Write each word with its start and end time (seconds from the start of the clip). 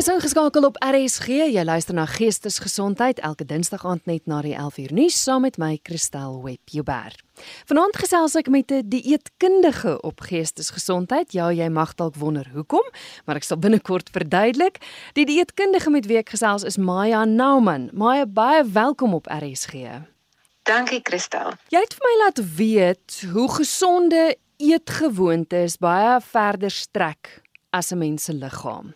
Jy's 0.00 0.08
ingeskakel 0.08 0.64
op 0.64 0.78
RSG. 0.80 1.26
Jy 1.52 1.60
luister 1.68 1.92
na 1.92 2.06
Geestesgesondheid 2.08 3.18
elke 3.20 3.44
Dinsdag 3.44 3.82
aand 3.84 4.06
net 4.08 4.24
na 4.24 4.38
die 4.40 4.54
11uur 4.56 4.94
nuus 4.96 5.18
saam 5.26 5.42
met 5.44 5.58
my 5.60 5.74
Christel 5.84 6.38
Webber. 6.40 7.12
Vanaand 7.68 7.98
gesels 8.00 8.32
ek 8.40 8.48
met 8.48 8.72
'n 8.72 8.88
die 8.88 9.02
dieetkundige 9.02 10.00
op 10.00 10.20
geestesgesondheid. 10.24 11.32
Ja, 11.36 11.52
jy 11.52 11.68
mag 11.68 11.92
dalk 11.94 12.16
wonder 12.16 12.48
hoekom, 12.48 12.86
maar 13.26 13.36
ek 13.36 13.44
sal 13.44 13.58
binnekort 13.58 14.08
verduidelik. 14.10 14.80
Die 15.12 15.26
dieetkundige 15.26 15.90
met 15.90 16.06
wie 16.06 16.16
ek 16.16 16.30
gesels 16.30 16.64
is 16.64 16.78
Maya 16.78 17.24
Nauman. 17.24 17.90
Maya, 17.92 18.24
baie 18.26 18.64
welkom 18.64 19.14
op 19.14 19.26
RSG. 19.26 20.00
Dankie 20.62 21.00
Christel. 21.02 21.52
Jy 21.68 21.78
het 21.80 21.92
vir 21.92 22.06
my 22.08 22.24
laat 22.24 22.56
weet 22.56 23.24
hoe 23.32 23.48
gesonde 23.52 24.36
eetgewoontes 24.56 25.76
baie 25.76 26.20
verder 26.20 26.70
strek 26.70 27.42
as 27.70 27.92
'n 27.92 27.98
mens 27.98 28.24
se 28.24 28.32
liggaam. 28.32 28.94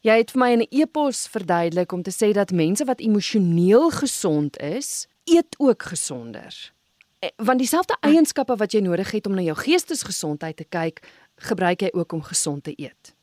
Jy 0.00 0.14
het 0.16 0.30
vir 0.32 0.40
my 0.40 0.50
in 0.52 0.60
'n 0.60 0.66
e-pos 0.70 1.26
verduidelik 1.28 1.92
om 1.92 2.02
te 2.02 2.10
sê 2.10 2.32
dat 2.32 2.50
mense 2.50 2.84
wat 2.84 3.00
emosioneel 3.00 3.90
gesond 3.90 4.58
is, 4.58 5.06
eet 5.24 5.54
ook 5.58 5.82
gesonder. 5.82 6.72
Eh, 7.18 7.28
want 7.36 7.58
dieselfde 7.58 7.96
eienskappe 8.00 8.56
wat 8.56 8.72
jy 8.72 8.80
nodig 8.80 9.10
het 9.10 9.26
om 9.26 9.34
na 9.34 9.42
jou 9.42 9.56
geestesgesondheid 9.56 10.56
te 10.56 10.64
kyk, 10.64 11.02
gebruik 11.36 11.80
jy 11.80 11.88
ook 11.92 12.12
om 12.12 12.22
gesond 12.22 12.64
te 12.64 12.72
eet. 12.76 13.14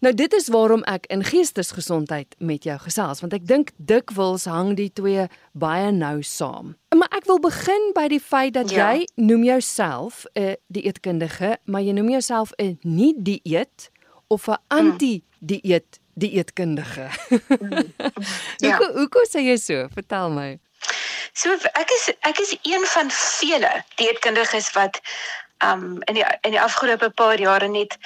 Nou 0.00 0.14
dit 0.14 0.32
is 0.32 0.48
waarom 0.48 0.82
ek 0.82 1.06
in 1.06 1.24
geestesgesondheid 1.24 2.34
met 2.38 2.64
jou 2.64 2.78
gesels 2.78 3.20
want 3.20 3.32
ek 3.32 3.46
dink 3.46 3.70
dikwels 3.76 4.44
hang 4.50 4.74
die 4.76 4.90
twee 4.92 5.28
baie 5.52 5.92
nou 5.94 6.22
saam. 6.22 6.74
Maar 6.94 7.10
ek 7.10 7.26
wil 7.30 7.38
begin 7.38 7.90
by 7.94 8.08
die 8.08 8.20
feit 8.20 8.54
dat 8.54 8.70
ja. 8.70 8.92
jy 8.92 9.06
noem 9.14 9.44
jouself 9.44 10.24
'n 10.34 10.42
uh, 10.42 10.54
dieetkundige, 10.66 11.58
maar 11.64 11.82
jy 11.82 11.92
noem 11.92 12.10
jouself 12.18 12.52
'n 12.58 12.78
nie 12.82 13.14
dieet 13.16 13.90
of 14.26 14.46
'n 14.46 14.50
mm. 14.50 14.78
anti-dieet 14.78 16.00
dieetkundige. 16.14 17.08
ja. 18.64 18.76
Hoe 18.76 18.90
hoe 18.94 19.08
kom 19.08 19.42
jy 19.42 19.56
so? 19.56 19.86
Vertel 19.94 20.30
my. 20.30 20.58
So 21.32 21.54
ek 21.72 21.90
is 21.90 22.10
ek 22.20 22.38
is 22.38 22.56
een 22.62 22.86
van 22.86 23.10
vele 23.10 23.72
dieetkundiges 23.98 24.72
wat 24.72 25.00
um 25.64 26.02
in 26.10 26.20
die 26.20 26.26
in 26.42 26.54
die 26.54 26.60
afgelope 26.60 27.10
paar 27.10 27.40
jare 27.40 27.68
net 27.68 27.98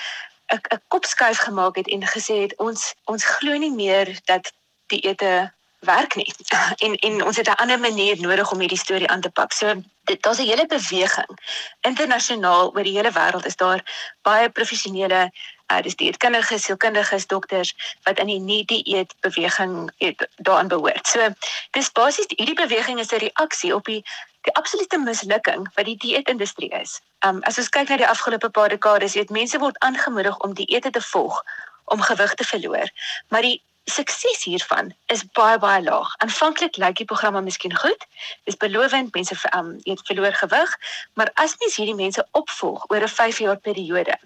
'n 0.49 0.61
'n 0.75 0.83
kopskuif 0.89 1.39
gemaak 1.39 1.77
het 1.77 1.89
en 1.89 2.07
gesê 2.07 2.41
het 2.47 2.57
ons 2.57 2.95
ons 3.05 3.25
glo 3.25 3.57
nie 3.57 3.75
meer 3.75 4.19
dat 4.25 4.53
dieete 4.87 5.53
werk 5.81 6.15
nie. 6.15 6.35
En 6.85 6.95
en 6.95 7.25
ons 7.25 7.37
het 7.37 7.49
'n 7.49 7.61
ander 7.63 7.81
manier 7.81 8.21
nodig 8.21 8.51
om 8.53 8.59
hierdie 8.59 8.79
storie 8.79 9.09
aan 9.09 9.21
te 9.21 9.31
pak. 9.31 9.53
So 9.53 9.75
daar's 10.05 10.39
'n 10.39 10.47
hele 10.47 10.67
beweging 10.67 11.39
internasionaal 11.81 12.71
oor 12.75 12.83
die 12.83 12.97
hele 12.97 13.13
wêreld 13.13 13.47
is 13.47 13.57
daar 13.57 13.83
baie 14.23 14.51
professionele 14.51 15.31
uh, 15.73 15.83
dis 15.83 15.97
dieetkundiges, 15.97 16.63
sielkundiges, 16.63 17.27
dokters 17.27 17.75
wat 18.03 18.19
in 18.19 18.27
die 18.27 18.41
nie 18.41 18.65
dieet 18.65 19.15
beweging 19.21 19.91
daaraan 20.37 20.69
behoort. 20.69 21.07
So 21.07 21.29
dis 21.71 21.93
basies 21.93 22.27
hierdie 22.29 22.55
beweging 22.55 22.99
is 22.99 23.13
'n 23.13 23.17
reaksie 23.17 23.75
op 23.75 23.85
die 23.85 24.05
die 24.43 24.55
absolute 24.55 24.99
mislukking 24.99 25.69
wat 25.75 25.85
die 25.85 25.97
dieetindustrie 25.97 26.71
is. 26.71 27.01
Um 27.27 27.43
as 27.43 27.59
ons 27.59 27.69
kyk 27.69 27.89
na 27.89 27.97
die 27.97 28.09
afgelope 28.09 28.49
paar 28.49 28.69
dekades, 28.69 29.15
weet 29.15 29.31
mense 29.31 29.59
word 29.59 29.79
aangemoedig 29.79 30.39
om 30.39 30.55
dieete 30.55 30.91
te 30.91 31.01
volg 31.01 31.43
om 31.85 32.01
gewig 32.01 32.35
te 32.35 32.45
verloor, 32.45 32.91
maar 33.29 33.43
die 33.43 33.63
sukses 33.91 34.45
hiervan 34.45 34.93
is 35.07 35.25
baie 35.33 35.59
baie 35.59 35.83
laag. 35.83 36.11
Aanvanklik 36.25 36.77
lyk 36.77 36.97
die 37.01 37.07
programme 37.09 37.41
miskien 37.43 37.77
goed. 37.77 38.07
Dis 38.45 38.57
belovend, 38.57 39.15
mense 39.15 39.37
um, 39.57 39.77
eet 39.83 40.03
verloor 40.07 40.33
gewig, 40.33 40.77
maar 41.15 41.31
as 41.35 41.57
mens 41.59 41.77
hierdie 41.77 41.97
mense 41.97 42.27
opvolg 42.31 42.85
oor 42.91 43.03
'n 43.03 43.09
5 43.09 43.39
jaar 43.39 43.57
periode, 43.57 44.19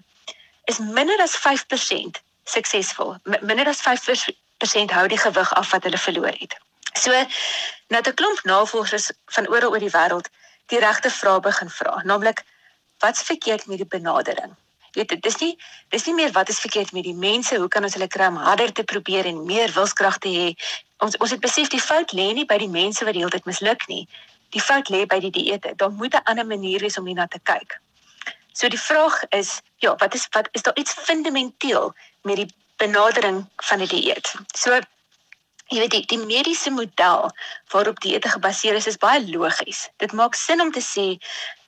is 0.65 0.79
minder 0.79 1.19
as 1.21 1.35
5% 1.37 2.21
suksesvol. 2.43 3.15
Minder 3.23 3.67
as 3.67 3.81
5% 3.81 4.91
hou 4.91 5.07
die 5.07 5.17
gewig 5.17 5.53
af 5.53 5.71
wat 5.71 5.83
hulle 5.83 5.97
verloor 5.97 6.35
het. 6.39 6.55
So 6.93 7.11
nou 7.87 8.01
'n 8.01 8.13
klomp 8.13 8.43
navorsers 8.43 9.11
van 9.25 9.47
oral 9.47 9.71
oor 9.71 9.79
die 9.79 9.95
wêreld 9.97 10.29
die 10.65 10.79
regte 10.79 11.09
vrae 11.09 11.39
begin 11.39 11.69
vra, 11.69 12.01
naamlik 12.03 12.43
wat's 12.99 13.21
verkeerd 13.21 13.65
met 13.67 13.77
die 13.77 13.87
benadering? 13.87 14.55
Jy 14.93 15.05
weet, 15.09 15.21
dis 15.25 15.37
nie 15.41 15.53
dis 15.89 16.05
nie 16.05 16.13
meer 16.13 16.31
wat 16.33 16.49
is 16.49 16.59
verkeerd 16.61 16.91
met 16.93 17.05
die 17.07 17.15
mense, 17.17 17.57
hoe 17.57 17.69
kan 17.75 17.83
ons 17.83 17.95
hulle 17.97 18.07
kry 18.07 18.27
om 18.29 18.37
harder 18.37 18.71
te 18.77 18.83
probeer 18.83 19.25
en 19.25 19.45
meer 19.45 19.71
wilskrag 19.73 20.19
te 20.21 20.29
hê? 20.29 20.51
Ons 21.05 21.17
ons 21.17 21.33
het 21.33 21.41
besef 21.41 21.71
die 21.73 21.81
fout 21.81 22.13
lê 22.13 22.27
nie 22.37 22.45
by 22.45 22.59
die 22.61 22.69
mense 22.69 23.05
wat 23.05 23.17
die 23.17 23.23
hele 23.23 23.33
tyd 23.33 23.49
misluk 23.49 23.87
nie. 23.89 24.03
Die 24.53 24.61
fout 24.61 24.91
lê 24.93 25.05
by 25.09 25.17
die 25.23 25.33
dieete. 25.33 25.73
Daar 25.81 25.91
moet 25.91 26.13
'n 26.13 26.25
ander 26.29 26.45
manier 26.45 26.79
wees 26.85 26.97
om 26.97 27.09
hierna 27.09 27.27
te 27.27 27.39
kyk. 27.43 27.79
So 28.53 28.69
die 28.69 28.79
vraag 28.79 29.23
is, 29.29 29.61
ja, 29.81 29.95
wat 29.97 30.13
is 30.13 30.27
wat 30.31 30.49
is 30.51 30.61
daar 30.61 30.77
iets 30.77 30.93
fundamenteel 30.93 31.93
met 32.21 32.35
die 32.35 32.49
benadering 32.77 33.45
van 33.55 33.81
'n 33.81 33.87
die 33.87 34.01
dieet? 34.01 34.33
So 34.55 34.79
jy 35.67 35.79
weet 35.79 35.91
die, 35.91 36.05
die 36.05 36.25
mediese 36.25 36.69
model 36.69 37.31
waarop 37.73 37.99
dieete 37.99 38.29
gebaseer 38.29 38.75
is 38.75 38.87
is 38.87 38.97
baie 38.97 39.25
logies. 39.25 39.89
Dit 39.97 40.13
maak 40.13 40.35
sin 40.35 40.61
om 40.61 40.71
te 40.71 40.81
sê 40.81 41.17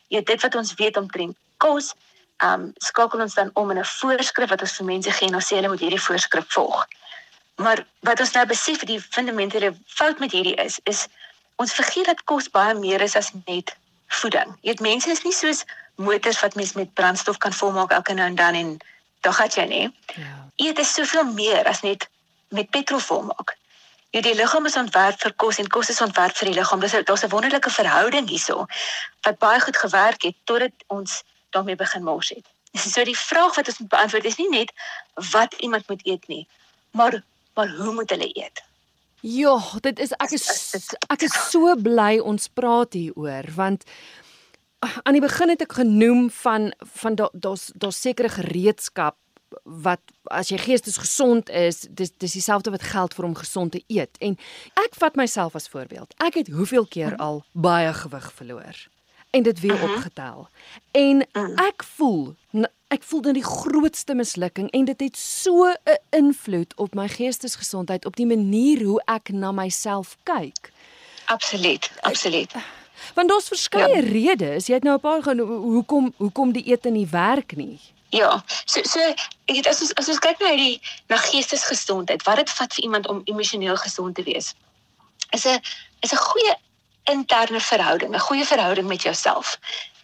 jy 0.08 0.22
dit 0.22 0.42
wat 0.42 0.56
ons 0.56 0.74
weet 0.74 0.98
omtrent 0.98 1.38
kos, 1.58 1.94
um, 2.44 2.72
skakel 2.78 3.20
ons 3.20 3.34
dan 3.34 3.50
om 3.54 3.72
in 3.72 3.80
'n 3.80 3.86
voorskrif 3.86 4.50
wat 4.50 4.62
ons 4.62 4.78
vir 4.78 4.86
mense 4.86 5.12
gee 5.12 5.28
en 5.28 5.36
ons 5.36 5.48
sê 5.48 5.56
hulle 5.56 5.68
moet 5.68 5.80
hierdie 5.80 6.02
voorskrif 6.02 6.46
volg. 6.48 6.88
Maar 7.56 7.86
wat 8.00 8.20
ons 8.20 8.32
nou 8.32 8.46
besef 8.46 8.84
die 8.84 9.00
fundamentele 9.02 9.76
fout 9.88 10.20
met 10.20 10.32
hierdie 10.32 10.56
is 10.56 10.80
is 10.84 11.08
ons 11.56 11.74
vergeet 11.74 12.06
dat 12.06 12.24
kos 12.24 12.50
baie 12.50 12.74
meer 12.74 13.02
is 13.02 13.16
as 13.16 13.32
net 13.46 13.76
voeding. 14.08 14.56
Jy 14.62 14.70
weet 14.70 14.80
mense 14.80 15.10
is 15.10 15.24
nie 15.24 15.34
soos 15.34 15.64
motors 15.96 16.40
wat 16.40 16.56
mens 16.56 16.74
met 16.74 16.94
brandstof 16.94 17.38
kan 17.38 17.54
volmaak 17.54 17.92
elke 17.92 18.14
nou 18.14 18.28
en 18.28 18.36
dan 18.36 18.54
en 18.54 18.78
dan 19.22 19.34
gaan 19.34 19.50
jy 19.50 19.66
nie. 19.66 19.94
Ja. 20.16 20.50
Eet 20.56 20.80
is 20.80 20.94
soveel 20.94 21.24
meer 21.24 21.64
as 21.68 21.82
net 21.82 22.10
met 22.50 22.70
petrol 22.70 23.00
volmaak. 23.00 23.56
Jy 24.16 24.22
die 24.22 24.36
liggaam 24.36 24.66
is 24.66 24.78
ontwerp 24.80 25.20
vir 25.20 25.34
kos 25.34 25.58
en 25.60 25.68
kos 25.68 25.90
is 25.90 26.02
ontwerp 26.02 26.36
vir 26.38 26.52
die 26.52 26.60
liggaam. 26.60 26.80
Dis 26.80 26.92
daar's 26.92 27.24
'n 27.24 27.30
wonderlike 27.30 27.70
verhouding 27.70 28.30
hierso 28.30 28.68
wat 29.22 29.40
baie 29.40 29.60
goed 29.60 29.78
gewerk 29.78 30.22
het 30.24 30.36
totdat 30.44 30.72
ons 30.88 31.24
daarmee 31.56 31.80
begin 31.80 32.04
mors 32.04 32.30
het. 32.36 32.46
So 32.76 33.04
die 33.08 33.18
vraag 33.18 33.56
wat 33.56 33.72
ons 33.72 33.80
moet 33.80 33.94
beantwoord 33.94 34.28
is 34.28 34.38
nie 34.42 34.50
net 34.52 34.74
wat 35.32 35.56
iemand 35.64 35.88
moet 35.88 36.06
eet 36.06 36.28
nie, 36.28 36.44
maar 36.92 37.22
maar 37.56 37.70
hoe 37.72 37.94
moet 37.96 38.10
hulle 38.12 38.28
eet? 38.36 38.64
Ja, 39.24 39.56
dit 39.82 40.00
is 40.00 40.12
ek 40.20 40.36
is 40.36 40.46
ek 41.08 41.24
is 41.26 41.36
so 41.50 41.76
bly 41.80 42.20
ons 42.20 42.48
praat 42.52 42.94
hieroor 42.94 43.48
want 43.56 43.88
aan 45.04 45.16
die 45.16 45.24
begin 45.24 45.54
het 45.54 45.64
ek 45.66 45.78
genoem 45.80 46.28
van 46.44 46.74
van 47.00 47.16
daar's 47.16 47.70
da 47.72 47.86
daar's 47.86 48.02
sekere 48.02 48.30
gereedskap 48.30 49.18
wat 49.64 50.02
as 50.36 50.50
jy 50.52 50.58
geestesgesond 50.60 51.50
is, 51.50 51.86
dis 51.90 52.12
dis 52.18 52.36
dieselfde 52.38 52.74
wat 52.74 52.84
geld 52.84 53.14
vir 53.16 53.26
om 53.26 53.36
gesond 53.40 53.72
te 53.72 53.84
eet. 53.88 54.18
En 54.20 54.36
ek 54.84 54.98
vat 55.00 55.16
myself 55.16 55.56
as 55.56 55.70
voorbeeld. 55.72 56.12
Ek 56.20 56.42
het 56.42 56.52
hoeveel 56.52 56.86
keer 56.86 57.16
mhm. 57.16 57.22
al 57.22 57.44
baie 57.54 57.94
gewig 57.94 58.28
verloor 58.34 58.84
en 59.36 59.44
dit 59.44 59.60
weer 59.60 59.74
uh 59.74 59.78
mhm. 59.78 59.86
-huh. 59.86 59.96
opgetel. 59.96 60.48
En 60.92 61.28
mhm. 61.32 61.60
ek 61.60 61.84
voel 61.84 62.36
ek 62.88 63.04
voel 63.04 63.22
dan 63.22 63.34
die 63.34 63.44
grootste 63.44 64.14
mislukking 64.14 64.72
en 64.72 64.86
dit 64.86 65.00
het 65.00 65.18
so 65.18 65.66
'n 65.66 66.00
invloed 66.10 66.76
op 66.76 66.94
my 66.94 67.08
geestesgesondheid 67.08 68.06
op 68.06 68.16
die 68.16 68.26
manier 68.26 68.84
hoe 68.84 69.02
ek 69.06 69.30
na 69.30 69.52
myself 69.52 70.18
kyk. 70.24 70.72
Absoluut, 71.26 71.92
absoluut. 72.00 72.52
Want 73.14 73.30
daar's 73.30 73.48
verskeie 73.48 74.04
ja. 74.04 74.10
redes. 74.12 74.68
Jy 74.68 74.74
het 74.74 74.84
nou 74.84 74.96
'n 74.96 75.00
paar 75.00 75.24
gaan 75.24 75.40
hoekom 75.40 76.14
hoekom 76.18 76.52
die 76.52 76.64
ete 76.64 76.90
nie 76.90 77.08
werk 77.08 77.56
nie. 77.56 77.80
Ja. 78.10 78.44
So 78.66 78.80
so 78.84 79.00
ek 79.46 79.56
het 79.56 79.68
as 79.68 79.82
ons 79.82 79.94
as 79.94 80.08
ons 80.08 80.20
kyk 80.20 80.40
na 80.40 80.48
hierdie 80.48 80.82
na 81.08 81.18
geestesgesondheid, 81.18 82.24
wat 82.24 82.36
dit 82.36 82.50
vat 82.50 82.74
vir 82.74 82.84
iemand 82.84 83.08
om 83.08 83.22
emosioneel 83.24 83.78
gesond 83.78 84.16
te 84.16 84.24
wees. 84.24 84.54
Is 85.30 85.46
'n 85.46 85.60
is 86.00 86.12
'n 86.12 86.18
goeie 86.18 86.56
interne 87.12 87.60
verhouding, 87.60 88.16
'n 88.16 88.20
goeie 88.20 88.46
verhouding 88.46 88.88
met 88.88 89.02
jouself. 89.02 89.60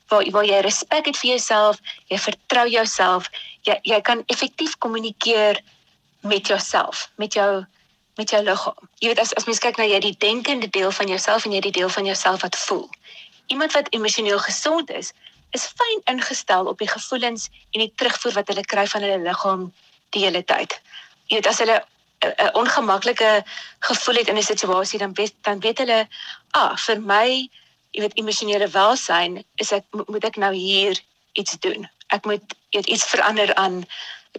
Waar 0.07 0.29
waar 0.31 0.45
jy 0.45 0.59
respek 0.59 1.05
het 1.05 1.17
vir 1.17 1.29
jouself, 1.29 1.79
jy 2.05 2.17
vertrou 2.17 2.67
jouself, 2.69 3.29
jy 3.61 3.79
jy 3.81 4.01
kan 4.01 4.23
effektief 4.25 4.77
kommunikeer 4.77 5.61
met 6.21 6.47
jouself, 6.47 7.09
met 7.15 7.33
jou 7.33 7.65
met 8.15 8.29
jou 8.29 8.43
liggaam. 8.43 8.89
Jy 8.99 9.07
weet 9.07 9.19
as 9.19 9.33
as 9.35 9.45
mens 9.45 9.59
kyk 9.59 9.77
na 9.77 9.83
jy 9.83 9.99
die 9.99 10.15
denkende 10.17 10.69
deel 10.69 10.91
van 10.91 11.07
jouself 11.07 11.45
en 11.45 11.51
jy 11.51 11.59
die 11.59 11.71
deel 11.71 11.89
van 11.89 12.05
jouself 12.05 12.41
wat 12.41 12.55
voel. 12.55 12.89
Iemand 13.47 13.71
wat 13.71 13.87
emosioneel 13.89 14.39
gesond 14.39 14.89
is, 14.89 15.13
is 15.51 15.67
fyn 15.67 16.01
ingestel 16.13 16.65
op 16.65 16.77
die 16.79 16.87
gevoelens 16.87 17.49
en 17.71 17.83
die 17.83 17.93
terugvoer 17.95 18.33
wat 18.39 18.47
hulle 18.47 18.65
kry 18.65 18.85
van 18.87 19.01
hulle 19.01 19.23
liggaam 19.23 19.73
die 20.15 20.23
hele 20.25 20.43
tyd. 20.43 20.77
Jy 21.27 21.39
weet 21.39 21.47
as 21.47 21.59
hulle 21.63 21.81
'n 22.21 22.53
ongemaklike 22.53 23.43
gevoel 23.79 24.15
het 24.15 24.27
in 24.27 24.37
'n 24.37 24.43
situasie 24.43 24.99
dan 24.99 25.13
weet 25.13 25.33
dan 25.41 25.59
weet 25.59 25.77
hulle, 25.77 26.07
ah, 26.51 26.77
vir 26.77 27.01
my, 27.01 27.49
jy 27.91 28.01
weet 28.01 28.17
emosionele 28.17 28.67
welsyn 28.67 29.43
is 29.55 29.71
ek 29.71 29.83
moet 29.91 30.23
ek 30.23 30.35
nou 30.35 30.53
hier 30.53 30.99
iets 31.33 31.59
doen. 31.59 31.89
Ek 32.07 32.25
moet 32.25 32.43
weet, 32.69 32.85
iets 32.85 33.05
verander 33.05 33.55
aan 33.55 33.85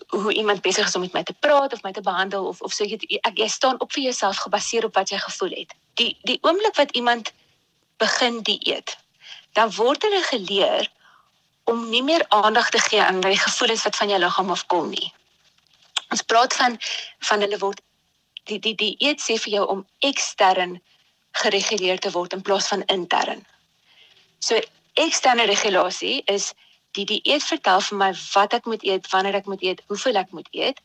hoe 0.09 0.33
iemand 0.33 0.61
besig 0.61 0.87
is 0.87 0.95
om 0.95 1.01
met 1.01 1.13
my 1.13 1.23
te 1.23 1.35
praat 1.41 1.73
of 1.73 1.83
my 1.83 1.93
te 1.93 2.01
behandel 2.01 2.47
of 2.47 2.61
of 2.61 2.73
so 2.73 2.85
jy 2.85 2.99
ek 3.23 3.39
jy 3.39 3.49
staan 3.49 3.81
op 3.81 3.93
vir 3.93 4.03
jouself 4.03 4.37
gebaseer 4.37 4.85
op 4.85 4.95
wat 4.95 5.11
jy 5.11 5.19
gevoel 5.19 5.51
het. 5.51 5.75
Die 5.95 6.17
die 6.23 6.39
oomblik 6.41 6.77
wat 6.77 6.91
iemand 6.91 7.33
begin 7.97 8.43
dieet, 8.43 8.97
dan 9.53 9.71
word 9.75 10.03
hulle 10.03 10.23
geleer 10.23 10.91
om 11.65 11.89
nie 11.91 12.03
meer 12.03 12.25
aandag 12.29 12.71
te 12.71 12.79
gee 12.79 13.03
aan 13.03 13.21
die 13.21 13.39
gevoelens 13.39 13.83
wat 13.83 13.97
van 13.97 14.09
jou 14.09 14.19
liggaam 14.19 14.51
afkom 14.51 14.89
nie. 14.89 15.13
Ons 16.13 16.25
praat 16.29 16.55
van 16.61 16.79
van 17.29 17.45
hulle 17.45 17.59
word 17.63 17.81
die 18.51 18.59
die 18.59 18.75
die 18.79 18.95
eet 19.01 19.23
sê 19.23 19.39
vir 19.45 19.57
jou 19.59 19.67
om 19.77 19.87
ekstern 20.09 20.79
gereguleer 21.43 22.01
te 22.05 22.13
word 22.13 22.35
in 22.37 22.45
plaas 22.45 22.69
van 22.73 22.85
intern. 22.93 23.41
So 24.41 24.59
eksterne 25.01 25.47
regulasie 25.49 26.21
is 26.29 26.53
die 26.97 27.07
dieet 27.09 27.45
vertel 27.49 27.81
vir 27.81 27.99
my 27.99 28.11
wat 28.35 28.55
ek 28.59 28.67
moet 28.69 28.83
eet, 28.85 29.09
wanneer 29.13 29.39
ek 29.41 29.49
moet 29.49 29.63
eet, 29.65 29.81
hoeveel 29.89 30.19
ek 30.21 30.35
moet 30.37 30.49
eet 30.53 30.83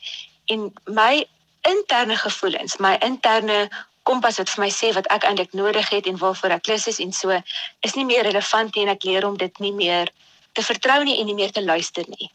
en 0.53 0.69
my 0.95 1.25
interne 1.67 2.15
gevoelens, 2.15 2.77
my 2.79 2.93
interne 3.03 3.65
kompas 4.07 4.39
wat 4.39 4.53
vir 4.53 4.63
my 4.63 4.69
sê 4.71 4.93
wat 4.95 5.09
ek 5.11 5.25
eintlik 5.27 5.51
nodig 5.57 5.89
het 5.91 6.07
en 6.07 6.19
waarvoor 6.21 6.55
ek 6.55 6.69
lus 6.71 6.87
is 6.87 7.01
en 7.03 7.11
so 7.11 7.35
is 7.83 7.97
nie 7.99 8.05
meer 8.07 8.23
relevant 8.29 8.75
nie 8.75 8.85
en 8.85 8.93
ek 8.93 9.03
leer 9.09 9.27
om 9.27 9.35
dit 9.41 9.59
nie 9.59 9.73
meer 9.75 10.11
te 10.55 10.63
vertrou 10.63 11.01
nie 11.03 11.17
en 11.19 11.27
nie 11.27 11.35
meer 11.35 11.51
te 11.51 11.63
luister 11.65 12.07
nie. 12.07 12.31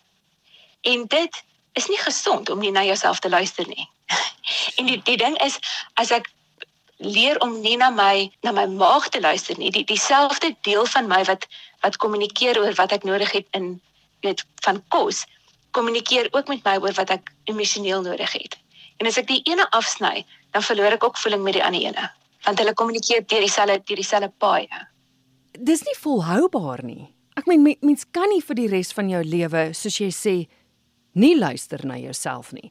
En 0.93 1.07
dit 1.09 1.41
is 1.79 1.89
nie 1.89 1.99
gesond 1.99 2.51
om 2.51 2.61
nie 2.61 2.73
na 2.73 2.85
jouself 2.85 3.19
te 3.19 3.29
luister 3.29 3.67
nie. 3.69 3.89
en 4.79 4.87
die 4.87 5.01
die 5.03 5.17
ding 5.17 5.37
is 5.45 5.59
as 6.01 6.13
ek 6.13 6.29
leer 7.03 7.39
om 7.43 7.61
nie 7.61 7.77
na 7.77 7.91
my 7.91 8.31
na 8.47 8.53
my 8.53 8.67
maag 8.71 9.09
te 9.11 9.21
luister 9.21 9.59
nie, 9.59 9.71
die 9.71 9.85
dieselfde 9.85 10.55
deel 10.63 10.87
van 10.87 11.09
my 11.11 11.23
wat 11.29 11.47
wat 11.83 11.99
kommunikeer 11.99 12.61
oor 12.61 12.75
wat 12.79 12.93
ek 12.93 13.07
nodig 13.09 13.33
het 13.35 13.47
in 13.59 13.81
weet 14.23 14.45
van 14.63 14.79
kos, 14.95 15.25
kommunikeer 15.75 16.29
ook 16.31 16.49
met 16.49 16.63
my 16.65 16.77
oor 16.79 16.95
wat 16.95 17.11
ek 17.11 17.33
emosioneel 17.51 18.05
nodig 18.07 18.33
het. 18.33 18.55
En 19.03 19.09
as 19.11 19.19
ek 19.19 19.27
die 19.27 19.41
ene 19.51 19.67
afsny, 19.75 20.23
dan 20.55 20.63
verloor 20.63 20.95
ek 20.95 21.05
ook 21.05 21.19
voeling 21.19 21.43
met 21.43 21.59
die 21.59 21.65
ander 21.65 21.83
ene, 21.83 22.07
want 22.47 22.61
hulle 22.63 22.75
kommunikeer 22.79 23.27
deur 23.27 23.43
dieselfde 23.43 23.81
deur 23.83 23.99
dieselfde 23.99 24.31
paaie. 24.39 24.87
Dis 25.59 25.83
nie 25.89 25.97
volhoubaar 25.99 26.85
nie. 26.87 27.11
Ek 27.35 27.49
meen 27.49 27.65
mens 27.65 28.05
kan 28.15 28.29
nie 28.31 28.43
vir 28.45 28.59
die 28.61 28.69
res 28.71 28.93
van 28.95 29.11
jou 29.11 29.23
lewe, 29.25 29.71
soos 29.75 29.99
jy 29.99 30.11
sê, 30.15 30.37
nie 31.13 31.39
luister 31.39 31.87
na 31.87 31.97
jouself 31.97 32.53
nie. 32.53 32.71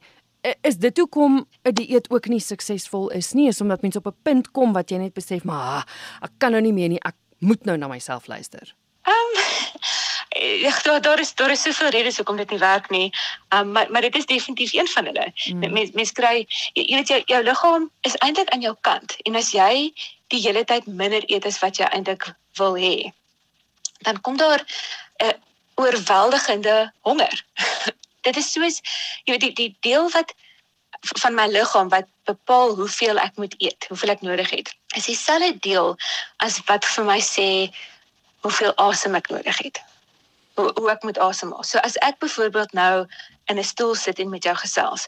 Is 0.62 0.78
dit 0.78 0.98
hoekom 0.98 1.46
'n 1.64 1.74
dieet 1.74 2.10
ook 2.10 2.28
nie 2.28 2.40
suksesvol 2.40 3.10
is 3.10 3.32
nie, 3.34 3.48
is 3.48 3.62
omdat 3.62 3.82
mense 3.82 3.98
op 3.98 4.08
'n 4.08 4.22
punt 4.24 4.52
kom 4.52 4.74
wat 4.74 4.90
jy 4.90 4.98
net 4.98 5.14
besef, 5.14 5.44
maar 5.44 5.88
ek 6.22 6.32
kan 6.38 6.52
nou 6.52 6.62
nie 6.62 6.74
meer 6.74 6.90
nie, 6.90 7.04
ek 7.04 7.16
moet 7.38 7.66
nou 7.66 7.78
na 7.78 7.88
myself 7.88 8.28
luister. 8.28 8.74
Ehm 9.02 9.14
um, 9.14 9.44
ja, 10.66 10.80
daar 10.84 11.02
daar 11.02 11.20
is 11.20 11.36
daar 11.36 11.52
is 11.52 11.62
soveel 11.62 11.90
redes 11.90 12.18
hoekom 12.18 12.38
dit 12.38 12.50
nie 12.50 12.60
werk 12.60 12.90
nie. 12.90 13.14
Ehm 13.50 13.62
um, 13.62 13.72
maar 13.72 13.92
maar 13.92 14.02
dit 14.02 14.16
is 14.16 14.26
definitief 14.26 14.74
een 14.74 14.88
van 14.88 15.06
hulle. 15.06 15.34
Mm. 15.46 15.72
Mens 15.74 15.92
mens 15.92 16.12
kry 16.12 16.48
jy, 16.74 16.84
jy 16.84 16.96
weet 16.96 17.08
jou 17.08 17.22
jou 17.26 17.44
liggaam 17.44 17.90
is 18.02 18.16
eintlik 18.16 18.50
aan 18.50 18.62
jou 18.62 18.76
kant 18.82 19.16
en 19.24 19.36
as 19.36 19.52
jy 19.52 19.94
die 20.28 20.42
hele 20.42 20.64
tyd 20.64 20.86
minder 20.86 21.24
eet 21.26 21.46
as 21.46 21.60
wat 21.60 21.78
jy 21.78 21.86
eintlik 21.86 22.34
wil 22.58 22.78
hê, 22.78 23.12
dan 24.02 24.22
kom 24.22 24.38
daar 24.38 24.66
'n 25.24 25.34
oorweldigende 25.76 26.94
honger. 27.02 27.46
dit 28.22 28.38
is 28.38 28.52
soos 28.52 28.82
jy 29.26 29.34
weet 29.34 29.42
die 29.42 29.54
die 29.54 29.76
deel 29.80 30.10
wat 30.12 30.34
van 31.24 31.34
my 31.34 31.48
liggaam 31.48 31.90
wat 31.90 32.08
bepaal 32.30 32.76
hoeveel 32.76 33.18
ek 33.20 33.38
moet 33.42 33.56
eet, 33.58 33.86
hoeveel 33.90 34.14
ek 34.14 34.22
nodig 34.22 34.50
het. 34.50 34.74
Is 34.96 35.08
dieselfde 35.10 35.58
deel 35.60 35.96
as 36.46 36.60
wat 36.68 36.86
vir 36.86 37.08
my 37.08 37.18
sê 37.24 37.48
hoeveel 38.46 38.74
asem 38.78 39.16
ek 39.18 39.30
nodig 39.34 39.58
het. 39.58 39.82
Hoe, 40.60 40.72
hoe 40.78 40.90
ek 40.92 41.04
moet 41.08 41.18
asemhaal. 41.18 41.64
So 41.64 41.82
as 41.82 41.98
ek 42.06 42.20
byvoorbeeld 42.20 42.74
nou 42.78 43.06
in 43.50 43.58
'n 43.58 43.64
stoel 43.64 43.96
sit 43.96 44.20
en 44.20 44.30
met 44.30 44.44
jou 44.44 44.56
gesels, 44.56 45.08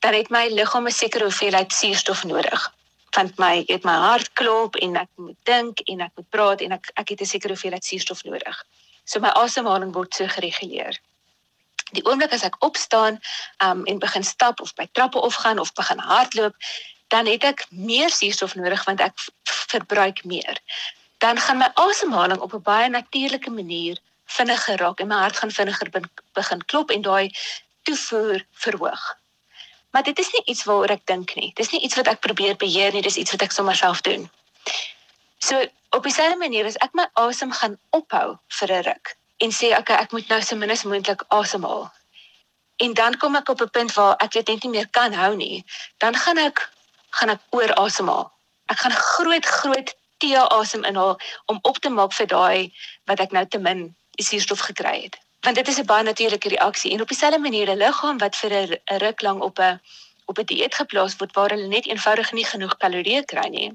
dan 0.00 0.14
het 0.14 0.30
my 0.30 0.48
liggaam 0.48 0.86
'n 0.86 0.92
sekere 0.92 1.24
hoeveelheid 1.24 1.72
suurstof 1.72 2.24
nodig. 2.24 2.72
Want 3.16 3.38
my 3.38 3.64
het 3.66 3.84
my 3.84 3.96
hart 3.96 4.32
klop 4.32 4.76
en 4.76 4.96
ek 4.96 5.08
moet 5.16 5.36
dink 5.42 5.80
en 5.80 6.00
ek 6.00 6.12
moet 6.14 6.30
praat 6.30 6.60
en 6.60 6.72
ek 6.72 6.90
ek 6.94 7.08
het 7.08 7.20
'n 7.20 7.26
sekere 7.26 7.52
hoeveelheid 7.52 7.84
suurstof 7.84 8.24
nodig. 8.24 8.64
So 9.04 9.20
my 9.20 9.28
asemhaling 9.28 9.92
word 9.92 10.14
so 10.14 10.26
gereguleer. 10.26 10.98
Die 11.96 12.04
oomblik 12.04 12.32
as 12.32 12.42
ek 12.42 12.56
opstaan 12.64 13.20
um, 13.64 13.84
en 13.84 13.98
begin 13.98 14.24
stap 14.24 14.60
of 14.60 14.74
by 14.74 14.86
trappe 14.92 15.20
opgaan 15.20 15.58
of 15.58 15.72
begin 15.72 15.98
hardloop, 15.98 16.54
dan 17.08 17.26
het 17.26 17.44
ek 17.44 17.66
meer 17.70 18.10
suurstof 18.10 18.54
nodig 18.54 18.84
want 18.84 19.00
ek 19.00 19.16
verbruik 19.44 20.24
meer 20.24 20.60
dan 21.18 21.38
gaan 21.38 21.58
my 21.58 21.70
asemhaling 21.74 22.40
op 22.40 22.52
'n 22.54 22.62
baie 22.62 22.88
natuurlike 22.88 23.50
manier 23.50 23.98
vinniger 24.24 24.76
raak 24.76 25.00
en 25.00 25.06
my 25.06 25.14
hart 25.14 25.36
gaan 25.36 25.50
vinniger 25.50 25.88
begin 26.32 26.64
klop 26.64 26.90
en 26.90 27.02
daai 27.02 27.30
toevoer 27.82 28.44
verhoog. 28.52 29.16
Maar 29.90 30.02
dit 30.02 30.18
is 30.18 30.30
nie 30.32 30.42
iets 30.44 30.64
waaroor 30.64 30.90
ek 30.90 31.06
dink 31.06 31.34
nie. 31.34 31.52
Dis 31.54 31.70
nie 31.70 31.80
iets 31.80 31.94
wat 31.94 32.06
ek 32.06 32.20
probeer 32.20 32.56
beheer 32.56 32.92
nie, 32.92 33.02
dis 33.02 33.16
iets 33.16 33.30
wat 33.30 33.42
ek 33.42 33.52
sommer 33.52 33.76
self 33.76 34.00
doen. 34.00 34.30
So 35.38 35.66
op 35.90 36.02
dieselfde 36.02 36.36
manier 36.36 36.66
as 36.66 36.76
ek 36.76 36.92
my 36.92 37.06
asem 37.12 37.52
gaan 37.52 37.78
ophou 37.90 38.38
vir 38.48 38.72
'n 38.72 38.82
ruk 38.82 39.16
en 39.38 39.52
sê 39.52 39.76
okay, 39.78 39.96
ek 39.96 40.12
moet 40.12 40.28
nou 40.28 40.40
so 40.42 40.56
min 40.56 40.70
as 40.70 40.84
moontlik 40.84 41.22
asemhaal. 41.28 41.86
En 42.76 42.94
dan 42.94 43.16
kom 43.16 43.36
ek 43.36 43.48
op 43.48 43.60
'n 43.60 43.70
punt 43.70 43.94
waar 43.94 44.16
ek 44.16 44.32
dit 44.32 44.48
net 44.48 44.62
nie 44.62 44.70
meer 44.70 44.88
kan 44.90 45.12
hou 45.12 45.36
nie, 45.36 45.64
dan 45.98 46.14
gaan 46.14 46.38
ek 46.38 46.70
gaan 47.10 47.30
ek 47.30 47.40
oor 47.50 47.72
asemhaal. 47.74 48.32
Ek 48.66 48.78
gaan 48.78 48.92
groot 48.92 49.46
groot 49.46 49.94
tee 50.18 50.38
asem 50.38 50.84
inhaal 50.84 51.18
om 51.46 51.58
op 51.62 51.78
te 51.78 51.88
maak 51.88 52.12
vir 52.12 52.26
daai 52.26 52.72
wat 53.04 53.20
ek 53.20 53.32
nou 53.32 53.46
te 53.46 53.58
min 53.58 53.96
suurstof 54.18 54.60
gekry 54.60 55.02
het. 55.02 55.18
Want 55.46 55.56
dit 55.56 55.68
is 55.68 55.78
'n 55.78 55.86
baie 55.86 56.02
natuurlike 56.02 56.48
reaksie 56.48 56.92
en 56.92 57.00
op 57.00 57.08
dieselfde 57.08 57.38
manier 57.38 57.70
'n 57.70 57.78
liggaam 57.78 58.18
wat 58.18 58.36
vir 58.36 58.52
'n 58.52 58.98
ruk 58.98 59.22
lank 59.22 59.42
op 59.42 59.58
'n 59.58 59.80
op 60.24 60.38
'n 60.38 60.44
dieet 60.44 60.74
geplaas 60.74 61.16
word 61.16 61.34
waar 61.34 61.50
hulle 61.50 61.66
net 61.66 61.86
eenvoudig 61.86 62.32
nie 62.32 62.44
genoeg 62.44 62.76
kalorieë 62.76 63.24
kry 63.24 63.48
nie. 63.48 63.72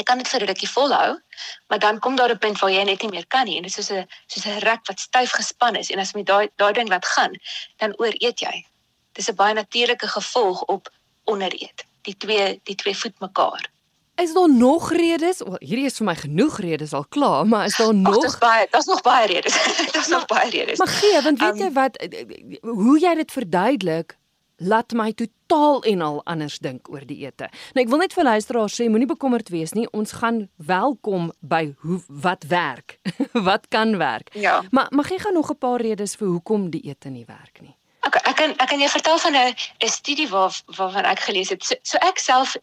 Ek 0.00 0.06
kan 0.08 0.18
dit 0.18 0.28
vir 0.28 0.40
'n 0.40 0.46
rukkie 0.46 0.68
volhou, 0.68 1.20
maar 1.68 1.78
dan 1.78 1.98
kom 1.98 2.16
daar 2.16 2.32
'n 2.32 2.38
punt 2.38 2.58
waar 2.60 2.70
jy 2.70 2.84
net 2.84 3.02
nie 3.02 3.10
meer 3.10 3.26
kan 3.26 3.44
nie 3.44 3.56
en 3.56 3.62
dit 3.62 3.70
is 3.70 3.86
soos 3.86 3.90
'n 3.98 4.08
soos 4.26 4.46
'n 4.46 4.58
rek 4.58 4.86
wat 4.86 5.00
styf 5.00 5.30
gespan 5.30 5.76
is 5.76 5.90
en 5.90 5.98
as 5.98 6.12
jy 6.12 6.22
daai 6.24 6.48
daai 6.56 6.72
ding 6.72 6.88
laat 6.88 7.06
gaan, 7.06 7.32
dan 7.76 7.94
ooreet 7.98 8.40
jy. 8.40 8.66
Dis 9.12 9.28
'n 9.28 9.34
baie 9.34 9.54
natuurlike 9.54 10.08
gevolg 10.08 10.62
op 10.62 10.88
ondereet. 11.24 11.84
Die 12.02 12.16
twee 12.16 12.60
die 12.64 12.74
twee 12.74 12.96
voed 12.96 13.20
mekaar. 13.20 13.70
Is 14.14 14.32
daar 14.32 14.50
nog 14.50 14.92
redes? 14.92 15.38
Wel, 15.38 15.56
hierdie 15.58 15.84
is 15.84 15.96
vir 15.96 16.06
my 16.06 16.14
genoeg 16.14 16.58
redes 16.60 16.92
al 16.92 17.06
klaar, 17.08 17.46
maar 17.46 17.64
is 17.64 17.76
daar 17.76 17.94
nog 17.94 18.20
Daar's 18.20 18.38
baie, 18.38 18.66
daar's 18.70 18.84
nog 18.84 19.00
baie 19.00 19.26
redes. 19.26 19.54
daar's 19.92 20.08
nog 20.08 20.26
baie 20.26 20.50
redes. 20.50 20.78
Maar 20.78 20.88
gee, 20.88 21.22
want 21.22 21.38
weet 21.40 21.50
um, 21.50 21.58
jy 21.58 21.72
wat 21.72 21.96
eh, 21.96 22.20
eh, 22.20 22.58
hoe 22.60 22.98
jy 23.00 23.14
dit 23.14 23.32
verduidelik, 23.32 24.16
laat 24.62 24.92
my 24.92 25.12
totaal 25.12 25.82
en 25.82 26.00
al 26.00 26.20
anders 26.24 26.58
dink 26.58 26.88
oor 26.92 27.04
die 27.06 27.24
ete. 27.26 27.48
Nou 27.74 27.84
ek 27.84 27.90
wil 27.92 28.02
net 28.04 28.14
vir 28.16 28.24
luisteraars 28.24 28.78
sê, 28.78 28.88
moenie 28.88 29.10
bekommerd 29.10 29.50
wees 29.52 29.74
nie. 29.76 29.88
Ons 29.92 30.14
gaan 30.22 30.46
welkom 30.56 31.30
by 31.40 31.74
hoe 31.82 32.00
wat 32.08 32.46
werk. 32.48 32.98
wat 33.48 33.68
kan 33.68 33.98
werk. 33.98 34.32
Ja. 34.34 34.62
Maar 34.70 34.90
mag 34.90 35.10
jy 35.10 35.18
gou 35.18 35.34
nog 35.34 35.50
'n 35.50 35.58
paar 35.58 35.80
redes 35.80 36.16
vir 36.16 36.28
hoekom 36.28 36.70
die 36.70 36.82
ete 36.88 37.10
nie 37.10 37.26
werk 37.26 37.60
nie? 37.60 37.76
Ek 38.06 38.16
ek 38.16 38.36
kan 38.36 38.50
ek 38.58 38.68
kan 38.68 38.78
jou 38.78 38.90
vertel 38.90 39.18
van 39.18 39.36
'n 39.36 39.54
'n 39.84 39.88
studie 39.88 40.28
waar 40.28 40.54
waarvan 40.66 41.04
ek 41.04 41.20
gelees 41.20 41.48
het. 41.48 41.64
So, 41.64 41.74
so 41.82 41.98
ek 41.98 42.18
self 42.18 42.56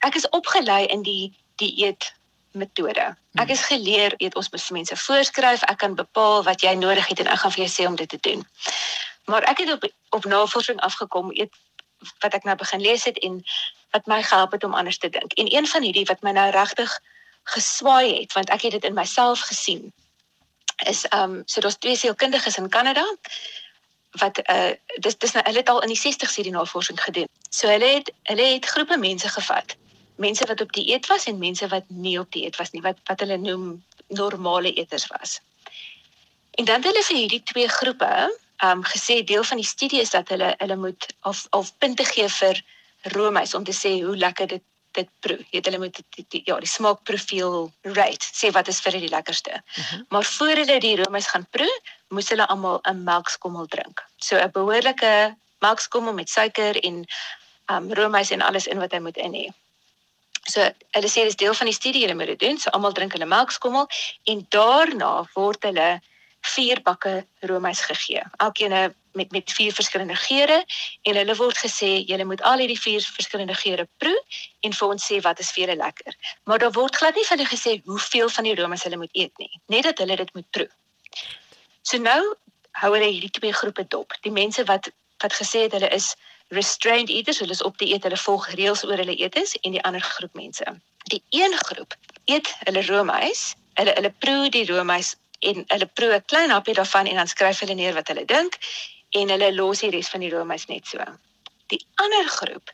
ek 0.00 0.14
is 0.14 0.28
opgelei 0.28 0.86
in 0.86 1.02
die 1.02 1.32
dieet 1.56 2.12
metode. 2.54 3.16
Ek 3.34 3.50
is 3.50 3.64
geleer 3.66 4.14
eet 4.22 4.36
ons 4.38 4.50
moet 4.50 4.70
mense 4.70 4.96
voorskryf, 4.96 5.62
ek 5.62 5.78
kan 5.82 5.94
bepaal 5.98 6.44
wat 6.46 6.62
jy 6.62 6.74
nodig 6.78 7.08
het 7.10 7.20
en 7.20 7.26
ek 7.26 7.42
gaan 7.42 7.54
vir 7.56 7.64
jou 7.64 7.72
sê 7.72 7.86
om 7.88 7.96
dit 7.98 8.08
te 8.08 8.20
doen. 8.22 8.44
Maar 9.24 9.42
ek 9.42 9.58
het 9.58 9.72
op 9.72 9.92
op 10.08 10.24
navorsing 10.24 10.80
afgekom 10.80 11.30
eet 11.32 11.52
wat 12.18 12.34
ek 12.34 12.44
nou 12.44 12.56
begin 12.56 12.80
lees 12.80 13.04
het 13.04 13.18
en 13.18 13.42
wat 13.90 14.06
my 14.06 14.22
gehelp 14.22 14.52
het 14.52 14.64
om 14.64 14.74
anders 14.74 14.98
te 14.98 15.08
dink. 15.08 15.32
En 15.32 15.54
een 15.54 15.66
van 15.66 15.82
hierdie 15.82 16.04
wat 16.04 16.22
my 16.22 16.30
nou 16.30 16.50
regtig 16.50 17.00
geswaai 17.42 18.20
het 18.20 18.32
want 18.32 18.50
ek 18.50 18.62
het 18.62 18.72
dit 18.78 18.84
in 18.84 18.94
myself 18.94 19.40
gesien 19.40 19.92
is 20.86 21.04
um 21.12 21.42
so 21.46 21.60
daar's 21.60 21.78
twee 21.78 21.96
sielkundiges 21.96 22.56
in 22.56 22.68
Kanada 22.68 23.04
wat 24.10 24.38
uh 24.50 24.72
dis 24.98 25.18
dis 25.18 25.32
nou 25.32 25.44
hulle 25.44 25.62
het 25.62 25.68
al 25.68 25.82
in 25.82 25.92
die 25.92 26.00
60s 26.00 26.36
hierdie 26.36 26.52
navorsing 26.52 27.00
gedoen. 27.02 27.28
So 27.50 27.68
hulle 27.68 27.90
het 27.98 28.12
hulle 28.22 28.46
het 28.54 28.66
groepe 28.66 28.98
mense 28.98 29.28
gevat 29.28 29.76
mense 30.16 30.46
wat 30.46 30.60
op 30.60 30.72
dieet 30.72 31.06
was 31.06 31.24
en 31.24 31.38
mense 31.38 31.68
wat 31.68 31.84
nie 31.88 32.18
op 32.18 32.30
dieet 32.32 32.56
was 32.56 32.70
nie 32.70 32.82
wat 32.82 32.98
wat 33.10 33.20
hulle 33.20 33.36
noem 33.36 33.84
normale 34.08 34.72
eters 34.72 35.06
was. 35.06 35.40
En 36.50 36.64
dan 36.64 36.74
het 36.74 36.84
hulle 36.84 37.02
vir 37.02 37.16
hierdie 37.16 37.42
twee 37.42 37.68
groepe 37.68 38.04
ehm 38.04 38.42
um, 38.62 38.84
gesê 38.84 39.24
deel 39.24 39.44
van 39.44 39.56
die 39.56 39.66
studie 39.66 40.00
is 40.00 40.10
dat 40.10 40.28
hulle 40.28 40.54
hulle 40.58 40.76
moet 40.76 41.06
of 41.22 41.46
of 41.50 41.72
punte 41.78 42.04
gee 42.04 42.28
vir 42.28 42.62
roomys 43.14 43.54
om 43.54 43.64
te 43.64 43.72
sê 43.72 44.00
hoe 44.04 44.16
lekker 44.16 44.46
dit 44.46 44.62
dit 44.94 45.08
proe. 45.20 45.40
Jy 45.50 45.58
het 45.58 45.66
hulle 45.66 45.80
moet 45.82 45.96
die, 46.14 46.24
die, 46.30 46.40
ja, 46.46 46.54
die 46.62 46.70
smaakprofiel 46.70 47.72
rate 47.96 48.28
sê 48.30 48.52
wat 48.54 48.68
is 48.70 48.78
vir 48.84 48.94
hulle 48.94 49.08
die 49.08 49.14
lekkerste. 49.14 49.50
Uh 49.50 49.58
mhm. 49.58 49.86
-huh. 49.90 50.02
Maar 50.08 50.24
voor 50.24 50.60
hulle 50.62 50.78
die 50.80 50.96
roomys 51.00 51.26
gaan 51.26 51.46
proe, 51.50 51.80
moes 52.08 52.28
hulle 52.28 52.46
almal 52.46 52.80
'n 52.82 53.02
melkskommel 53.04 53.66
drink. 53.66 54.04
So 54.16 54.36
'n 54.36 54.50
behoorlike 54.50 55.36
melkskommel 55.58 56.14
met 56.14 56.30
suiker 56.30 56.76
en 56.84 57.04
ehm 57.66 57.84
um, 57.84 57.92
roomys 57.92 58.30
en 58.30 58.42
alles 58.42 58.66
in 58.66 58.78
wat 58.78 58.92
hy 58.92 58.98
moet 58.98 59.16
in 59.16 59.34
hê. 59.34 59.46
So 60.44 60.60
hulle 60.90 61.08
sê 61.08 61.24
dis 61.24 61.36
deel 61.36 61.54
van 61.54 61.66
die 61.66 61.74
studie 61.80 62.02
hulle 62.02 62.14
moet 62.14 62.26
dit 62.26 62.40
doen. 62.40 62.58
So 62.58 62.70
almal 62.70 62.92
drink 62.92 63.12
hulle 63.12 63.26
melkskommel 63.26 63.88
en 64.24 64.46
daarna 64.48 65.28
word 65.34 65.62
hulle 65.62 66.00
vier 66.44 66.80
bakke 66.84 67.24
roomys 67.48 67.80
gegee. 67.80 68.22
Elkeen 68.44 68.94
met 69.14 69.32
met 69.32 69.52
vier 69.52 69.72
verskillende 69.72 70.16
geure 70.16 70.64
en 71.02 71.16
hulle 71.16 71.36
word 71.38 71.58
gesê 71.58 71.90
julle 72.08 72.24
moet 72.24 72.42
al 72.42 72.58
hierdie 72.58 72.80
vier 72.80 73.04
verskillende 73.16 73.54
geure 73.54 73.86
proe 74.02 74.16
en 74.66 74.72
vir 74.72 74.88
ons 74.88 75.06
sê 75.10 75.20
wat 75.26 75.40
is 75.40 75.52
vir 75.54 75.64
julle 75.64 75.76
lekker. 75.80 76.16
Maar 76.44 76.58
daar 76.58 76.74
word 76.74 76.96
glad 76.96 77.14
nie 77.14 77.24
vir 77.28 77.36
hulle 77.36 77.50
gesê 77.50 77.76
hoeveel 77.86 78.28
van 78.36 78.48
die 78.48 78.54
roomys 78.58 78.84
hulle 78.84 79.00
moet 79.00 79.14
eet 79.14 79.32
nie, 79.38 79.50
net 79.72 79.88
dat 79.88 80.02
hulle 80.02 80.16
dit 80.16 80.34
moet 80.34 80.50
proe. 80.50 80.68
So 81.82 81.98
nou 82.02 82.20
hou 82.82 82.92
hulle 82.92 83.08
hierdie 83.08 83.32
twee 83.38 83.52
groepe 83.52 83.86
dop. 83.88 84.12
Die 84.26 84.34
mense 84.34 84.64
wat 84.70 84.90
wat 85.22 85.36
gesê 85.40 85.64
het 85.64 85.72
hulle 85.72 85.88
is 85.94 86.12
restrained 86.52 87.08
eaters, 87.08 87.38
hulle 87.40 87.54
is 87.54 87.62
op 87.62 87.78
die 87.78 87.94
eet, 87.94 88.04
hulle 88.04 88.18
volg 88.20 88.48
reëls 88.58 88.82
oor 88.84 89.00
hulle 89.00 89.16
eetes 89.16 89.54
en 89.62 89.72
die 89.72 89.82
ander 89.88 90.02
groep 90.04 90.34
mense. 90.34 90.64
Die 91.08 91.22
een 91.30 91.54
groep 91.64 91.94
eet 92.28 92.50
hulle 92.66 92.82
roomys, 92.90 93.54
hulle 93.78 93.94
hulle 93.96 94.10
proe 94.20 94.50
die 94.50 94.66
roomys 94.68 95.14
en 95.50 95.64
hulle 95.66 95.86
proe 95.86 96.14
'n 96.14 96.24
klein 96.32 96.50
hapie 96.50 96.74
daarvan 96.74 97.06
en 97.06 97.20
dan 97.20 97.28
skryf 97.28 97.60
hulle 97.60 97.74
neer 97.74 97.94
wat 97.94 98.08
hulle 98.08 98.24
dink 98.24 98.58
en 99.10 99.28
hulle 99.28 99.54
los 99.54 99.80
die 99.80 99.90
res 99.90 100.08
van 100.08 100.20
die 100.20 100.30
roomys 100.30 100.66
net 100.66 100.86
so. 100.86 101.04
Die 101.66 101.86
ander 101.94 102.28
groep 102.28 102.72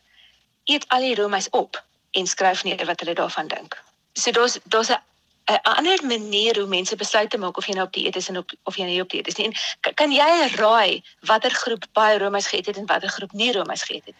eet 0.63 0.85
al 0.87 1.05
die 1.07 1.15
roomys 1.15 1.49
op 1.49 1.83
en 2.11 2.27
skryf 2.27 2.63
neer 2.63 2.85
wat 2.85 2.99
hulle 2.99 3.13
daarvan 3.13 3.47
dink. 3.47 3.77
So 4.13 4.31
daar's 4.31 4.59
daar's 4.63 4.89
'n 4.89 5.01
'n 5.51 5.59
ander 5.63 6.05
manier 6.05 6.59
hoe 6.59 6.67
mense 6.67 6.95
besluite 6.95 7.37
maak 7.37 7.57
of 7.57 7.65
jy 7.67 7.73
nou 7.73 7.85
op 7.85 7.93
die 7.93 8.05
eet 8.05 8.15
is 8.15 8.29
en 8.29 8.37
op 8.37 8.51
of 8.63 8.75
jy 8.75 8.85
nie 8.85 9.01
op 9.01 9.09
die 9.09 9.19
eet 9.19 9.27
is 9.27 9.35
nie. 9.35 9.45
En 9.45 9.53
kan, 9.79 9.93
kan 9.93 10.11
jy 10.11 10.47
raai 10.55 11.03
watter 11.19 11.51
groep 11.51 11.85
baie 11.93 12.17
roomys 12.17 12.47
geëet 12.47 12.65
het 12.65 12.77
en 12.77 12.85
watter 12.85 13.09
groep 13.09 13.31
nie 13.31 13.51
roomys 13.51 13.83
geëet 13.83 14.05
het? 14.05 14.15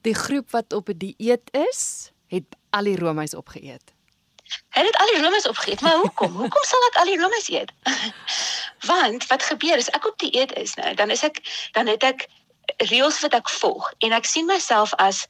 Die 0.00 0.14
groep 0.14 0.50
wat 0.50 0.72
op 0.72 0.88
'n 0.88 0.98
die 0.98 1.14
dieet 1.16 1.48
is, 1.70 2.10
het 2.26 2.44
al 2.70 2.84
die 2.84 2.98
roomys 2.98 3.34
opgeëet. 3.34 3.94
Hy 4.76 4.84
het 4.84 4.96
al 4.96 5.10
die 5.12 5.22
roomys 5.22 5.48
opgeëet, 5.48 5.80
maar 5.80 5.96
hoekom? 5.96 6.36
hoekom 6.36 6.64
sal 6.68 6.86
ek 6.90 7.00
al 7.00 7.10
die 7.10 7.18
roomys 7.20 7.48
eet? 7.48 7.72
Want 8.90 9.26
wat 9.26 9.42
gebeur 9.42 9.76
as 9.76 9.90
ek 9.96 10.06
op 10.06 10.18
die 10.18 10.32
eet 10.38 10.52
is 10.58 10.74
nou, 10.74 10.94
dan 10.94 11.10
is 11.10 11.22
ek 11.22 11.42
dan 11.72 11.86
het 11.86 12.02
ek 12.02 12.26
reëls 12.90 13.20
wat 13.20 13.34
ek 13.34 13.50
volg 13.50 13.90
en 13.98 14.12
ek 14.16 14.24
sien 14.24 14.46
myself 14.46 14.94
as 15.02 15.26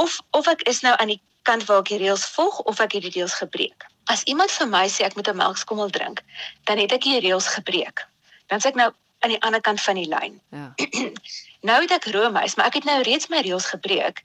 of 0.00 0.18
of 0.30 0.48
ek 0.48 0.62
is 0.70 0.80
nou 0.86 0.94
aan 0.96 1.12
die 1.14 1.20
kant 1.48 1.64
waar 1.68 1.84
ek 1.84 1.92
die 1.92 2.00
reëls 2.02 2.26
volg 2.36 2.60
of 2.70 2.80
ek 2.80 2.96
het 2.96 3.06
die 3.08 3.14
reëls 3.18 3.36
gebreek. 3.42 3.86
As 4.10 4.24
iemand 4.30 4.50
vir 4.50 4.68
my 4.70 4.86
sê 4.88 5.06
ek 5.06 5.16
moet 5.16 5.28
'n 5.28 5.36
melkskommel 5.36 5.90
drink, 5.90 6.22
dan 6.64 6.78
het 6.78 6.92
ek 6.92 7.06
die 7.06 7.20
reëls 7.20 7.48
gebreek. 7.56 8.06
Dan 8.48 8.60
sê 8.60 8.72
ek 8.72 8.80
nou 8.80 8.90
aan 9.20 9.34
die 9.34 9.42
ander 9.42 9.60
kant 9.60 9.80
van 9.80 9.94
die 9.94 10.08
lyn. 10.08 10.40
Ja. 10.50 10.72
nou 11.68 11.80
het 11.80 11.90
ek 11.90 12.08
roomys, 12.14 12.54
maar 12.56 12.66
ek 12.66 12.80
het 12.80 12.84
nou 12.88 13.02
reeds 13.02 13.28
my 13.28 13.40
reëls 13.44 13.68
gebreek. 13.72 14.24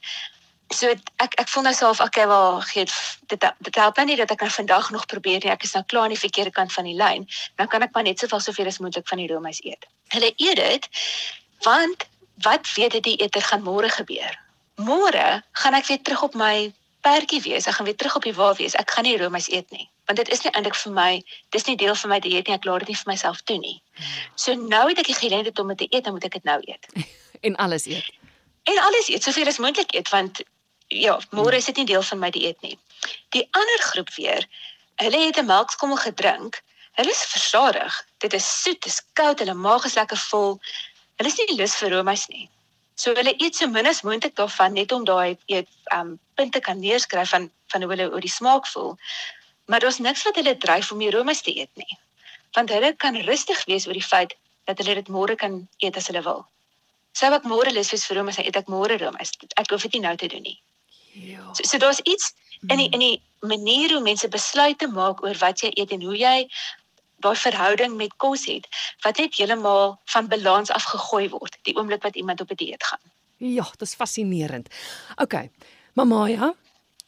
So 0.74 0.90
ek 1.22 1.36
ek 1.42 1.50
voel 1.50 1.68
nou 1.68 1.74
self 1.78 2.02
okay 2.02 2.28
wel 2.28 2.62
gee 2.72 2.86
dit 3.30 3.44
dit 3.60 3.76
help 3.76 3.98
nou 3.98 4.06
nie 4.06 4.18
dat 4.18 4.32
ek 4.32 4.42
nou 4.42 4.50
vandag 4.50 4.90
nog 4.92 5.06
probeer 5.06 5.44
nie. 5.44 5.52
Ek 5.52 5.64
is 5.64 5.74
nou 5.74 5.84
klaar 5.86 6.10
aan 6.10 6.16
die 6.16 6.20
verkeerde 6.20 6.52
kant 6.52 6.74
van 6.74 6.90
die 6.90 6.96
lyn. 6.98 7.28
Dan 7.56 7.68
kan 7.68 7.82
ek 7.82 7.94
maar 7.94 8.04
net 8.04 8.20
soveel 8.20 8.40
soveel 8.40 8.72
as 8.72 8.80
moontlik 8.80 9.08
van 9.08 9.22
die 9.22 9.28
roomys 9.30 9.62
eet. 9.64 9.86
Hulle 10.16 10.34
eet 10.36 10.56
dit 10.56 10.90
want 11.64 12.08
wat 12.44 12.68
weet 12.76 12.98
dit 12.98 13.04
die 13.04 13.18
eter 13.24 13.42
gaan 13.42 13.64
môre 13.64 13.90
gebeur? 13.90 14.34
Môre 14.76 15.44
gaan 15.52 15.74
ek 15.74 15.88
weer 15.88 16.02
terug 16.02 16.24
op 16.24 16.34
my 16.36 16.74
perdjie 17.06 17.42
wees. 17.42 17.68
Ek 17.68 17.78
gaan 17.78 17.86
weer 17.86 17.96
terug 17.96 18.16
op 18.16 18.26
die 18.26 18.34
wa 18.34 18.54
wees. 18.58 18.76
Ek 18.76 18.92
gaan 18.92 19.06
nie 19.08 19.18
roomys 19.22 19.48
eet 19.52 19.70
nie. 19.72 19.88
Want 20.10 20.20
dit 20.22 20.30
is 20.34 20.42
nie 20.44 20.52
eintlik 20.54 20.76
vir 20.78 20.94
my, 20.94 21.12
dis 21.56 21.66
nie 21.70 21.78
deel 21.78 21.96
van 21.96 22.12
my 22.14 22.20
dieet 22.22 22.50
nie. 22.50 22.58
Ek 22.58 22.66
laat 22.66 22.86
dit 22.86 22.94
nie 22.94 23.00
vir 23.02 23.12
myself 23.14 23.42
toe 23.50 23.58
nie. 23.62 23.78
So 24.36 24.58
nou 24.58 24.84
het 24.90 25.02
ek 25.02 25.10
die 25.14 25.18
geleentheid 25.18 25.60
om 25.62 25.72
dit 25.74 25.86
te 25.86 25.90
eet, 25.90 26.06
dan 26.06 26.18
moet 26.18 26.28
ek 26.28 26.38
dit 26.38 26.50
nou 26.50 26.60
eet. 26.66 26.90
en 27.48 27.58
alles 27.62 27.88
eet. 27.90 28.10
En 28.66 28.82
alles 28.82 29.10
eet 29.14 29.24
soveel 29.24 29.50
as 29.54 29.62
moontlik 29.62 29.94
eet 29.94 30.10
want 30.14 30.42
ja, 30.96 31.20
môre 31.36 31.60
is 31.60 31.68
dit 31.70 31.82
nie 31.82 31.90
deel 31.92 32.04
van 32.04 32.20
my 32.22 32.32
dieet 32.32 32.62
nie. 32.64 32.78
Die 33.36 33.44
ander 33.52 33.86
groep 33.92 34.12
weer, 34.16 34.48
hulle 35.02 35.20
het 35.26 35.38
'n 35.38 35.46
melkskommel 35.46 35.98
gedrink. 35.98 36.62
Hulle 36.96 37.12
is 37.12 37.24
versadig. 37.36 37.94
Dit 38.24 38.34
is 38.34 38.48
soet, 38.62 38.82
dit 38.82 38.92
is 38.92 39.02
koud, 39.14 39.40
hulle 39.40 39.54
maag 39.54 39.86
is 39.86 39.96
lekker 39.96 40.18
vol. 40.18 40.60
Hulle 41.18 41.30
is 41.30 41.38
nie 41.38 41.58
lus 41.58 41.76
vir 41.76 41.90
roomys 41.92 42.28
nie. 42.28 42.50
So 42.96 43.14
hulle 43.14 43.34
eet 43.44 43.56
so 43.56 43.68
min 43.68 43.88
as 43.88 44.02
moontlik 44.02 44.36
daarvan 44.36 44.74
net 44.74 44.92
om 44.92 45.04
daai 45.04 45.38
eet 45.52 45.68
um 45.92 46.20
punte 46.36 46.60
kan 46.60 46.80
neerskryf 46.80 47.30
van 47.30 47.52
van 47.74 47.82
hoe 47.82 47.92
hulle 47.92 48.12
oor 48.12 48.22
die 48.22 48.32
smaak 48.32 48.68
voel. 48.68 48.98
Maar 49.66 49.80
daar's 49.80 50.00
niks 50.00 50.24
wat 50.24 50.36
hulle 50.36 50.58
dryf 50.58 50.92
om 50.92 51.00
die 51.00 51.12
roomys 51.12 51.42
te 51.42 51.52
eet 51.60 51.72
nie. 51.76 51.98
Want 52.56 52.70
hulle 52.70 52.94
kan 52.96 53.16
rustig 53.28 53.66
wees 53.66 53.88
oor 53.88 53.94
die 53.94 54.10
feit 54.14 54.36
dat 54.66 54.78
hulle 54.78 54.96
dit 54.96 55.08
môre 55.08 55.36
kan 55.36 55.68
eet 55.78 55.98
as 55.98 56.08
hulle 56.08 56.24
wil. 56.24 56.46
Sou 57.16 57.34
ek 57.34 57.44
môre 57.44 57.72
lus 57.74 57.92
wees 57.92 58.06
vir 58.08 58.18
roomys, 58.18 58.40
eet 58.40 58.56
ek 58.56 58.72
môre 58.72 58.98
roomys. 59.02 59.36
Ek 59.56 59.70
hoef 59.72 59.84
dit 59.88 59.98
nie 59.98 60.06
nou 60.08 60.16
te 60.16 60.28
doen 60.32 60.44
nie. 60.44 60.58
Ja. 61.16 61.54
So, 61.54 61.64
so 61.64 61.78
daar's 61.78 62.00
iets 62.04 62.34
in 62.68 62.78
die 62.78 62.90
in 62.90 63.00
die 63.00 63.22
manier 63.40 63.94
hoe 63.94 64.02
mense 64.02 64.28
besluite 64.28 64.88
maak 64.88 65.24
oor 65.24 65.38
wat 65.40 65.62
jy 65.64 65.72
eet 65.74 65.92
en 65.96 66.04
hoe 66.04 66.18
jy 66.18 66.38
daai 67.24 67.36
verhouding 67.40 67.96
met 67.96 68.16
kos 68.22 68.46
het 68.50 68.68
wat 69.06 69.20
net 69.22 69.36
heeltemal 69.38 69.96
van 70.12 70.28
balans 70.28 70.74
afgegooi 70.74 71.30
word 71.34 71.58
die 71.68 71.76
oomblik 71.76 72.04
wat 72.04 72.16
iemand 72.16 72.42
op 72.42 72.52
'n 72.52 72.56
die 72.56 72.66
dieet 72.66 72.84
gaan. 72.84 73.04
Ja, 73.38 73.64
dit 73.64 73.82
is 73.82 73.96
fascinerend. 73.96 74.68
OK. 75.16 75.34
Mamma, 75.94 76.28
ja. 76.28 76.54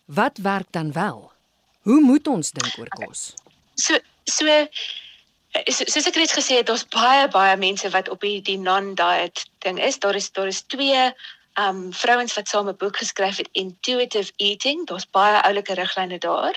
Wat 0.05 0.37
werk 0.37 0.67
dan 0.71 0.91
wel? 0.91 1.31
Hoe 1.81 2.01
moet 2.01 2.27
ons 2.27 2.51
dink 2.51 2.77
oor 2.77 2.87
kos? 2.87 3.33
So 3.75 3.97
so 4.23 4.67
so 5.65 5.83
soos 5.87 6.07
ek 6.07 6.15
reeds 6.15 6.35
gesê 6.35 6.59
het, 6.59 6.67
daar's 6.67 6.87
baie 6.87 7.27
baie 7.27 7.57
mense 7.57 7.89
wat 7.89 8.09
op 8.09 8.21
die 8.21 8.41
die 8.41 8.57
non-diet 8.57 9.45
ding 9.59 9.79
is. 9.79 9.99
Daar 9.99 10.15
is 10.15 10.31
daar 10.31 10.47
is 10.47 10.61
twee 10.61 11.13
um 11.59 11.93
vrouens 11.93 12.33
wat 12.33 12.47
saam 12.47 12.67
'n 12.69 12.77
boek 12.77 12.97
geskryf 12.97 13.37
het 13.37 13.49
Intuitive 13.51 14.31
Eating. 14.35 14.87
Daar's 14.87 15.09
baie 15.09 15.41
oulike 15.41 15.73
riglyne 15.73 16.17
daar. 16.17 16.55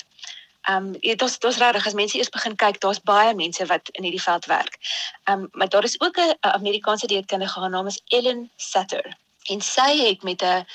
Um 0.69 0.93
dit 0.93 1.19
daar's 1.19 1.39
daar's 1.39 1.57
regtig 1.57 1.87
as 1.87 1.93
mense 1.93 2.17
eers 2.17 2.29
begin 2.29 2.57
kyk, 2.57 2.81
daar's 2.81 3.01
baie 3.01 3.35
mense 3.35 3.67
wat 3.67 3.89
in 3.89 4.03
hierdie 4.03 4.23
veld 4.23 4.45
werk. 4.45 4.77
Um 5.25 5.49
maar 5.53 5.69
daar 5.69 5.85
is 5.85 6.01
ook 6.01 6.17
'n 6.17 6.37
Amerikaanse 6.41 7.07
dieetkundige, 7.07 7.61
haar 7.61 7.71
naam 7.71 7.87
is 7.87 8.03
Ellen 8.09 8.51
Sutter. 8.57 9.17
En 9.45 9.61
sy 9.61 9.97
het 10.07 10.23
met 10.23 10.43
'n 10.43 10.67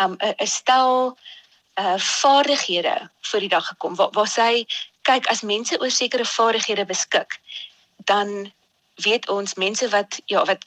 um 0.00 0.16
'n 0.18 0.46
stel 0.46 1.18
uh 1.80 1.98
vaardighede 1.98 3.10
vir 3.20 3.40
die 3.40 3.48
dag 3.48 3.66
gekom 3.66 3.94
waar 3.94 4.10
waar 4.10 4.28
sy 4.28 4.66
kyk 5.02 5.26
as 5.26 5.42
mense 5.42 5.80
oor 5.80 5.90
sekere 5.90 6.24
vaardighede 6.24 6.84
beskik, 6.84 7.38
dan 7.96 8.52
weet 8.94 9.28
ons 9.28 9.54
mense 9.54 9.88
wat 9.88 10.20
ja 10.26 10.44
wat 10.44 10.64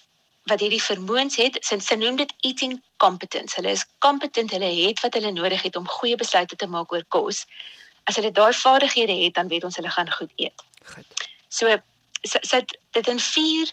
wat 0.49 0.59
hierdie 0.63 0.81
vermoëns 0.81 1.37
het, 1.37 1.57
sy, 1.65 1.95
noem 1.99 2.17
dit 2.21 2.31
eating 2.47 2.79
competence. 2.97 3.55
Hulle 3.59 3.75
is 3.75 3.85
competent, 3.99 4.51
hulle 4.55 4.71
het 4.73 5.01
wat 5.03 5.13
hulle 5.17 5.31
nodig 5.31 5.61
het 5.61 5.75
om 5.77 5.87
goeie 5.87 6.17
besluite 6.17 6.55
te 6.55 6.67
maak 6.67 6.93
oor 6.93 7.05
kos. 7.13 7.45
As 8.09 8.17
hulle 8.17 8.31
daai 8.33 8.53
vaardighede 8.57 9.13
het, 9.23 9.35
dan 9.37 9.51
weet 9.51 9.63
ons 9.67 9.77
hulle 9.77 9.91
gaan 9.93 10.09
goed 10.11 10.31
eet. 10.41 10.65
Goed. 10.93 11.27
So 11.49 11.69
sy, 12.23 12.41
sy 12.41 12.61
het 12.63 12.73
dit 12.97 13.07
in 13.07 13.19
vier 13.21 13.69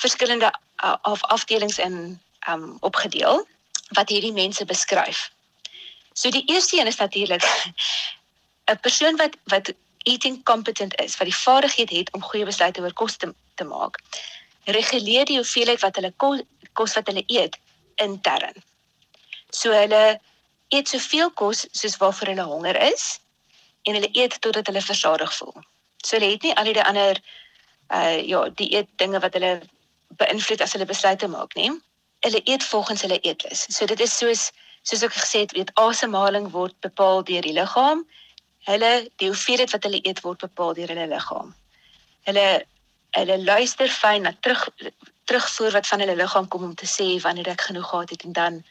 verskillende 0.00 0.52
af 0.80 1.24
afdelings 1.32 1.78
in 1.78 2.20
um 2.48 2.76
opgedeel 2.80 3.44
wat 3.96 4.08
hierdie 4.08 4.32
mense 4.32 4.64
beskryf. 4.64 5.28
So 6.12 6.30
die 6.30 6.44
eerste 6.52 6.78
een 6.78 6.88
is 6.88 7.00
natuurlik 7.00 7.44
'n 8.70 8.80
persoon 8.80 9.16
wat 9.16 9.36
wat 9.44 9.72
eating 10.08 10.44
competent 10.44 11.00
is, 11.00 11.16
wat 11.16 11.28
die 11.28 11.36
vaardigheid 11.36 11.90
het 11.90 12.12
om 12.12 12.22
goeie 12.22 12.44
besluite 12.44 12.80
oor 12.80 12.92
kos 12.92 13.16
te, 13.16 13.34
te 13.54 13.64
maak 13.64 14.00
reguleer 14.76 15.26
die 15.28 15.38
hoeveelheid 15.38 15.80
wat 15.84 15.96
hulle 15.98 16.12
kos, 16.16 16.42
kos 16.72 16.94
wat 16.98 17.08
hulle 17.10 17.24
eet 17.26 17.56
intern. 18.02 18.62
So 19.50 19.72
hulle 19.74 20.20
eet 20.70 20.88
soveel 20.88 21.30
kos 21.30 21.66
soos 21.72 21.98
waarvoor 22.02 22.32
hulle 22.32 22.46
honger 22.46 22.78
is 22.92 23.18
en 23.82 23.96
hulle 23.98 24.10
eet 24.12 24.40
totdat 24.40 24.66
hulle 24.70 24.82
versadig 24.82 25.34
voel. 25.36 25.60
So 26.04 26.16
hulle 26.16 26.32
het 26.32 26.42
nie 26.46 26.54
al 26.54 26.72
die 26.72 26.82
ander 26.82 27.20
uh 27.90 28.18
ja, 28.22 28.48
die 28.54 28.70
eet 28.76 28.88
dinge 29.02 29.20
wat 29.20 29.34
hulle 29.34 29.60
beïnvloed 30.22 30.62
as 30.62 30.74
hulle 30.76 30.86
besluite 30.86 31.28
maak 31.28 31.54
nie. 31.58 31.70
Hulle 32.26 32.42
eet 32.44 32.64
volgens 32.64 33.02
hulle 33.02 33.20
eetlus. 33.20 33.66
So 33.68 33.86
dit 33.86 34.00
is 34.00 34.16
soos 34.16 34.50
soos 34.82 35.02
ek 35.04 35.12
gesê 35.12 35.44
het, 35.44 35.52
weet 35.52 35.72
asemhaling 35.76 36.46
word 36.54 36.76
bepaal 36.80 37.24
deur 37.28 37.44
die 37.44 37.56
liggaam. 37.56 38.04
Hulle 38.68 38.92
die 39.20 39.28
hoeveelheid 39.28 39.72
wat 39.74 39.84
hulle 39.84 40.00
eet 40.08 40.22
word 40.24 40.40
bepaal 40.40 40.74
deur 40.78 40.88
hulle 40.92 41.08
liggaam. 41.10 41.50
Hulle 42.28 42.46
hulle 43.18 43.38
luister 43.44 43.88
fyn 43.88 44.22
na 44.22 44.32
terug 44.40 44.68
terugvoer 45.30 45.72
wat 45.72 45.86
van 45.86 46.02
hulle 46.02 46.16
liggaam 46.18 46.48
kom 46.48 46.64
om 46.64 46.74
te 46.74 46.86
sê 46.90 47.06
wanneer 47.22 47.52
ek 47.52 47.68
genoeg 47.68 47.88
gehad 47.88 48.10
het 48.10 48.24
en 48.26 48.32
dan 48.32 48.62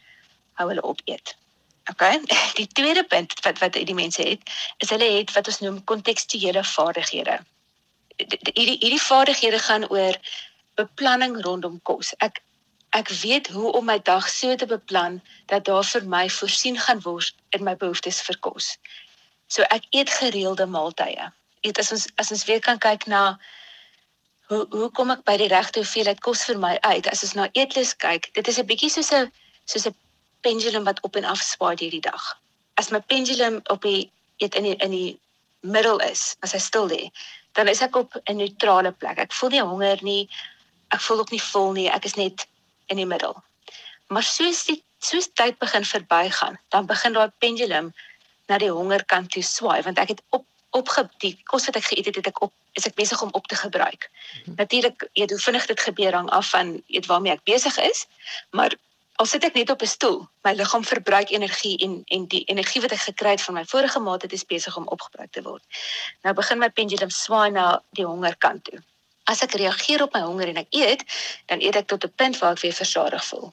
hou 0.60 0.68
hulle 0.68 0.82
op 0.82 1.00
eet. 1.04 1.36
OK. 1.90 2.04
Die 2.60 2.66
tweede 2.66 3.04
punt 3.04 3.32
wat 3.46 3.58
wat 3.58 3.72
die 3.72 3.96
mense 3.96 4.22
het, 4.22 4.52
is 4.78 4.90
hulle 4.90 5.08
het 5.16 5.32
wat 5.32 5.48
ons 5.48 5.62
noem 5.64 5.80
kontekstuele 5.84 6.64
vaardighede. 6.74 7.38
Hierdie 8.20 8.76
hierdie 8.82 9.02
vaardighede 9.02 9.58
gaan 9.58 9.88
oor 9.88 10.16
beplanning 10.80 11.40
rondom 11.44 11.80
kos. 11.82 12.12
Ek 12.18 12.42
ek 12.90 13.08
weet 13.22 13.48
hoe 13.54 13.72
om 13.78 13.86
my 13.86 14.00
dag 14.02 14.28
so 14.28 14.54
te 14.58 14.66
beplan 14.66 15.20
dat 15.46 15.64
daar 15.64 15.86
vir 15.86 16.06
my 16.14 16.24
voorsien 16.36 16.78
gaan 16.78 17.00
word 17.06 17.34
in 17.56 17.64
my 17.64 17.76
behoeftes 17.76 18.20
vir 18.26 18.38
kos. 18.46 18.74
So 19.46 19.62
ek 19.70 19.86
eet 19.90 20.10
gereelde 20.10 20.66
maaltye. 20.66 21.30
Eet 21.66 21.78
as 21.78 21.92
ons 21.94 22.08
as 22.22 22.30
ons 22.34 22.44
weer 22.50 22.60
kan 22.60 22.78
kyk 22.82 23.06
na 23.06 23.38
hoe 24.50 24.66
hoe 24.70 24.90
kom 24.90 25.12
ek 25.14 25.22
by 25.28 25.36
die 25.38 25.48
regte 25.50 25.78
hoeveelheid 25.82 26.20
kos 26.26 26.42
vir 26.48 26.58
my 26.58 26.72
uit? 26.82 27.06
As 27.10 27.22
ons 27.26 27.36
na 27.38 27.46
eetlus 27.54 27.92
kyk, 28.02 28.30
dit 28.34 28.48
is 28.50 28.58
'n 28.58 28.66
bietjie 28.66 28.90
soos 28.90 29.12
'n 29.14 29.30
soos 29.64 29.86
'n 29.86 29.94
pendulum 30.42 30.84
wat 30.84 31.00
op 31.06 31.16
en 31.16 31.24
af 31.24 31.42
swaai 31.42 31.76
hierdie 31.78 32.02
dag. 32.02 32.24
As 32.74 32.90
my 32.90 33.00
pendulum 33.00 33.60
op 33.70 33.82
die 33.82 34.10
eet 34.38 34.54
in 34.54 34.64
die 34.64 34.76
in 34.76 34.90
die 34.90 35.18
middel 35.60 35.98
is, 35.98 36.36
as 36.42 36.52
hy 36.52 36.58
stil 36.58 36.88
lê, 36.88 37.10
dan 37.52 37.68
is 37.68 37.82
ek 37.82 37.96
op 37.96 38.16
'n 38.26 38.36
neutrale 38.36 38.92
plek. 38.92 39.18
Ek 39.18 39.32
voel 39.32 39.50
nie 39.50 39.62
honger 39.62 39.98
nie. 40.02 40.28
Ek 40.88 41.00
voel 41.00 41.18
ook 41.18 41.30
nie 41.30 41.42
vol 41.52 41.72
nie. 41.72 41.88
Ek 41.88 42.04
is 42.04 42.14
net 42.14 42.46
in 42.86 42.96
die 42.96 43.06
middel. 43.06 43.42
Maar 44.08 44.22
soos 44.22 44.64
die 44.64 44.82
soos 44.98 45.28
tyd 45.34 45.58
begin 45.58 45.84
verbygaan, 45.84 46.58
dan 46.68 46.86
begin 46.86 47.12
daai 47.12 47.30
pendulum 47.38 47.94
na 48.48 48.58
die 48.58 48.70
hongerkant 48.70 49.30
toe 49.30 49.42
swaai 49.42 49.82
want 49.82 49.98
ek 49.98 50.08
het 50.08 50.22
op 50.30 50.44
opge 50.70 51.08
die 51.18 51.34
kos 51.44 51.66
wat 51.66 51.76
ek 51.76 51.88
geëet 51.90 52.10
het, 52.10 52.16
het 52.20 52.26
ek 52.26 52.42
op 52.42 52.52
is 52.78 52.86
ek 52.86 52.94
besig 52.94 53.22
om 53.22 53.32
op 53.32 53.46
te 53.46 53.56
gebruik. 53.58 54.10
Mm 54.10 54.42
-hmm. 54.44 54.54
Natuurlik, 54.56 55.08
jy 55.12 55.26
hoe 55.28 55.38
vinnig 55.38 55.66
dit 55.66 55.80
gebeur 55.80 56.14
hang 56.14 56.30
af 56.30 56.50
van 56.50 56.82
weet 56.86 57.06
waarmee 57.06 57.32
ek 57.32 57.44
besig 57.44 57.78
is, 57.78 58.06
maar 58.50 58.74
al 59.20 59.26
sit 59.26 59.44
ek 59.44 59.54
net 59.54 59.70
op 59.70 59.82
'n 59.82 59.86
stoel, 59.86 60.28
my 60.42 60.52
liggaam 60.52 60.84
verbruik 60.84 61.30
energie 61.30 61.76
en 61.78 62.02
en 62.06 62.26
die 62.26 62.44
energie 62.44 62.80
wat 62.80 62.92
ek 62.92 62.98
gekry 63.00 63.30
het 63.30 63.42
van 63.42 63.54
my 63.54 63.64
vorige 63.64 64.00
maaltyd 64.00 64.32
is 64.32 64.44
besig 64.44 64.76
om 64.76 64.88
opgebruik 64.88 65.32
te 65.32 65.42
word. 65.42 65.62
Nou 66.22 66.34
begin 66.34 66.58
my 66.58 66.70
pendulum 66.70 67.10
swaai 67.10 67.50
na 67.50 67.82
die 67.90 68.06
hongerkant 68.06 68.64
toe. 68.64 68.78
As 69.24 69.42
ek 69.42 69.52
reageer 69.52 70.02
op 70.02 70.12
my 70.12 70.20
honger 70.20 70.48
en 70.48 70.56
ek 70.56 70.66
eet, 70.70 71.04
dan 71.46 71.60
eet 71.60 71.76
ek 71.76 71.86
tot 71.86 72.04
'n 72.04 72.12
punt 72.16 72.38
waar 72.38 72.52
ek 72.52 72.60
weer 72.60 72.72
versadig 72.72 73.24
voel. 73.24 73.52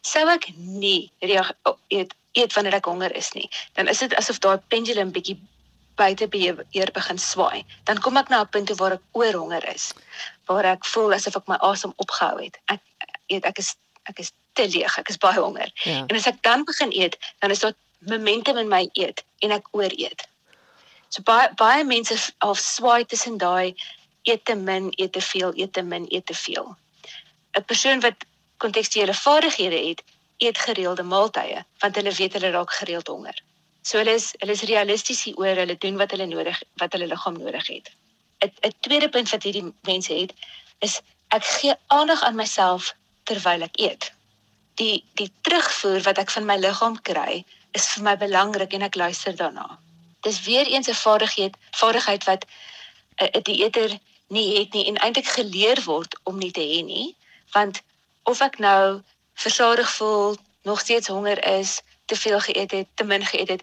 Sou 0.00 0.28
ek 0.28 0.48
nie 0.56 1.12
eet 1.18 2.14
eet 2.32 2.52
wanneer 2.52 2.74
ek 2.74 2.84
honger 2.84 3.16
is 3.16 3.32
nie, 3.32 3.50
dan 3.72 3.88
is 3.88 3.98
dit 3.98 4.14
asof 4.14 4.38
daai 4.38 4.58
pendulum 4.68 5.12
bietjie 5.12 5.40
buite 5.98 6.28
beheer 6.32 6.92
begin 6.94 7.18
swaai. 7.18 7.64
Dan 7.84 8.00
kom 8.04 8.16
ek 8.20 8.30
na 8.30 8.42
'n 8.42 8.48
punt 8.54 8.70
waar 8.80 8.96
ek 8.96 9.04
oor 9.12 9.34
honger 9.34 9.64
is, 9.74 9.92
waar 10.46 10.64
ek 10.64 10.86
voel 10.86 11.14
asof 11.14 11.36
ek 11.36 11.48
my 11.48 11.58
asem 11.70 11.92
opgehou 11.96 12.38
het. 12.44 12.58
Ek 12.66 12.80
eet 13.26 13.44
ek 13.44 13.58
is 13.58 13.74
ek 14.08 14.18
is 14.18 14.32
te 14.52 14.64
leeg, 14.68 14.98
ek 14.98 15.08
is 15.08 15.20
baie 15.20 15.40
honger. 15.40 15.70
Ja. 15.84 16.04
En 16.08 16.16
as 16.16 16.26
ek 16.26 16.42
dan 16.42 16.64
begin 16.64 16.92
eet, 16.92 17.18
dan 17.38 17.50
is 17.50 17.60
daar 17.60 17.74
momentum 17.98 18.56
in 18.56 18.68
my 18.68 18.88
eet 18.92 19.24
en 19.44 19.50
ek 19.50 19.68
ooreet. 19.70 20.26
So 21.08 21.22
baie 21.22 21.48
baie 21.56 21.84
mense 21.84 22.16
half 22.38 22.58
swaai 22.58 23.04
tussen 23.04 23.38
daai 23.38 23.74
eet 24.22 24.44
te 24.44 24.54
min, 24.54 24.92
eet 24.96 25.12
te 25.12 25.20
veel, 25.20 25.52
eet 25.56 25.72
te 25.72 25.82
min, 25.82 26.06
eet 26.08 26.26
te 26.26 26.34
veel. 26.34 26.76
'n 27.56 27.64
Persoon 27.64 28.00
wat 28.00 28.24
kontekstuele 28.56 29.14
vaardighede 29.14 29.88
het, 29.88 30.02
eet 30.38 30.58
gereelde 30.58 31.02
maaltye 31.02 31.64
want 31.82 31.96
hulle 31.96 32.12
weet 32.12 32.32
hulle 32.32 32.50
raak 32.50 32.72
gereeld 32.72 33.06
honger. 33.06 33.42
So 33.88 33.98
hulle 34.00 34.14
is 34.20 34.32
hulle 34.40 34.56
is 34.58 34.66
realisties 34.70 35.24
oor 35.36 35.56
hulle 35.62 35.78
doen 35.84 35.96
wat 36.02 36.12
hulle 36.14 36.26
nodig 36.30 36.60
wat 36.82 36.92
hulle 36.96 37.08
liggaam 37.12 37.40
nodig 37.40 37.66
het. 37.74 37.88
'n 38.44 38.52
'n 38.68 38.74
tweede 38.86 39.08
punt 39.14 39.30
wat 39.34 39.46
hierdie 39.46 39.66
mense 39.90 40.12
het 40.22 40.32
is 40.86 41.00
ek 41.36 41.44
gee 41.44 41.74
aandag 41.86 42.22
aan 42.22 42.40
myself 42.42 42.94
terwyl 43.24 43.62
ek 43.68 43.80
eet 43.88 44.12
die 44.80 45.04
die 45.20 45.30
terugvoer 45.46 46.02
wat 46.08 46.18
ek 46.22 46.30
van 46.36 46.46
my 46.50 46.56
liggaam 46.56 46.96
kry 47.10 47.44
is 47.78 47.86
vir 47.92 48.04
my 48.08 48.14
belangrik 48.24 48.74
en 48.74 48.86
ek 48.88 48.98
luister 49.02 49.36
daarna. 49.36 49.66
Dis 50.26 50.42
weer 50.46 50.66
eens 50.66 50.88
'n 50.88 51.02
vaardigheid 51.04 51.56
vaardigheid 51.80 52.24
wat 52.30 52.46
'n 53.22 53.42
dieeter 53.42 53.98
nie 54.28 54.58
het 54.58 54.72
nie 54.72 54.86
en 54.86 54.96
eintlik 54.96 55.30
geleer 55.38 55.82
word 55.84 56.18
om 56.24 56.38
nie 56.38 56.52
te 56.52 56.66
hê 56.72 56.80
nie, 56.84 57.16
want 57.52 57.82
of 58.22 58.40
ek 58.40 58.58
nou 58.58 59.02
versadig 59.34 59.90
voel, 59.96 60.36
nog 60.62 60.80
steeds 60.80 61.08
honger 61.08 61.44
is, 61.58 61.80
te 62.08 62.16
veel 62.16 62.40
geëet 62.40 62.70
het, 62.70 62.88
te 62.94 63.04
min 63.04 63.24
geëet 63.24 63.48
het, 63.48 63.62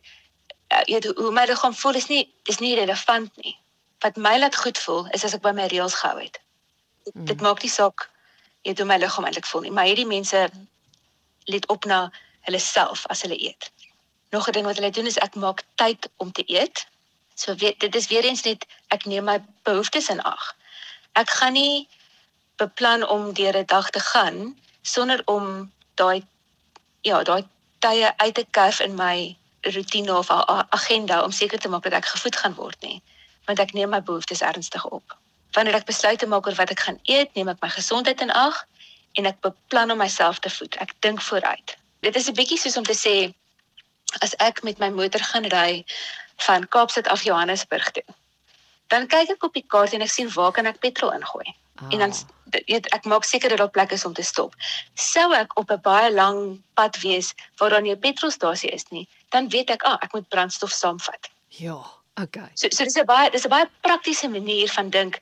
uh, 0.74 0.84
weet 0.90 1.06
hoe 1.18 1.32
my 1.32 1.46
liggaam 1.50 1.74
voel 1.74 1.98
is 2.02 2.10
nie 2.12 2.24
dis 2.44 2.62
nie 2.62 2.76
relevant 2.78 3.32
nie. 3.44 3.56
Wat 4.06 4.18
my 4.22 4.38
laat 4.38 4.56
goed 4.56 4.78
voel 4.78 5.08
is 5.18 5.24
as 5.26 5.34
ek 5.38 5.42
by 5.46 5.54
my 5.58 5.66
reëls 5.72 5.98
gehou 6.02 6.20
het. 6.22 6.40
Mm. 7.14 7.26
Dit 7.32 7.42
maak 7.42 7.62
nie 7.66 7.72
saak 7.72 8.10
jy 8.66 8.74
hoe 8.78 8.88
my 8.90 8.98
liggaam 9.02 9.26
eintlik 9.26 9.50
voel 9.50 9.66
nie, 9.66 9.74
maar 9.74 9.90
hierdie 9.90 10.10
mense 10.10 10.48
let 11.50 11.68
op 11.74 11.86
na 11.86 12.10
hulle 12.48 12.62
self 12.62 13.06
as 13.14 13.22
hulle 13.26 13.38
eet. 13.38 13.72
Nog 14.34 14.48
'n 14.48 14.52
ding 14.58 14.66
wat 14.66 14.78
hulle 14.82 14.92
doen 14.92 15.10
is 15.10 15.18
ek 15.18 15.36
maak 15.36 15.64
tyd 15.76 16.10
om 16.18 16.32
te 16.32 16.44
eet. 16.46 16.86
So 17.36 17.56
weet 17.56 17.80
dit 17.80 17.96
is 17.96 18.08
weer 18.08 18.24
eens 18.24 18.44
net 18.44 18.66
ek 18.88 19.06
neem 19.06 19.24
my 19.24 19.40
behoeftes 19.64 20.10
in 20.10 20.22
ag. 20.22 20.56
Ek 21.14 21.30
gaan 21.30 21.54
nie 21.54 21.88
beplan 22.58 23.08
om 23.08 23.34
deur 23.34 23.58
'n 23.58 23.66
dag 23.66 23.90
te 23.90 24.00
gaan 24.00 24.58
sonder 24.82 25.22
om 25.26 25.72
daai 25.94 26.24
ja, 27.02 27.24
daai 27.24 27.44
tye 27.86 28.12
uit 28.18 28.34
te 28.34 28.46
kerf 28.58 28.80
in 28.86 28.98
my 28.98 29.36
rotine 29.76 30.18
of 30.18 30.30
agenda 30.30 31.24
om 31.24 31.32
seker 31.32 31.60
te 31.60 31.70
maak 31.70 31.84
dat 31.84 32.00
ek 32.02 32.10
gevoed 32.14 32.36
gaan 32.42 32.58
word 32.58 32.82
nie, 32.82 33.02
want 33.46 33.62
ek 33.62 33.74
neem 33.78 33.94
my 33.94 34.02
behoeftes 34.02 34.42
ernstig 34.42 34.86
op. 34.90 35.18
Wanneer 35.58 35.80
ek 35.80 35.88
besluite 35.90 36.28
maak 36.28 36.48
oor 36.50 36.58
wat 36.58 36.74
ek 36.74 36.86
gaan 36.88 37.00
eet, 37.10 37.34
neem 37.36 37.50
ek 37.54 37.62
my 37.64 37.70
gesondheid 37.70 38.22
in 38.26 38.34
ag 38.34 38.62
en 39.16 39.30
ek 39.30 39.42
beplan 39.46 39.94
om 39.94 40.02
myself 40.02 40.42
te 40.44 40.52
voed. 40.52 40.76
Ek 40.84 40.94
dink 41.06 41.22
vooruit. 41.22 41.78
Dit 42.06 42.16
is 42.16 42.30
'n 42.30 42.38
bietjie 42.38 42.60
soos 42.60 42.78
om 42.78 42.84
te 42.84 42.98
sê 42.98 43.34
as 44.22 44.36
ek 44.40 44.64
met 44.64 44.80
my 44.80 44.90
motor 44.90 45.22
gaan 45.22 45.48
ry 45.50 45.86
van 46.48 46.68
Kaapstad 46.68 47.08
af 47.08 47.24
Johannesburg 47.24 47.92
toe. 47.92 48.04
Dan 48.88 49.08
kyk 49.08 49.30
ek 49.30 49.44
op 49.44 49.54
die 49.54 49.66
kaart 49.68 49.94
en 49.94 50.02
ek 50.02 50.10
sien 50.10 50.30
waar 50.30 50.52
kan 50.52 50.66
ek 50.66 50.80
petrol 50.80 51.14
ingooi. 51.14 51.56
Oh. 51.82 51.88
En 51.94 52.00
dan 52.00 52.12
ah. 52.12 52.62
weet 52.66 52.88
ek 52.94 53.06
maak 53.06 53.24
seker 53.24 53.50
dat 53.50 53.58
daar 53.58 53.70
plek 53.70 53.92
is 53.92 54.06
om 54.06 54.14
te 54.14 54.24
stop. 54.24 54.56
Sou 54.94 55.34
ek 55.34 55.58
op 55.60 55.72
'n 55.72 55.82
baie 55.82 56.14
lang 56.14 56.62
pad 56.74 57.02
wees 57.02 57.34
waar 57.58 57.70
daar 57.70 57.82
nie 57.82 57.92
'n 57.92 58.00
petrolstasie 58.00 58.70
is 58.70 58.86
nie, 58.90 59.08
dan 59.30 59.50
weet 59.50 59.70
ek, 59.70 59.84
ah, 59.84 59.98
ek 60.00 60.14
moet 60.14 60.28
brandstof 60.30 60.72
saamvat. 60.72 61.30
Ja, 61.48 61.86
okay. 62.22 62.50
So 62.54 62.68
so 62.70 62.84
dis 62.84 62.96
'n 62.96 63.06
baie 63.06 63.30
dis 63.30 63.46
'n 63.46 63.50
baie 63.50 63.70
praktiese 63.82 64.30
manier 64.30 64.70
van 64.70 64.90
dink 64.90 65.20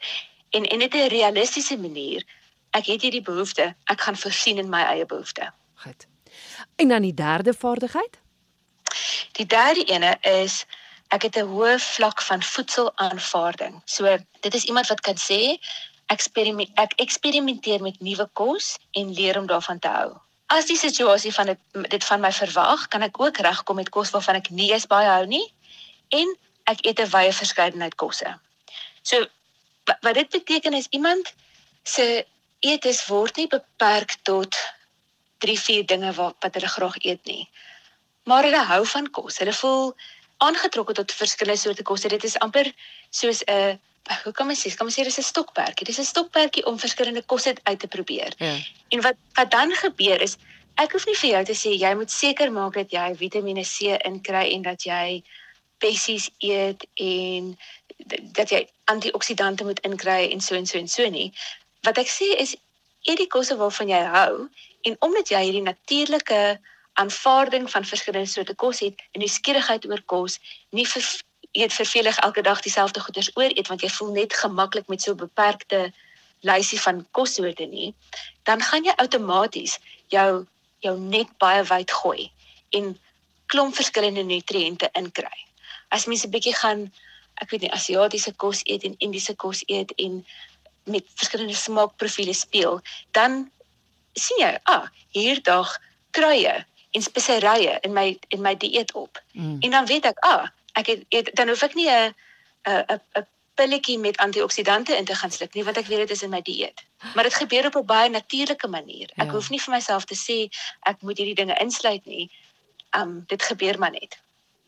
en 0.49 0.63
en 0.65 0.79
dit 0.79 0.93
'n 0.93 1.07
realistiese 1.07 1.77
manier 1.77 2.23
ek 2.73 2.85
het 2.85 3.01
hierdie 3.01 3.21
behoefte, 3.21 3.75
ek 3.85 4.01
gaan 4.01 4.17
voorsien 4.17 4.57
in 4.57 4.69
my 4.69 4.81
eie 4.81 5.05
behoefte. 5.05 5.51
Goed. 5.85 6.07
En 6.75 6.87
dan 6.87 7.01
die 7.01 7.13
derde 7.13 7.53
vaardigheid? 7.53 8.19
Die 9.31 9.45
derde 9.45 9.83
ene 9.83 10.17
is 10.21 10.65
ek 11.07 11.21
het 11.21 11.37
'n 11.37 11.49
hoë 11.53 11.79
vlak 11.79 12.21
van 12.21 12.43
voedselaanvaarding. 12.43 13.81
So 13.85 14.17
dit 14.39 14.53
is 14.53 14.63
iemand 14.63 14.87
wat 14.87 15.01
kan 15.01 15.17
sê 15.17 15.57
eksperiment 16.07 16.69
ek 16.79 16.93
eksperimenteer 17.01 17.81
met 17.81 17.99
nuwe 18.01 18.27
kos 18.33 18.77
en 18.91 19.13
leer 19.13 19.37
om 19.39 19.47
daarvan 19.47 19.79
te 19.79 19.87
hou. 19.87 20.11
As 20.47 20.65
die 20.65 20.77
situasie 20.77 21.33
van 21.33 21.53
dit 21.53 21.59
dit 21.89 22.03
van 22.03 22.21
my 22.21 22.31
verwag, 22.31 22.87
kan 22.87 23.01
ek 23.01 23.19
ook 23.19 23.37
regkom 23.37 23.75
met 23.75 23.89
kos 23.89 24.11
waarvan 24.11 24.35
ek 24.35 24.49
nie 24.49 24.71
eens 24.71 24.87
baie 24.87 25.09
hou 25.09 25.25
nie 25.25 25.45
en 26.09 26.35
ek 26.69 26.85
eet 26.85 26.99
'n 26.99 27.09
wye 27.09 27.33
verskeidenheid 27.33 27.95
kosse. 27.95 28.39
So 29.01 29.25
wat 30.01 30.15
dit 30.15 30.29
beteken 30.29 30.73
is 30.73 30.87
iemand 30.89 31.33
se 31.83 32.25
eetes 32.59 33.05
word 33.07 33.35
nie 33.35 33.47
beperk 33.47 34.15
tot 34.23 34.55
3-4 35.45 35.85
dinge 35.85 36.13
wat 36.13 36.35
wat 36.39 36.53
hulle 36.53 36.67
graag 36.75 36.97
eet 37.03 37.25
nie. 37.25 37.49
Maar 38.23 38.43
hulle 38.43 38.63
hou 38.63 38.85
van 38.85 39.09
kos. 39.11 39.37
Hulle 39.37 39.53
voel 39.53 39.95
aangetrokke 40.37 40.93
tot 40.93 41.11
verskillende 41.11 41.59
soorte 41.59 41.83
kos. 41.83 42.01
Dit 42.01 42.23
is 42.23 42.39
amper 42.39 42.71
soos 43.09 43.43
'n 43.47 43.79
hoe 44.23 44.33
kan 44.33 44.47
mens 44.47 44.61
sê, 44.63 44.75
kan 44.75 44.85
mens 44.85 44.99
sê 44.99 45.03
dis 45.03 45.17
'n 45.17 45.31
stokperdjie. 45.33 45.85
Dis 45.85 45.99
'n 45.99 46.11
stokperdjie 46.13 46.65
om 46.65 46.79
verskillende 46.79 47.23
kosse 47.23 47.55
uit 47.63 47.79
te 47.79 47.87
probeer. 47.87 48.33
Ja. 48.37 48.55
En 48.89 49.01
wat 49.01 49.15
wat 49.33 49.51
dan 49.51 49.71
gebeur 49.71 50.21
is 50.21 50.37
ek 50.75 50.91
hoef 50.91 51.05
nie 51.05 51.17
vir 51.17 51.29
jou 51.29 51.43
te 51.45 51.55
sê 51.57 51.73
jy 51.77 51.93
moet 51.97 52.11
seker 52.11 52.51
maak 52.51 52.73
dat 52.73 52.91
jy 52.93 53.15
Vitamiene 53.19 53.65
C 53.65 53.97
inkry 54.09 54.45
en 54.55 54.61
dat 54.65 54.85
jy 54.87 55.23
bessies 55.83 56.29
eet 56.39 56.85
en 56.95 57.53
dat 58.37 58.49
jy 58.49 58.63
antioksidante 58.91 59.63
moet 59.67 59.81
inkry 59.87 60.31
en 60.31 60.41
so 60.41 60.55
en 60.55 60.65
so 60.65 60.77
en 60.77 60.87
so 60.87 61.09
nie 61.09 61.29
wat 61.85 61.99
ek 62.01 62.09
sê 62.09 62.33
is 62.41 62.55
eet 63.03 63.19
die 63.19 63.29
kosse 63.29 63.57
waarvan 63.59 63.91
jy 63.91 64.01
hou 64.15 64.47
en 64.89 64.97
omdat 65.05 65.29
jy 65.29 65.43
hierdie 65.43 65.65
natuurlike 65.67 66.41
aanvaarding 67.01 67.69
van 67.69 67.85
verskillende 67.85 68.29
soorte 68.29 68.55
kos 68.55 68.81
het 68.85 69.05
en 69.11 69.23
die 69.25 69.31
skierigheid 69.31 69.85
oor 69.89 70.01
kos 70.15 70.39
nie 70.71 70.87
vir 70.89 71.05
eet 71.53 71.73
vervelig 71.73 72.17
elke 72.25 72.41
dag 72.45 72.61
dieselfde 72.65 73.03
goeders 73.03 73.31
oor 73.37 73.51
eet 73.53 73.69
want 73.71 73.85
jy 73.85 73.91
voel 73.97 74.11
net 74.17 74.33
gemaklik 74.33 74.89
met 74.91 75.01
so 75.01 75.15
beperkte 75.15 75.85
lysie 76.47 76.81
van 76.81 77.05
kossoorte 77.11 77.65
nie 77.69 77.93
dan 78.49 78.61
gaan 78.61 78.85
jy 78.85 78.93
outomaties 79.05 79.79
jou 80.13 80.45
jou 80.83 80.95
net 80.99 81.29
baie 81.39 81.63
wyd 81.69 81.91
gooi 81.91 82.31
en 82.77 82.93
klomp 83.53 83.75
verskillende 83.75 84.25
nutriënte 84.27 84.89
inkry 84.99 85.37
as 85.89 86.05
mens 86.05 86.25
'n 86.25 86.33
bietjie 86.33 86.55
gaan 86.55 86.91
ek 87.41 87.49
weet 87.49 87.65
nie 87.65 87.75
asiatiese 87.75 88.33
kos 88.37 88.61
eet 88.69 88.83
en 88.83 88.95
indiese 88.97 89.35
kos 89.35 89.63
eet 89.67 89.91
en 89.97 90.25
met 90.83 91.05
verskillende 91.15 91.55
smaakprofiele 91.55 92.33
speel, 92.33 92.81
dan 93.11 93.51
sien 94.13 94.43
jy, 94.43 94.51
ah, 94.63 94.87
hier 95.15 95.41
dag 95.43 95.77
kruie 96.11 96.65
en 96.93 97.01
speserye 97.01 97.79
in 97.81 97.93
my 97.93 98.17
in 98.27 98.41
my 98.41 98.53
dieet 98.57 98.93
op. 98.93 99.21
Mm. 99.31 99.57
En 99.59 99.71
dan 99.71 99.85
weet 99.85 100.05
ek, 100.05 100.19
ah, 100.19 100.49
ek 100.73 100.87
het, 100.87 101.05
het 101.09 101.29
dan 101.33 101.47
hoef 101.47 101.61
ek 101.61 101.73
nie 101.73 101.89
'n 101.89 102.13
'n 102.67 103.01
'n 103.17 103.27
pilletjie 103.53 103.99
met 103.99 104.17
antioksidante 104.17 104.97
in 104.97 105.05
te 105.05 105.15
gaan 105.15 105.31
sluk 105.31 105.53
nie, 105.53 105.63
want 105.63 105.77
ek 105.77 105.85
weet 105.85 105.97
dit 105.97 106.09
is 106.09 106.21
in 106.21 106.29
my 106.29 106.41
dieet. 106.41 106.83
Maar 107.13 107.23
dit 107.23 107.33
gebeur 107.33 107.65
op 107.65 107.75
'n 107.75 107.85
baie 107.85 108.09
natuurlike 108.09 108.67
manier. 108.67 109.09
Ek 109.15 109.25
ja. 109.25 109.31
hoef 109.31 109.49
nie 109.49 109.61
vir 109.61 109.73
myself 109.73 110.05
te 110.05 110.15
sê 110.15 110.49
ek 110.79 111.01
moet 111.01 111.17
hierdie 111.17 111.35
dinge 111.35 111.57
insluit 111.59 112.05
nie. 112.05 112.31
Um 112.97 113.23
dit 113.27 113.43
gebeur 113.43 113.79
maar 113.79 113.91
net. 113.91 114.17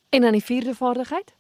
En 0.10 0.22
dan 0.22 0.32
die 0.32 0.44
vierde 0.44 0.76
vaardigheid? 0.76 1.34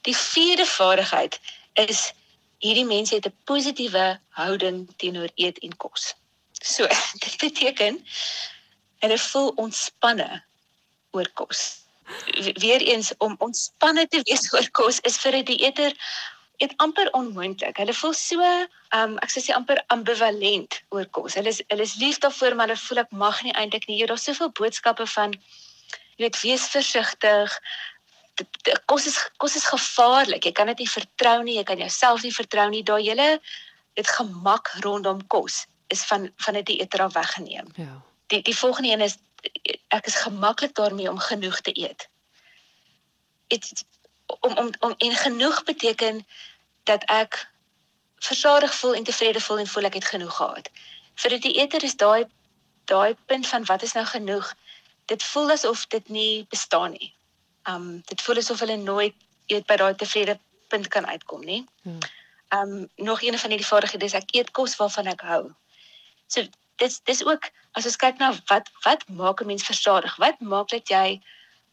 Die 0.00 0.16
vierde 0.16 0.66
vaardigheid 0.66 1.40
is 1.72 2.12
hierdie 2.58 2.84
mense 2.84 3.14
het 3.14 3.26
'n 3.26 3.36
positiewe 3.44 4.20
houding 4.28 4.88
teenoor 4.96 5.30
eet 5.34 5.58
en 5.58 5.76
kos. 5.76 6.14
So, 6.52 6.86
dit 7.24 7.36
beteken 7.36 8.06
hulle 8.98 9.18
voel 9.18 9.48
ontspanne 9.48 10.44
oor 11.10 11.30
kos. 11.34 11.83
Weereens 12.60 13.12
om 13.18 13.36
ontspanne 13.38 14.06
te 14.08 14.20
wees 14.28 14.46
oor 14.54 14.68
kos 14.76 15.00
is 15.08 15.18
vir 15.22 15.40
'n 15.40 15.44
dieeter 15.50 15.92
dit 16.62 16.74
amper 16.76 17.10
onmoontlik. 17.18 17.76
Hulle 17.76 17.94
voel 17.94 18.14
so, 18.14 18.40
um, 18.94 19.16
ek 19.24 19.32
sê 19.32 19.42
sê 19.42 19.54
amper 19.56 19.80
ambivalent 19.94 20.78
oor 20.94 21.06
kos. 21.16 21.34
Hulle 21.34 21.50
is 21.50 21.60
hulle 21.68 21.82
is 21.82 21.96
lief 22.02 22.20
daarvoor, 22.22 22.54
maar 22.54 22.70
hulle 22.70 22.86
voel 22.86 23.02
ek 23.02 23.10
mag 23.24 23.42
nie 23.42 23.54
eintlik 23.58 23.88
nie. 23.88 24.06
Daar's 24.06 24.26
soveel 24.28 24.52
boodskappe 24.54 25.06
van 25.16 25.34
jy 26.14 26.28
weet 26.28 26.40
wees 26.44 26.68
versigtig, 26.70 27.58
kos 28.86 29.06
is 29.10 29.18
kos 29.42 29.56
is 29.56 29.66
gevaarlik. 29.66 30.46
Jy 30.46 30.54
kan 30.54 30.70
dit 30.70 30.84
nie 30.84 30.90
vertrou 30.90 31.42
nie, 31.42 31.58
jy 31.58 31.66
kan 31.66 31.82
jouself 31.82 32.22
nie 32.22 32.34
vertrou 32.34 32.68
nie. 32.70 32.84
Daai 32.86 33.02
hele 33.02 33.28
dit 33.98 34.08
gemak 34.18 34.70
rondom 34.86 35.26
kos 35.26 35.64
is 35.88 36.04
van 36.10 36.30
van 36.46 36.54
dit 36.62 36.76
eter 36.78 37.02
af 37.02 37.14
weggeneem. 37.14 37.70
Ja. 37.76 38.02
die 38.26 38.42
die 38.42 38.56
volgende 38.56 38.90
een 38.90 39.00
is 39.00 39.16
ek 39.88 40.06
is 40.06 40.14
gemaklik 40.14 40.74
daarmee 40.74 41.10
om 41.10 41.18
genoeg 41.18 41.60
te 41.60 41.78
eet. 41.78 42.08
Dit 43.46 43.84
om 44.40 44.56
om 44.56 44.70
om 44.80 44.94
en 44.98 45.14
genoeg 45.14 45.62
beteken 45.64 46.26
dat 46.82 47.04
ek 47.04 47.48
versadig 48.24 48.74
voel 48.74 48.94
en 48.94 49.04
tevrede 49.04 49.40
voel 49.40 49.58
en 49.58 49.66
voel 49.66 49.84
ek 49.84 49.94
het 49.94 50.04
genoeg 50.04 50.36
gehad. 50.36 50.70
Vir 51.14 51.36
die 51.36 51.42
dieeter 51.48 51.84
is 51.84 51.96
daai 51.96 52.24
daai 52.84 53.16
punt 53.26 53.46
van 53.46 53.64
wat 53.64 53.82
is 53.82 53.92
nou 53.92 54.04
genoeg? 54.06 54.54
Dit 55.04 55.22
voel 55.22 55.50
asof 55.50 55.86
dit 55.86 56.08
nie 56.08 56.46
bestaan 56.48 56.90
nie. 56.90 57.12
Um 57.68 58.02
dit 58.10 58.20
voel 58.22 58.42
asof 58.42 58.60
hulle 58.64 58.76
nooit 58.76 59.14
eet 59.46 59.66
by 59.66 59.76
daai 59.76 59.94
tevrede 59.94 60.38
punt 60.68 60.88
kan 60.88 61.06
uitkom 61.06 61.44
nie. 61.44 61.64
Hmm. 61.82 61.98
Um 62.58 62.88
nog 62.96 63.22
een 63.22 63.38
van 63.38 63.50
hierdie 63.50 63.68
vaardighede 63.68 64.04
is 64.04 64.18
ek 64.20 64.34
eet 64.34 64.50
kos 64.50 64.76
waarvan 64.76 65.06
ek 65.12 65.20
hou. 65.20 65.42
So 66.26 66.44
dis 66.76 67.00
dis 67.02 67.24
ook 67.24 67.50
as 67.72 67.86
ons 67.86 67.96
kyk 67.96 68.18
na 68.18 68.32
wat 68.50 68.70
wat 68.84 69.08
maak 69.08 69.40
'n 69.40 69.46
mens 69.46 69.64
versadig? 69.64 70.16
Wat 70.16 70.40
maak 70.40 70.68
dat 70.68 70.88
jy 70.88 71.20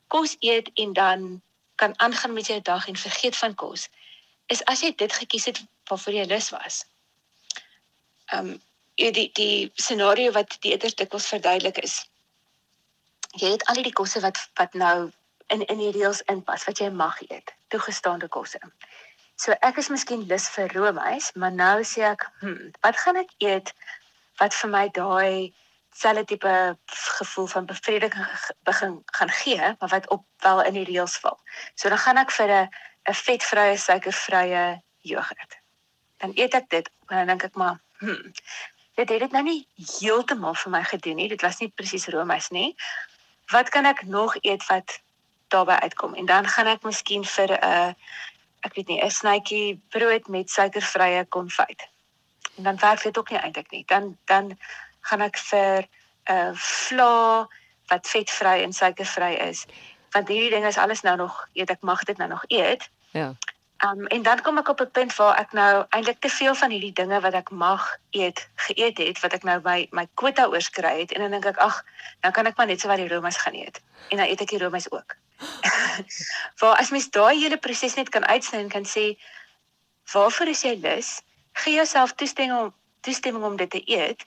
kos 0.08 0.36
eet 0.40 0.70
en 0.74 0.94
dan 0.94 1.42
kan 1.76 2.00
aangaan 2.00 2.34
met 2.34 2.48
jou 2.48 2.62
dag 2.62 2.88
en 2.88 2.96
vergeet 2.96 3.38
van 3.38 3.56
kos? 3.56 3.90
Is 4.48 4.66
as 4.66 4.82
jy 4.82 4.96
dit 4.96 5.14
gekies 5.14 5.46
het 5.46 5.64
waarvoor 5.90 6.14
jy 6.14 6.26
lus 6.26 6.50
was. 6.50 6.86
Um 8.34 8.62
die 8.96 9.32
die 9.34 9.72
scenario 9.76 10.32
wat 10.32 10.58
die 10.62 10.74
eters 10.74 10.96
dikwels 10.96 11.28
verduidelik 11.28 11.78
is. 11.78 12.10
Jy 13.40 13.56
het 13.56 13.66
al 13.66 13.82
die 13.84 13.94
kosse 13.94 14.20
wat 14.20 14.38
wat 14.60 14.74
nou 14.74 15.12
in 15.48 15.66
in 15.66 15.78
die 15.78 15.92
reëls 15.92 16.22
inpas 16.32 16.66
wat 16.68 16.80
jy 16.80 16.90
mag 16.90 17.22
eet, 17.30 17.54
toegestaande 17.68 18.28
kosse. 18.28 18.60
So 19.36 19.56
ek 19.66 19.80
is 19.82 19.90
miskien 19.90 20.28
lus 20.30 20.48
vir 20.54 20.70
roomys, 20.76 21.32
maar 21.34 21.52
nou 21.52 21.82
sê 21.88 22.04
ek, 22.12 22.28
hm, 22.42 22.70
wat 22.86 23.00
gaan 23.04 23.18
ek 23.24 23.32
eet 23.40 23.74
wat 24.42 24.56
vir 24.58 24.70
my 24.74 24.86
daai 24.90 25.54
selfe 25.94 26.24
tipe 26.26 26.78
gevoel 27.18 27.48
van 27.48 27.66
bevrediging 27.66 28.28
begin 28.64 29.02
gaan 29.06 29.30
gee, 29.30 29.76
maar 29.80 29.90
wat 29.90 30.10
op 30.10 30.26
wel 30.38 30.64
in 30.64 30.74
die 30.74 30.86
reëls 30.88 31.18
val. 31.20 31.38
So 31.76 31.90
dan 31.90 31.98
gaan 31.98 32.18
ek 32.18 32.32
vir 32.32 32.50
'n 32.50 32.70
'n 33.10 33.14
vetvrye, 33.14 33.78
suikervrye 33.78 34.82
jogurt. 35.02 35.58
Dan 36.18 36.32
eet 36.36 36.54
ek 36.54 36.70
dit 36.70 36.90
en 37.08 37.18
dan 37.18 37.28
dink 37.28 37.44
ek 37.44 37.56
maar, 37.56 37.82
hm, 38.00 38.32
dit 38.96 39.10
het 39.10 39.20
dit 39.20 39.32
nou 39.32 39.44
nie 39.44 39.68
heeltemal 40.00 40.56
vir 40.56 40.72
my 40.72 40.84
gedoen 40.84 41.16
nie. 41.16 41.28
Dit 41.28 41.42
was 41.42 41.60
nie 41.60 41.70
presies 41.70 42.08
roomys 42.08 42.50
nie. 42.50 42.76
Wat 43.52 43.70
kan 43.70 43.86
ek 43.86 44.04
nog 44.04 44.36
eet 44.42 44.66
wat 44.68 45.00
daarbey 45.48 45.80
uitkom? 45.80 46.16
En 46.16 46.26
dan 46.26 46.48
gaan 46.48 46.68
ek 46.68 46.84
miskien 46.84 47.26
vir 47.26 47.50
'n 47.52 47.64
uh, 47.64 47.94
ek 48.62 48.74
weet 48.76 48.88
nie, 48.88 49.02
'n 49.04 49.12
snytjie 49.12 49.82
brood 49.90 50.28
met 50.28 50.50
suikervrye 50.50 51.26
konfyt 51.26 51.91
en 52.58 52.64
dan 52.64 52.78
werk 52.80 53.04
dit 53.04 53.18
ook 53.18 53.30
nie 53.30 53.40
eintlik 53.40 53.72
nie. 53.72 53.84
Dan 53.86 54.18
dan 54.26 54.58
gaan 55.02 55.22
ek 55.22 55.38
vir 55.38 55.88
'n 56.30 56.34
uh, 56.34 56.52
vla 56.54 57.48
wat 57.88 58.08
vetvry 58.08 58.62
en 58.64 58.74
suikervry 58.74 59.34
is. 59.34 59.66
Want 60.12 60.28
hierdie 60.28 60.50
ding 60.50 60.66
is 60.66 60.78
alles 60.78 61.02
nou 61.02 61.16
nog, 61.18 61.48
eet 61.54 61.70
ek 61.70 61.82
mag 61.82 62.04
dit 62.04 62.18
nou 62.18 62.30
nog 62.30 62.44
eet. 62.48 62.90
Ja. 63.12 63.34
Um 63.86 64.06
en 64.08 64.22
dan 64.22 64.42
kom 64.42 64.58
ek 64.58 64.68
op 64.70 64.82
'n 64.82 64.92
punt 64.92 65.16
waar 65.16 65.38
ek 65.38 65.52
nou 65.52 65.86
eintlik 65.90 66.20
te 66.20 66.30
veel 66.30 66.56
van 66.56 66.70
hierdie 66.70 66.94
dinge 66.94 67.20
wat 67.20 67.34
ek 67.34 67.50
mag 67.50 67.98
eet 68.10 68.50
geëet 68.56 68.98
het 68.98 69.20
wat 69.20 69.34
ek 69.34 69.44
nou 69.44 69.60
by 69.60 69.88
my 69.92 70.08
kwota 70.14 70.46
oorskry 70.48 71.00
het 71.00 71.12
en 71.12 71.22
dan 71.22 71.32
dink 71.32 71.46
ek 71.46 71.58
ag, 71.58 71.84
nou 72.22 72.34
kan 72.34 72.46
ek 72.46 72.58
maar 72.58 72.68
net 72.68 72.82
so 72.82 72.88
wat 72.88 72.98
die 72.98 73.08
roomys 73.08 73.38
gaan 73.38 73.54
eet. 73.54 73.82
En 74.10 74.18
dan 74.18 74.28
eet 74.28 74.42
ek 74.42 74.50
die 74.50 74.60
roomys 74.60 74.92
ook. 74.92 75.16
Waar 76.60 76.78
as 76.78 76.90
mens 76.90 77.10
daai 77.10 77.42
hele 77.42 77.58
proses 77.58 77.96
net 77.96 78.10
kan 78.10 78.26
uitsny 78.26 78.60
en 78.60 78.70
kan 78.70 78.86
sê 78.86 79.18
waarvoor 80.14 80.48
is 80.48 80.62
jy 80.62 80.78
lus? 80.82 81.22
Gee 81.54 81.74
jouself 81.74 82.14
toestemming 82.14 82.60
om 82.60 82.74
toestemming 83.02 83.44
om 83.44 83.56
dit 83.56 83.70
te 83.70 83.82
eet. 83.86 84.26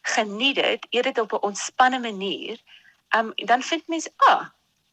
Geniet 0.00 0.54
dit, 0.54 0.86
eet 0.90 1.04
dit 1.04 1.18
op 1.18 1.32
'n 1.32 1.46
ontspanne 1.50 1.98
manier. 1.98 2.60
Um 3.16 3.32
dan 3.34 3.62
vind 3.62 3.88
mens, 3.88 4.08
ah, 4.16 4.46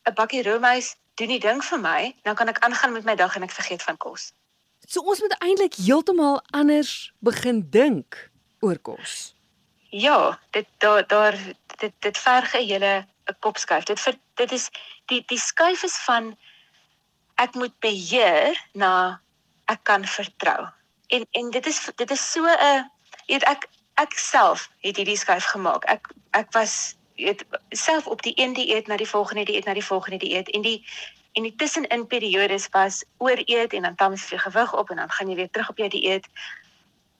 'n 0.03 0.13
bakkie 0.13 0.43
roomys 0.43 0.95
doen 1.15 1.27
die 1.27 1.39
ding 1.39 1.63
vir 1.63 1.79
my, 1.79 2.15
dan 2.21 2.35
kan 2.35 2.47
ek 2.47 2.59
aangaan 2.59 2.91
met 2.91 3.03
my 3.03 3.15
dag 3.15 3.35
en 3.35 3.43
ek 3.43 3.51
vergeet 3.51 3.83
van 3.83 3.97
kos. 3.97 4.33
So 4.87 5.01
ons 5.01 5.19
moet 5.19 5.35
eintlik 5.37 5.73
heeltemal 5.73 6.41
anders 6.49 7.13
begin 7.19 7.69
dink 7.69 8.29
oor 8.59 8.79
kos. 8.79 9.35
Ja, 9.89 10.39
dit 10.51 10.67
daar 10.77 11.07
daar 11.07 11.37
dit 11.77 11.93
dit 11.99 12.17
verg 12.17 12.53
'n 12.53 12.67
hele 12.67 13.07
'n 13.29 13.35
kopskuif. 13.39 13.83
Dit 13.83 13.99
vir 13.99 14.15
dit 14.33 14.51
is 14.51 14.69
die 15.05 15.23
die 15.27 15.39
skuif 15.39 15.83
is 15.83 15.97
van 15.97 16.37
ek 17.35 17.53
moet 17.53 17.79
beheer 17.79 18.67
na 18.73 19.21
ek 19.65 19.83
kan 19.83 20.05
vertrou 20.05 20.76
en 21.07 21.27
en 21.31 21.49
dit 21.49 21.65
is 21.65 21.89
dit 21.95 22.11
is 22.11 22.31
so 22.31 22.45
'n 22.45 22.91
weet 23.27 23.43
ek 23.43 23.67
ek 23.93 24.13
self 24.13 24.69
het 24.79 24.95
hierdie 24.95 25.17
skuif 25.17 25.45
gemaak. 25.45 25.85
Ek 25.85 26.07
ek 26.31 26.51
was 26.51 26.95
weet 27.15 27.45
self 27.69 28.07
op 28.07 28.21
die 28.21 28.33
een 28.35 28.53
dieet 28.53 28.87
na 28.87 28.97
die 28.97 29.09
volgende 29.09 29.43
dieet 29.43 29.65
na 29.65 29.73
die 29.73 29.85
volgende 29.85 30.17
dieet 30.17 30.49
en 30.49 30.61
die 30.61 30.85
en 31.33 31.43
die 31.43 31.55
tussenin 31.55 32.07
periodes 32.07 32.69
was 32.73 33.03
ooreet 33.17 33.73
en 33.73 33.81
dan 33.95 34.11
jy 34.11 34.17
vir 34.17 34.39
gewig 34.39 34.73
op 34.73 34.89
en 34.89 34.95
dan 34.95 35.11
gaan 35.11 35.29
jy 35.29 35.35
weer 35.35 35.51
terug 35.51 35.69
op 35.69 35.77
jou 35.77 35.89
dieet. 35.89 36.25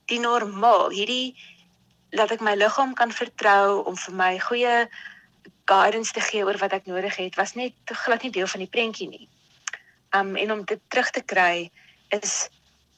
Die 0.06 0.20
normaal, 0.20 0.90
hierdie 0.90 1.36
laat 2.10 2.32
ek 2.32 2.42
my 2.42 2.56
liggaam 2.56 2.94
kan 2.94 3.12
vertrou 3.12 3.84
om 3.84 3.98
vir 3.98 4.14
my 4.14 4.40
goeie 4.40 4.76
guidance 5.68 6.14
te 6.16 6.22
gee 6.22 6.46
oor 6.46 6.58
wat 6.58 6.74
ek 6.74 6.86
nodig 6.86 7.16
het, 7.16 7.36
was 7.36 7.54
net 7.54 7.74
glad 8.06 8.24
nie 8.24 8.32
deel 8.32 8.48
van 8.48 8.64
die 8.64 8.72
prentjie 8.72 9.10
nie. 9.10 9.28
Um 10.16 10.36
en 10.36 10.52
om 10.52 10.66
dit 10.66 10.82
terug 10.88 11.10
te 11.12 11.22
kry 11.22 11.70
is 12.16 12.48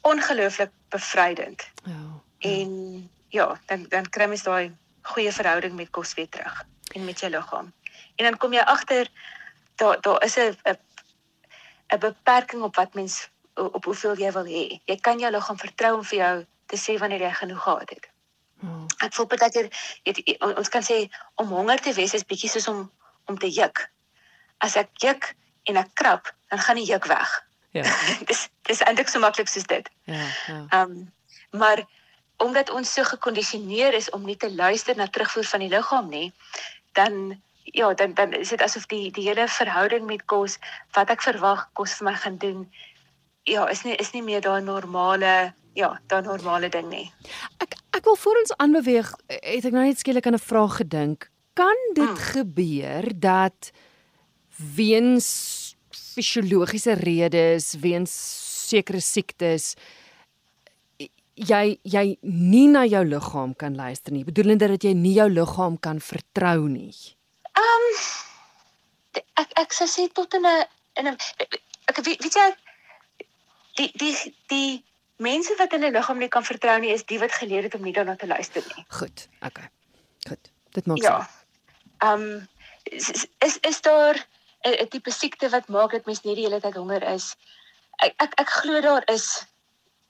ongelooflik 0.01 0.71
bevrydend. 0.89 1.69
Ja, 1.83 1.91
ja. 1.91 2.49
En 2.49 3.09
ja, 3.29 3.59
dan 3.65 3.85
dan 3.89 4.09
kry 4.09 4.25
mens 4.25 4.43
daai 4.43 4.75
goeie 5.01 5.31
verhouding 5.31 5.73
met 5.75 5.89
kos 5.89 6.13
weer 6.13 6.29
terug 6.29 6.63
en 6.93 7.05
met 7.05 7.19
jou 7.19 7.31
liggaam. 7.31 7.73
En 8.15 8.25
dan 8.25 8.37
kom 8.37 8.53
jy 8.53 8.61
agter 8.61 9.09
daar 9.75 10.01
daar 10.01 10.23
is 10.23 10.37
'n 10.37 10.57
'n 10.63 10.77
'n 11.93 11.99
beperking 11.99 12.61
op 12.61 12.75
wat 12.75 12.93
mens 12.93 13.29
op 13.53 13.85
hoeveel 13.85 14.17
jy 14.17 14.31
wil 14.31 14.45
hê. 14.45 14.79
Jy 14.85 14.97
kan 15.01 15.19
jou 15.19 15.31
liggaam 15.31 15.57
vertrou 15.57 15.95
om 15.97 16.03
vir 16.03 16.17
jou 16.17 16.45
te 16.65 16.77
sê 16.77 16.97
wanneer 16.99 17.21
jy 17.21 17.33
genoeg 17.33 17.63
gehad 17.63 17.89
het. 17.89 18.09
Hmm. 18.59 18.85
Ek 18.97 19.13
voel 19.13 19.25
baie 19.25 19.51
keer 19.51 19.69
ons 20.57 20.69
kan 20.69 20.83
sê 20.83 21.07
om 21.35 21.47
honger 21.47 21.79
te 21.79 21.93
wees 21.93 22.13
is 22.13 22.25
bietjie 22.27 22.49
soos 22.49 22.67
om 22.67 22.91
om 23.25 23.37
te 23.37 23.49
juk. 23.49 23.89
As 24.57 24.75
ek 24.75 24.89
juk 24.93 25.35
en 25.63 25.77
ek 25.77 25.89
krap, 25.93 26.33
dan 26.49 26.59
gaan 26.59 26.75
die 26.75 26.85
juk 26.85 27.05
weg. 27.05 27.45
Ja. 27.71 27.83
dis 28.29 28.47
dis 28.69 28.81
eintlik 28.81 29.09
so 29.09 29.19
maklik 29.19 29.47
soos 29.47 29.67
dit. 29.69 29.89
Ja, 30.03 30.25
ja. 30.47 30.65
Ehm 30.69 30.91
um, 30.91 31.11
maar 31.51 31.85
omdat 32.37 32.69
ons 32.69 32.93
so 32.93 33.03
gekondisioneer 33.03 33.93
is 33.93 34.09
om 34.09 34.25
nie 34.25 34.37
te 34.37 34.53
luister 34.55 34.95
na 34.95 35.07
terugvoer 35.07 35.43
van 35.43 35.59
die 35.59 35.69
liggaam 35.69 36.09
nie, 36.09 36.31
dan 36.93 37.41
ja, 37.63 37.93
dan 37.93 38.13
dan 38.13 38.33
is 38.33 38.49
dit 38.49 38.61
asof 38.61 38.85
die 38.85 39.11
die 39.11 39.27
hele 39.27 39.47
verhouding 39.47 40.05
met 40.05 40.25
kos 40.25 40.57
wat 40.97 41.09
ek 41.09 41.25
verwag 41.25 41.67
kos 41.73 41.97
vir 41.97 42.09
my 42.09 42.15
gaan 42.15 42.37
doen, 42.37 42.63
ja, 43.43 43.67
is 43.67 43.83
nie 43.83 43.95
is 43.95 44.13
nie 44.13 44.23
meer 44.23 44.41
daai 44.41 44.61
normale 44.61 45.53
ja, 45.73 45.99
daai 46.07 46.21
normale 46.21 46.69
ding 46.69 46.89
nie. 46.89 47.07
Ek 47.63 47.75
ek 47.97 48.05
wil 48.05 48.15
voor 48.15 48.39
ons 48.39 48.55
aanbeweeg, 48.57 49.11
het 49.27 49.65
ek 49.65 49.75
nou 49.75 49.85
net 49.85 49.99
skielik 49.99 50.25
aan 50.25 50.37
'n 50.37 50.47
vraag 50.51 50.79
gedink. 50.81 51.29
Kan 51.53 51.77
dit 51.93 52.05
hmm. 52.05 52.25
gebeur 52.33 53.11
dat 53.19 53.71
weens 54.75 55.58
fisiologiese 56.19 56.93
redes 56.99 57.73
weens 57.81 58.13
sekere 58.69 59.01
siektes 59.01 59.73
jy 61.39 61.79
jy 61.87 62.05
nie 62.21 62.67
na 62.67 62.83
jou 62.87 63.03
liggaam 63.07 63.55
kan 63.55 63.75
luister 63.75 64.13
nie 64.13 64.25
bedoelende 64.27 64.67
dat 64.73 64.83
jy 64.83 64.93
nie 64.97 65.15
jou 65.15 65.29
liggaam 65.31 65.77
kan 65.79 66.01
vertrou 66.03 66.67
nie. 66.67 66.95
Ehm 67.55 67.87
um, 67.87 69.23
ek 69.43 69.55
ek 69.63 69.75
sê 69.75 69.87
sê 69.87 70.07
tot 70.11 70.33
in 70.33 70.45
'n 70.45 70.65
in 70.99 71.07
'n 71.07 71.17
ek 71.87 72.03
weet, 72.03 72.19
weet 72.23 72.35
jy 72.35 72.49
die 73.77 73.91
die 73.95 74.35
die 74.49 74.83
mense 75.17 75.55
wat 75.59 75.71
hulle 75.71 75.91
liggaam 75.91 76.19
nie 76.19 76.29
kan 76.29 76.43
vertrou 76.43 76.79
nie 76.79 76.93
is 76.93 77.03
die 77.03 77.19
wat 77.19 77.31
geleer 77.31 77.63
het 77.63 77.75
om 77.75 77.83
nie 77.83 77.93
daarna 77.93 78.15
te 78.15 78.27
luister 78.27 78.63
nie. 78.75 78.85
Goed. 78.87 79.27
Okay. 79.41 79.69
Goed. 80.27 80.51
Dit 80.71 80.85
maak 80.85 80.97
ja. 80.97 81.03
sin. 81.03 81.27
Ja. 82.01 82.13
Ehm 82.13 82.21
um, 82.21 82.47
is 82.83 83.27
is 83.39 83.57
is 83.61 83.81
daar 83.81 84.27
'n 84.63 84.87
tipe 84.87 85.11
siekte 85.11 85.49
wat 85.49 85.67
maak 85.67 85.91
dat 85.91 86.05
mens 86.05 86.21
nie 86.23 86.35
die 86.35 86.45
hele 86.45 86.59
tyd 86.59 86.75
honger 86.75 87.03
is. 87.03 87.35
Ek 87.97 88.13
ek 88.17 88.33
ek 88.39 88.49
glo 88.49 88.81
daar 88.81 89.03
is 89.11 89.45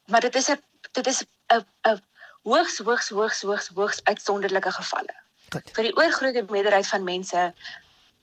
maar 0.10 0.22
dit 0.22 0.36
is 0.36 0.50
'n 0.50 0.62
dit 0.92 1.08
is 1.08 1.24
'n 1.54 1.66
'n 1.88 2.02
hoogs 2.44 2.78
hoogs 2.78 3.10
hoogs 3.10 3.42
hoogs 3.42 3.68
hoogs 3.68 4.04
uitsonderlike 4.04 4.72
gevalle. 4.72 5.16
Goed. 5.50 5.70
Vir 5.74 5.84
die 5.84 5.96
oorgrootste 5.98 6.46
meerderheid 6.50 6.88
van 6.88 7.04
mense 7.04 7.54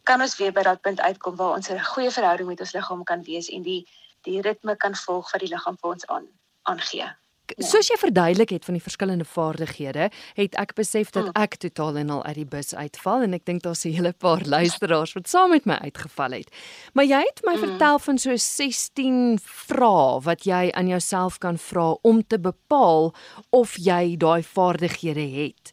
kan 0.03 0.21
ons 0.21 0.37
weer 0.37 0.53
by 0.53 0.63
daardie 0.63 0.83
punt 0.83 1.01
uitkom 1.01 1.37
waar 1.37 1.55
ons 1.59 1.71
'n 1.71 1.81
goeie 1.93 2.11
verhouding 2.11 2.49
met 2.49 2.61
ons 2.61 2.73
liggaam 2.73 3.05
kan 3.05 3.23
wees 3.23 3.49
en 3.49 3.63
die 3.63 3.87
die 4.23 4.41
ritme 4.41 4.77
kan 4.77 4.95
volg 4.95 5.31
wat 5.31 5.41
die 5.41 5.51
liggaam 5.55 5.77
vir 5.81 5.91
ons 5.91 6.07
aan 6.07 6.27
aangee. 6.63 7.09
Ja. 7.55 7.67
Soos 7.67 7.89
jy 7.89 7.97
verduidelik 8.01 8.51
het 8.51 8.65
van 8.67 8.75
die 8.75 8.83
verskillende 8.83 9.25
vaardighede, 9.25 10.09
het 10.35 10.57
ek 10.59 10.75
besef 10.75 11.13
dat 11.15 11.29
mm. 11.29 11.37
ek 11.39 11.59
totaal 11.63 12.01
en 12.03 12.11
al 12.11 12.25
uit 12.25 12.39
die 12.41 12.49
bus 12.57 12.75
uitval 12.75 13.23
en 13.23 13.37
ek 13.39 13.45
dink 13.47 13.63
daar's 13.63 13.85
'n 13.87 13.95
hele 13.95 14.13
paar 14.13 14.43
luisteraars 14.57 15.15
wat 15.15 15.29
saam 15.29 15.51
met 15.51 15.67
my 15.67 15.79
uitgeval 15.87 16.31
het. 16.31 16.51
Maar 16.93 17.05
jy 17.05 17.23
het 17.23 17.41
my 17.47 17.55
mm. 17.55 17.63
vertel 17.67 17.99
van 17.99 18.19
so 18.19 18.37
16 18.37 19.39
vrae 19.43 20.21
wat 20.23 20.45
jy 20.45 20.71
aan 20.73 20.89
jouself 20.89 21.39
kan 21.39 21.59
vra 21.59 21.95
om 22.03 22.27
te 22.27 22.39
bepaal 22.39 23.15
of 23.51 23.77
jy 23.77 24.17
daai 24.17 24.43
vaardighede 24.43 25.29
het. 25.43 25.73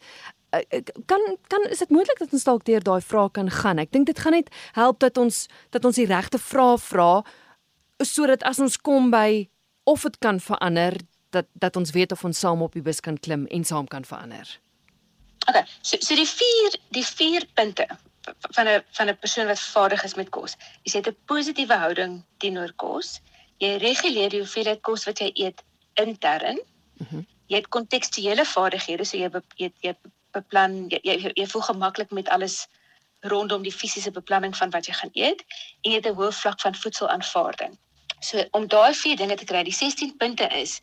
kan 1.06 1.38
kan 1.48 1.64
is 1.70 1.80
dit 1.80 1.90
moontlik 1.90 2.20
dat 2.20 2.34
ons 2.34 2.44
dalk 2.44 2.66
deur 2.66 2.84
daai 2.84 3.02
vrae 3.02 3.30
kan 3.32 3.50
gaan? 3.50 3.80
Ek 3.80 3.92
dink 3.92 4.06
dit 4.06 4.20
gaan 4.20 4.32
net 4.38 4.50
help 4.74 5.00
dat 5.00 5.18
ons 5.18 5.48
dat 5.70 5.86
ons 5.86 5.96
die 5.96 6.06
regte 6.06 6.38
vrae 6.38 6.78
vra 6.78 7.24
sodat 7.98 8.44
as 8.44 8.60
ons 8.60 8.78
kom 8.78 9.10
by 9.12 9.50
of 9.84 10.02
dit 10.02 10.18
kan 10.20 10.40
verander 10.40 10.98
dat 11.34 11.50
dat 11.66 11.76
ons 11.76 11.92
weet 11.92 12.12
of 12.12 12.24
ons 12.24 12.40
saam 12.40 12.62
op 12.62 12.74
die 12.78 12.86
bus 12.86 13.00
kan 13.00 13.20
klim 13.20 13.46
en 13.46 13.66
saam 13.66 13.88
kan 13.88 14.06
verander. 14.06 14.60
Okay, 15.50 15.66
so 15.82 15.98
so 16.00 16.16
die 16.16 16.30
vier 16.30 16.80
die 16.96 17.06
vier 17.06 17.46
punte 17.54 17.88
van 18.56 18.68
'n 18.68 18.84
van 18.98 19.10
'n 19.10 19.18
persoon 19.18 19.48
wat 19.48 19.60
vaardig 19.60 20.04
is 20.04 20.16
met 20.16 20.30
kos. 20.30 20.56
Jy 20.84 20.98
het 20.98 21.08
'n 21.08 21.18
positiewe 21.26 21.78
houding 21.86 22.24
teenoor 22.38 22.74
kos. 22.76 23.20
Jy 23.58 23.78
reguleer 23.78 24.30
die 24.30 24.40
hoeveelheid 24.40 24.82
kos 24.82 25.06
wat 25.06 25.20
jy 25.20 25.32
eet 25.34 25.64
intern. 25.94 26.60
Mm 26.98 27.26
jy 27.48 27.60
het 27.60 27.68
kontekstuele 27.68 28.46
vaardighede, 28.46 29.06
so 29.06 29.18
jy 29.18 29.30
be, 29.30 29.42
jy, 29.56 29.70
jy 29.82 29.94
beplan 30.32 30.88
jy, 30.90 31.00
jy 31.04 31.32
jy 31.36 31.46
voel 31.52 31.62
gemaklik 31.62 32.12
met 32.12 32.30
alles 32.30 32.68
rondom 33.32 33.64
die 33.64 33.72
fisiese 33.72 34.12
beplanning 34.12 34.56
van 34.58 34.72
wat 34.74 34.88
jy 34.88 34.94
gaan 34.94 35.12
eet 35.14 35.44
en 35.84 35.92
jy 35.92 35.98
het 36.00 36.08
'n 36.08 36.16
hoë 36.18 36.32
vlak 36.32 36.62
van 36.62 36.76
voedselaanvaarding. 36.76 37.78
So 38.22 38.44
om 38.52 38.68
daai 38.68 38.94
vier 38.94 39.18
dinge 39.18 39.36
te 39.36 39.46
kry, 39.46 39.64
die 39.64 39.74
16 39.76 40.18
punte 40.18 40.48
is 40.48 40.82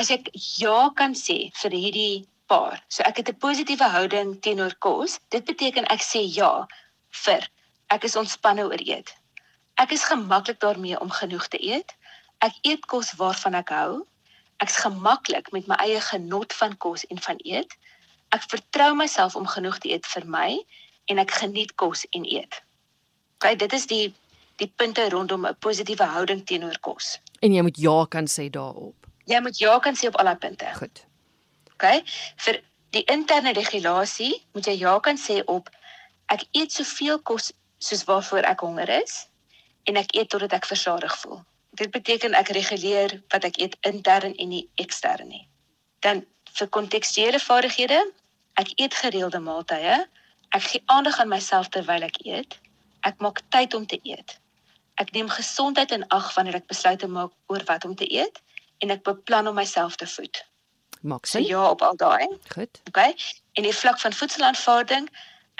as 0.00 0.10
ek 0.10 0.30
ja 0.58 0.90
kan 0.98 1.14
sê 1.14 1.50
vir 1.62 1.70
hierdie 1.70 2.24
paar. 2.50 2.80
So 2.88 3.02
ek 3.02 3.16
het 3.16 3.28
'n 3.28 3.42
positiewe 3.44 3.88
houding 3.96 4.40
teenoor 4.40 4.74
kos. 4.78 5.18
Dit 5.30 5.44
beteken 5.44 5.84
ek 5.90 6.02
sê 6.02 6.22
ja 6.24 6.66
vir 7.24 7.48
ek 7.90 8.04
is 8.04 8.16
ontspanne 8.16 8.64
oor 8.64 8.82
eet. 8.82 9.14
Ek 9.76 9.92
is 9.92 10.04
gemaklik 10.04 10.60
daarmee 10.60 11.00
om 11.00 11.10
genoeg 11.10 11.46
te 11.48 11.58
eet. 11.58 11.94
Ek 12.38 12.54
eet 12.62 12.86
kos 12.86 13.12
waarvan 13.12 13.54
ek 13.54 13.68
hou. 13.68 14.06
Ek's 14.62 14.76
gemaklik 14.76 15.52
met 15.52 15.66
my 15.66 15.74
eie 15.74 16.00
genot 16.00 16.52
van 16.52 16.76
kos 16.76 17.04
en 17.06 17.18
van 17.18 17.38
eet. 17.44 17.72
Ek 18.30 18.42
vertrou 18.48 18.94
myself 18.94 19.36
om 19.36 19.46
genoeg 19.46 19.78
te 19.78 19.88
eet 19.90 20.06
vir 20.06 20.26
my 20.26 20.64
en 21.06 21.18
ek 21.18 21.30
geniet 21.30 21.74
kos 21.74 22.06
en 22.10 22.24
eet. 22.24 22.62
OK, 23.36 23.58
dit 23.58 23.72
is 23.72 23.86
die 23.86 24.14
die 24.56 24.70
punte 24.76 25.08
rondom 25.10 25.46
'n 25.46 25.56
positiewe 25.58 26.04
houding 26.04 26.46
teenoor 26.46 26.78
kos. 26.80 27.18
En 27.40 27.52
jy 27.52 27.62
moet 27.62 27.76
ja 27.76 28.06
kan 28.06 28.26
sê 28.26 28.50
daarop. 28.50 29.03
Jy 29.30 29.40
moet 29.40 29.58
ja 29.58 29.78
kan 29.80 29.96
sê 29.96 30.08
op 30.10 30.16
al 30.20 30.32
daai 30.32 30.40
punte. 30.40 30.68
Goed. 30.78 31.04
OK? 31.74 31.86
Vir 32.44 32.60
die 32.96 33.04
interne 33.10 33.52
regulasie 33.56 34.34
moet 34.52 34.68
jy 34.68 34.76
ja 34.84 34.98
kan 35.00 35.18
sê 35.20 35.40
op 35.50 35.70
ek 36.32 36.44
eet 36.52 36.72
soveel 36.72 37.18
kos 37.30 37.52
soos 37.78 38.04
waarvoor 38.08 38.46
ek 38.48 38.64
honger 38.64 38.90
is 39.00 39.24
en 39.88 39.98
ek 40.00 40.14
eet 40.16 40.30
totdat 40.32 40.54
ek 40.60 40.68
versadig 40.68 41.16
voel. 41.22 41.42
Dit 41.74 41.90
beteken 41.90 42.36
ek 42.38 42.52
reguleer 42.54 43.16
wat 43.32 43.44
ek 43.48 43.58
eet 43.60 43.74
intern 43.88 44.36
en 44.38 44.52
nie 44.52 44.64
ekstern 44.80 45.28
nie. 45.28 45.44
Dan 46.04 46.22
vir 46.54 46.70
kontekstuele 46.70 47.40
vaardighede, 47.42 47.98
ek 48.60 48.70
eet 48.78 48.94
gereelde 48.94 49.40
maaltye. 49.42 50.04
Ek 50.54 50.68
gee 50.70 50.84
aandag 50.86 51.18
aan 51.18 51.32
myself 51.32 51.72
terwyl 51.74 52.06
ek 52.06 52.20
eet. 52.22 52.58
Ek 53.02 53.18
maak 53.24 53.42
tyd 53.50 53.74
om 53.74 53.86
te 53.90 53.98
eet. 54.06 54.38
Ek 55.02 55.10
neem 55.16 55.28
gesondheid 55.28 55.90
in 55.96 56.06
ag 56.14 56.30
wanneer 56.36 56.60
ek 56.60 56.70
besluite 56.70 57.10
maak 57.10 57.32
oor 57.50 57.64
wat 57.66 57.84
om 57.84 57.96
te 57.98 58.06
eet 58.06 58.43
en 58.84 58.92
ek 58.94 59.04
beplan 59.06 59.48
om 59.50 59.56
myself 59.56 59.96
te 60.00 60.08
voed. 60.10 60.42
Maak 61.04 61.28
sin. 61.28 61.44
So 61.44 61.48
ja 61.48 61.64
op 61.70 61.82
al 61.84 61.96
daai. 62.00 62.28
Goed. 62.52 62.80
Okay. 62.88 63.14
En 63.56 63.66
die 63.66 63.74
vlak 63.76 64.00
van 64.00 64.12
voedselaanvaarding, 64.12 65.08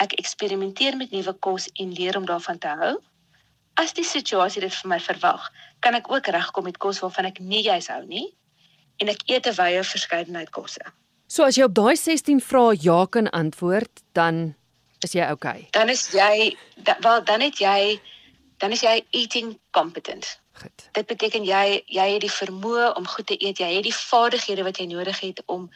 ek 0.02 0.16
eksperimenteer 0.20 0.96
met 1.00 1.12
nuwe 1.14 1.34
kos 1.46 1.68
en 1.80 1.92
leer 1.96 2.16
om 2.18 2.26
daarvan 2.28 2.58
te 2.58 2.72
hou. 2.80 2.94
As 3.80 3.94
die 3.96 4.06
situasie 4.06 4.62
dit 4.62 4.74
vir 4.74 4.90
my 4.90 5.00
verwag, 5.02 5.46
kan 5.84 5.96
ek 5.98 6.10
ook 6.12 6.30
regkom 6.32 6.68
met 6.68 6.78
kos 6.82 7.00
waarvan 7.02 7.30
ek 7.30 7.40
nie 7.42 7.62
juis 7.66 7.90
hou 7.92 8.02
nie 8.06 8.28
en 9.02 9.10
ek 9.10 9.24
eet 9.26 9.46
'n 9.50 9.56
wye 9.58 9.82
verskeidenheid 9.82 10.50
kosse. 10.54 10.84
So 11.26 11.44
as 11.44 11.56
jy 11.56 11.64
op 11.64 11.74
daai 11.74 11.96
16 11.96 12.40
vrae 12.40 12.76
ja 12.80 13.06
kan 13.06 13.30
antwoord, 13.30 13.90
dan 14.12 14.54
is 15.02 15.12
jy 15.12 15.30
okay. 15.30 15.68
Dan 15.70 15.88
is 15.88 16.08
jy 16.12 16.56
wel 17.00 17.24
dan 17.24 17.40
het 17.40 17.58
jy 17.58 18.00
dan 18.58 18.72
is 18.72 18.80
jy 18.80 19.04
eating 19.10 19.58
competent. 19.70 20.38
Goed. 20.54 20.88
Dit 20.92 21.06
beteken 21.06 21.44
jy 21.44 21.82
jy 21.86 22.06
het 22.12 22.20
die 22.22 22.30
vermoë 22.30 22.92
om 22.98 23.06
goed 23.06 23.26
te 23.26 23.36
eet, 23.38 23.58
jy 23.58 23.70
het 23.74 23.86
die 23.86 23.94
vaardighede 23.94 24.62
wat 24.62 24.78
jy 24.78 24.86
nodig 24.86 25.20
het 25.20 25.42
om 25.46 25.70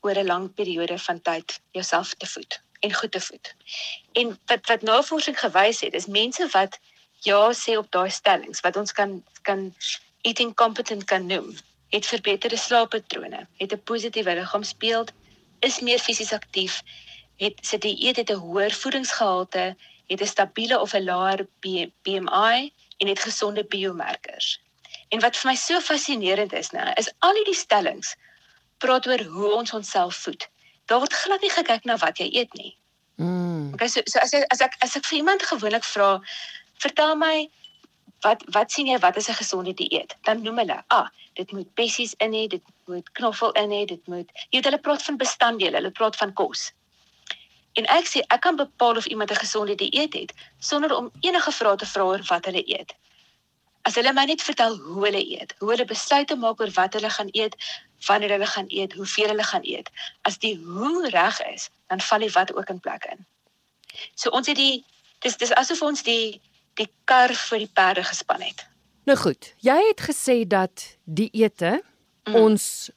oor 0.00 0.16
'n 0.20 0.26
lang 0.26 0.54
periode 0.54 0.98
van 0.98 1.20
tyd 1.20 1.60
jouself 1.72 2.14
te 2.14 2.26
voed 2.26 2.60
en 2.80 2.94
goed 2.94 3.12
te 3.12 3.20
voed. 3.20 3.54
En 4.12 4.38
wat 4.46 4.66
wat 4.66 4.82
navorsing 4.82 5.38
gewys 5.40 5.80
het, 5.80 5.94
is 5.94 6.06
mense 6.06 6.48
wat 6.52 6.78
ja 7.28 7.52
sê 7.52 7.76
op 7.76 7.90
daai 7.90 8.10
stellings 8.10 8.60
wat 8.60 8.76
ons 8.76 8.92
kan 8.92 9.22
kan 9.42 9.74
eating 10.20 10.54
competent 10.54 11.04
kan 11.04 11.26
noem, 11.26 11.56
het 11.88 12.06
verbeterde 12.06 12.56
slaappatrone, 12.56 13.46
het 13.56 13.72
'n 13.72 13.82
positiewe 13.84 14.34
liggaamsbeeld, 14.34 15.12
is 15.60 15.80
meer 15.80 15.98
fisies 15.98 16.32
aktief, 16.32 16.82
het 17.36 17.58
sit 17.60 17.82
die 17.82 18.06
eet 18.06 18.16
het 18.16 18.30
'n 18.30 18.40
hoër 18.44 18.72
voedingsgehalte, 18.72 19.76
het 20.06 20.20
'n 20.20 20.26
stabiele 20.26 20.80
of 20.80 20.94
'n 20.94 21.04
laer 21.04 21.46
BMI 22.02 22.72
en 23.04 23.10
het 23.12 23.20
gesonde 23.20 23.64
biomarkers. 23.68 24.60
En 25.12 25.20
wat 25.20 25.36
vir 25.36 25.50
my 25.50 25.56
so 25.60 25.80
fascinerend 25.84 26.52
is, 26.56 26.70
nê, 26.72 26.84
is 27.00 27.10
al 27.26 27.36
hierdie 27.36 27.58
stellings 27.58 28.14
praat 28.80 29.06
oor 29.06 29.24
hoe 29.34 29.50
ons 29.60 29.74
onsself 29.76 30.16
voed. 30.24 30.48
Daar 30.88 31.02
word 31.04 31.12
glad 31.24 31.44
nie 31.44 31.52
gekyk 31.52 31.84
na 31.84 31.96
wat 32.00 32.20
jy 32.20 32.30
eet 32.32 32.56
nie. 32.56 32.72
Mm. 33.20 33.74
Okay, 33.76 33.88
so 33.88 34.00
so 34.10 34.18
as 34.24 34.32
ek 34.34 34.48
as 34.52 34.64
ek 34.64 34.78
as 34.84 34.96
ek 34.96 35.04
vir 35.10 35.18
iemand 35.20 35.44
gewoonlik 35.44 35.84
vra, 35.86 36.08
vertel 36.82 37.14
my 37.20 37.34
wat 38.24 38.42
wat 38.56 38.72
sien 38.72 38.88
jy 38.88 38.96
wat 39.04 39.20
is 39.20 39.28
'n 39.28 39.38
gesonde 39.40 39.74
dieet? 39.74 40.16
Dan 40.24 40.42
noem 40.42 40.58
hulle, 40.64 40.78
ah, 40.88 41.08
dit 41.34 41.52
moet 41.52 41.68
bessies 41.74 42.14
in 42.18 42.32
hê, 42.32 42.46
dit 42.48 42.64
moet 42.86 43.12
knoffel 43.12 43.52
in 43.52 43.70
hê, 43.70 43.84
dit 43.86 44.08
moet 44.08 44.32
jy 44.50 44.58
weet 44.58 44.64
hulle 44.70 44.80
praat 44.88 45.02
van 45.02 45.16
bestanddele, 45.16 45.76
hulle 45.76 45.90
praat 45.90 46.16
van 46.16 46.32
kos. 46.32 46.72
En 47.74 47.86
ek 47.90 48.06
sê 48.06 48.22
ek 48.30 48.40
kan 48.40 48.56
bepaal 48.56 48.96
of 48.96 49.06
iemand 49.06 49.30
'n 49.30 49.42
gesonde 49.44 49.74
dieet 49.74 50.14
het 50.14 50.32
sonder 50.58 50.96
om 50.96 51.10
enige 51.20 51.52
vrae 51.52 51.76
te 51.76 51.86
vra 51.86 52.02
oor 52.02 52.22
wat 52.30 52.44
hulle 52.44 52.62
eet. 52.66 52.94
As 53.82 53.94
hulle 53.94 54.12
my 54.12 54.24
net 54.24 54.42
vertel 54.42 54.76
hoe 54.76 55.04
hulle 55.04 55.24
eet, 55.28 55.54
hoe 55.58 55.70
hulle 55.70 55.84
besluite 55.84 56.36
maak 56.36 56.60
oor 56.60 56.70
wat 56.70 56.92
hulle 56.92 57.10
gaan 57.10 57.28
eet, 57.32 57.54
wanneer 58.06 58.30
hulle 58.30 58.46
gaan 58.46 58.68
eet, 58.68 58.92
hoeveel 58.92 59.28
hulle 59.28 59.42
gaan 59.42 59.64
eet. 59.64 59.90
As 60.22 60.38
die 60.38 60.56
hoe 60.56 61.08
reg 61.08 61.40
is, 61.54 61.70
dan 61.86 62.00
val 62.00 62.18
die 62.18 62.30
wat 62.30 62.54
ook 62.54 62.68
in 62.68 62.80
plek 62.80 63.04
in. 63.04 63.26
So 64.14 64.30
ons 64.30 64.46
het 64.46 64.56
die 64.56 64.84
dis 65.18 65.36
dis 65.36 65.52
asof 65.52 65.82
ons 65.82 66.02
die 66.02 66.40
die 66.74 66.90
kar 67.04 67.34
vir 67.34 67.58
die 67.58 67.70
perde 67.72 68.04
gespan 68.04 68.42
het. 68.42 68.66
Nou 69.04 69.16
goed, 69.18 69.52
jy 69.60 69.76
het 69.88 70.00
gesê 70.00 70.42
dat 70.48 70.96
die 71.04 71.28
ete 71.32 71.82
mm. 72.24 72.34
ons 72.34 72.90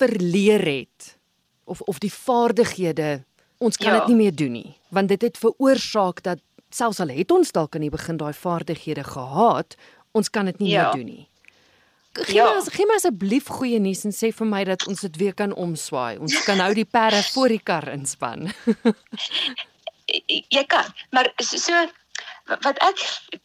verleer 0.00 0.64
het 0.64 1.16
of 1.64 1.80
of 1.80 1.98
die 1.98 2.12
vaardighede 2.12 3.24
ons 3.60 3.76
kan 3.76 3.92
dit 3.98 4.06
ja. 4.06 4.12
nie 4.12 4.20
meer 4.24 4.36
doen 4.36 4.54
nie 4.58 4.70
want 4.90 5.12
dit 5.12 5.28
het 5.28 5.40
veroorsaak 5.40 6.22
dat 6.26 6.42
selfs 6.74 7.00
al 7.02 7.12
het 7.14 7.32
ons 7.34 7.52
dalk 7.56 7.74
aan 7.76 7.86
die 7.86 7.94
begin 7.96 8.20
daai 8.20 8.32
vaardighede 8.36 9.04
gehad 9.04 9.76
ons 10.16 10.30
kan 10.30 10.50
dit 10.50 10.62
nie 10.62 10.72
ja. 10.74 10.88
meer 10.88 11.02
doen 11.02 11.12
nie 11.14 11.26
Gee 12.12 12.34
ja. 12.34 12.44
my 12.50 12.60
gee 12.74 12.86
my 12.90 12.96
asseblief 12.98 13.46
goeie 13.54 13.78
nuus 13.78 14.02
en 14.08 14.14
sê 14.14 14.32
vir 14.34 14.48
my 14.50 14.64
dat 14.66 14.82
ons 14.90 15.02
dit 15.06 15.18
weer 15.20 15.34
kan 15.38 15.52
omswaai. 15.54 16.18
Ons 16.18 16.34
kan 16.42 16.58
nou 16.58 16.72
die 16.74 16.84
perde 16.84 17.20
voor 17.34 17.54
die 17.54 17.62
kar 17.62 17.86
inspan. 17.92 18.50
jy 20.56 20.64
kan, 20.66 20.90
maar 21.14 21.30
so 21.38 21.84
wat 22.64 22.80
ek 22.82 23.02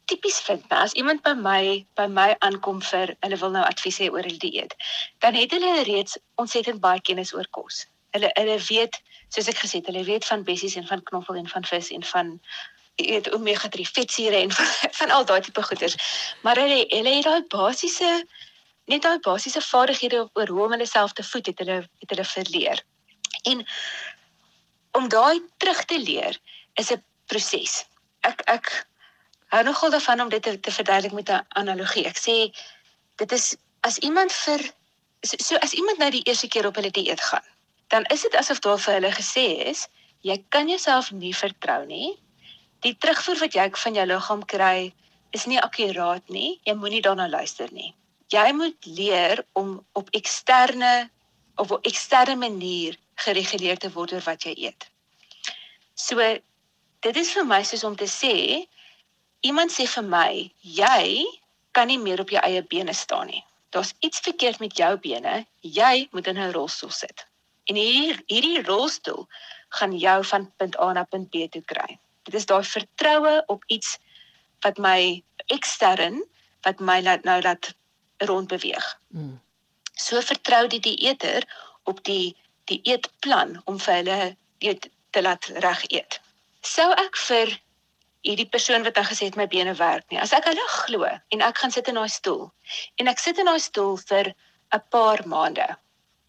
tipies 0.10 0.39
vind, 0.47 0.63
nou, 0.71 0.80
as 0.82 0.95
iemand 0.97 1.21
by 1.28 1.36
my 1.38 1.62
by 1.99 2.08
my 2.10 2.32
aankom 2.47 2.82
vir 2.89 3.13
hulle 3.21 3.38
wil 3.43 3.54
nou 3.54 3.65
advies 3.67 4.01
hê 4.01 4.10
oor 4.10 4.25
hulle 4.25 4.41
dieet, 4.41 4.73
dan 5.21 5.38
het 5.38 5.54
hulle 5.54 5.84
reeds 5.86 6.17
ontsettend 6.41 6.82
baie 6.82 7.04
kennis 7.06 7.36
oor 7.38 7.45
kos. 7.54 7.84
Hulle 8.17 8.34
hulle 8.34 8.58
weet 8.65 8.97
soos 9.36 9.52
ek 9.52 9.60
gesê 9.63 9.82
het, 9.82 9.89
hulle 9.91 10.06
weet 10.08 10.26
van 10.26 10.43
bessies 10.48 10.78
en 10.80 10.88
van 10.88 11.04
knoffel 11.04 11.36
en 11.39 11.48
van 11.52 11.67
vis 11.67 11.91
en 11.95 12.04
van 12.12 12.34
eet 12.95 13.28
omega 13.36 13.69
3 13.69 13.88
vetsure 13.98 14.36
en 14.39 14.52
van, 14.52 14.65
van 15.00 15.12
al 15.12 15.26
daai 15.28 15.41
tipe 15.41 15.63
goeders. 15.63 15.95
Maar 16.43 16.62
hulle 16.63 16.86
hulle 16.89 17.15
het 17.17 17.28
daai 17.28 17.48
basiese 17.52 18.12
net 18.91 19.02
daai 19.02 19.19
basiese 19.26 19.62
vaardighede 19.65 20.28
oor 20.34 20.52
hoe 20.54 20.65
om 20.65 20.76
hulle 20.78 20.88
self 20.88 21.15
te 21.17 21.24
voed 21.24 21.50
het 21.52 21.63
hulle 21.63 21.80
het 21.84 22.13
hulle 22.13 22.28
verleer. 22.32 22.84
En 23.52 23.65
om 25.00 25.10
daai 25.12 25.41
terug 25.58 25.84
te 25.86 26.00
leer 26.00 26.39
is 26.80 26.91
'n 26.91 27.04
proses. 27.26 27.84
Ek 28.21 28.41
ek 28.45 28.71
hou 29.54 29.63
nogal 29.63 29.89
daarvan 29.89 30.21
om 30.21 30.30
dit 30.30 30.43
te, 30.43 30.60
te 30.60 30.71
verduidelik 30.71 31.13
met 31.13 31.30
'n 31.30 31.45
analogie. 31.50 32.08
Ek 32.08 32.17
sê 32.17 32.38
dit 33.15 33.32
is 33.32 33.56
as 33.82 33.98
iemand 33.98 34.32
vir 34.32 34.60
so, 35.21 35.36
so 35.38 35.56
as 35.56 35.74
iemand 35.74 35.98
nou 35.98 36.12
die 36.12 36.24
eerste 36.24 36.48
keer 36.48 36.65
op 36.67 36.76
hulle 36.76 36.91
dieet 36.91 37.21
gaan 37.21 37.55
dan 37.88 38.06
is 38.13 38.21
dit 38.21 38.36
asof 38.36 38.60
daar 38.60 38.80
vir 38.82 38.93
hulle 39.00 39.12
gesê 39.15 39.45
is, 39.71 39.88
jy 40.26 40.38
kan 40.50 40.69
jouself 40.69 41.12
nie 41.12 41.34
vertrou 41.36 41.86
nie. 41.86 42.15
Die 42.86 42.95
terugvoer 42.98 43.39
wat 43.45 43.58
jy 43.58 43.69
van 43.84 43.98
jou 44.00 44.06
liggaam 44.06 44.45
kry, 44.45 44.93
is 45.36 45.45
nie 45.45 45.60
akkuraat 45.62 46.30
nie. 46.30 46.60
Jy 46.65 46.76
moenie 46.80 47.04
daarna 47.06 47.28
luister 47.28 47.71
nie. 47.71 47.93
Jy 48.34 48.52
moet 48.58 48.88
leer 48.98 49.43
om 49.54 49.78
op 49.93 50.10
eksterne 50.17 51.10
of 51.62 51.71
op 51.71 51.86
eksterne 51.86 52.36
manier 52.36 52.98
gereguleer 53.24 53.78
te 53.80 53.91
word 53.93 54.15
oor 54.15 54.26
wat 54.26 54.43
jy 54.48 54.56
eet. 54.67 54.88
So 55.95 56.19
dit 57.06 57.17
is 57.21 57.32
vir 57.36 57.45
my 57.48 57.62
soos 57.63 57.86
om 57.88 57.95
te 57.95 58.10
sê 58.10 58.65
iemand 59.45 59.71
sê 59.71 59.86
vir 59.88 60.08
my, 60.10 60.32
jy 60.62 61.26
kan 61.76 61.88
nie 61.88 62.00
meer 62.02 62.24
op 62.24 62.32
jou 62.34 62.41
eie 62.41 62.63
bene 62.65 62.95
staan 62.98 63.30
nie. 63.30 63.43
Daar's 63.76 63.93
iets 64.00 64.24
verkeerd 64.26 64.60
met 64.63 64.78
jou 64.80 64.91
bene. 65.04 65.45
Jy 65.62 66.08
moet 66.12 66.28
in 66.28 66.39
'n 66.39 66.52
rolstoel 66.52 66.91
sit. 66.91 67.26
En 67.65 67.75
hierdie 67.75 68.23
hierdie 68.30 68.63
rolstoel 68.63 69.28
gaan 69.78 69.95
jou 69.97 70.19
van 70.25 70.51
punt 70.58 70.80
A 70.80 70.91
na 70.93 71.04
punt 71.04 71.30
B 71.30 71.47
toe 71.51 71.63
kry. 71.65 71.97
Dit 72.23 72.34
is 72.34 72.45
daai 72.45 72.63
vertroue 72.63 73.43
op 73.47 73.63
iets 73.67 73.97
wat 74.65 74.78
my 74.78 75.23
ekstern 75.54 76.23
wat 76.65 76.80
my 76.80 77.01
laat 77.01 77.23
nou 77.23 77.41
laat 77.41 77.73
rond 78.30 78.47
beweeg. 78.47 78.86
Mm. 79.13 79.41
So 79.93 80.21
vertrou 80.21 80.67
die 80.67 80.80
dieeter 80.80 81.45
op 81.84 82.04
die 82.04 82.36
die 82.65 82.80
eetplan 82.89 83.60
om 83.69 83.78
vir 83.80 83.99
hulle 83.99 84.19
eet 84.65 84.89
te 85.13 85.21
laat 85.21 85.45
reg 85.62 85.84
eet. 85.93 86.17
Sou 86.65 86.88
ek 86.97 87.17
vir 87.28 87.51
hierdie 88.25 88.49
persoon 88.49 88.84
wat 88.88 88.97
dan 88.97 89.06
gesê 89.06 89.30
het 89.30 89.38
my 89.38 89.45
bene 89.47 89.75
werk 89.78 90.08
nie. 90.10 90.19
As 90.21 90.34
ek 90.34 90.47
hulle 90.49 90.65
glo 90.73 91.06
en 91.06 91.45
ek 91.45 91.62
gaan 91.62 91.73
sit 91.75 91.91
in 91.91 91.99
daai 91.99 92.10
stoel 92.10 92.47
en 92.97 93.12
ek 93.12 93.21
sit 93.21 93.38
in 93.41 93.49
daai 93.51 93.62
stoel 93.62 93.99
vir 94.10 94.34
'n 94.73 94.82
paar 94.89 95.21
maande, 95.30 95.67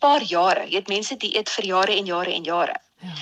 paar 0.01 0.23
jare, 0.23 0.67
jy 0.67 0.79
weet 0.81 0.93
mense 0.93 1.17
die 1.17 1.33
eet 1.39 1.51
vir 1.51 1.71
jare 1.73 1.97
en 1.97 2.07
jare 2.07 2.35
en 2.35 2.45
jare. 2.45 2.77
Ja. 3.03 3.15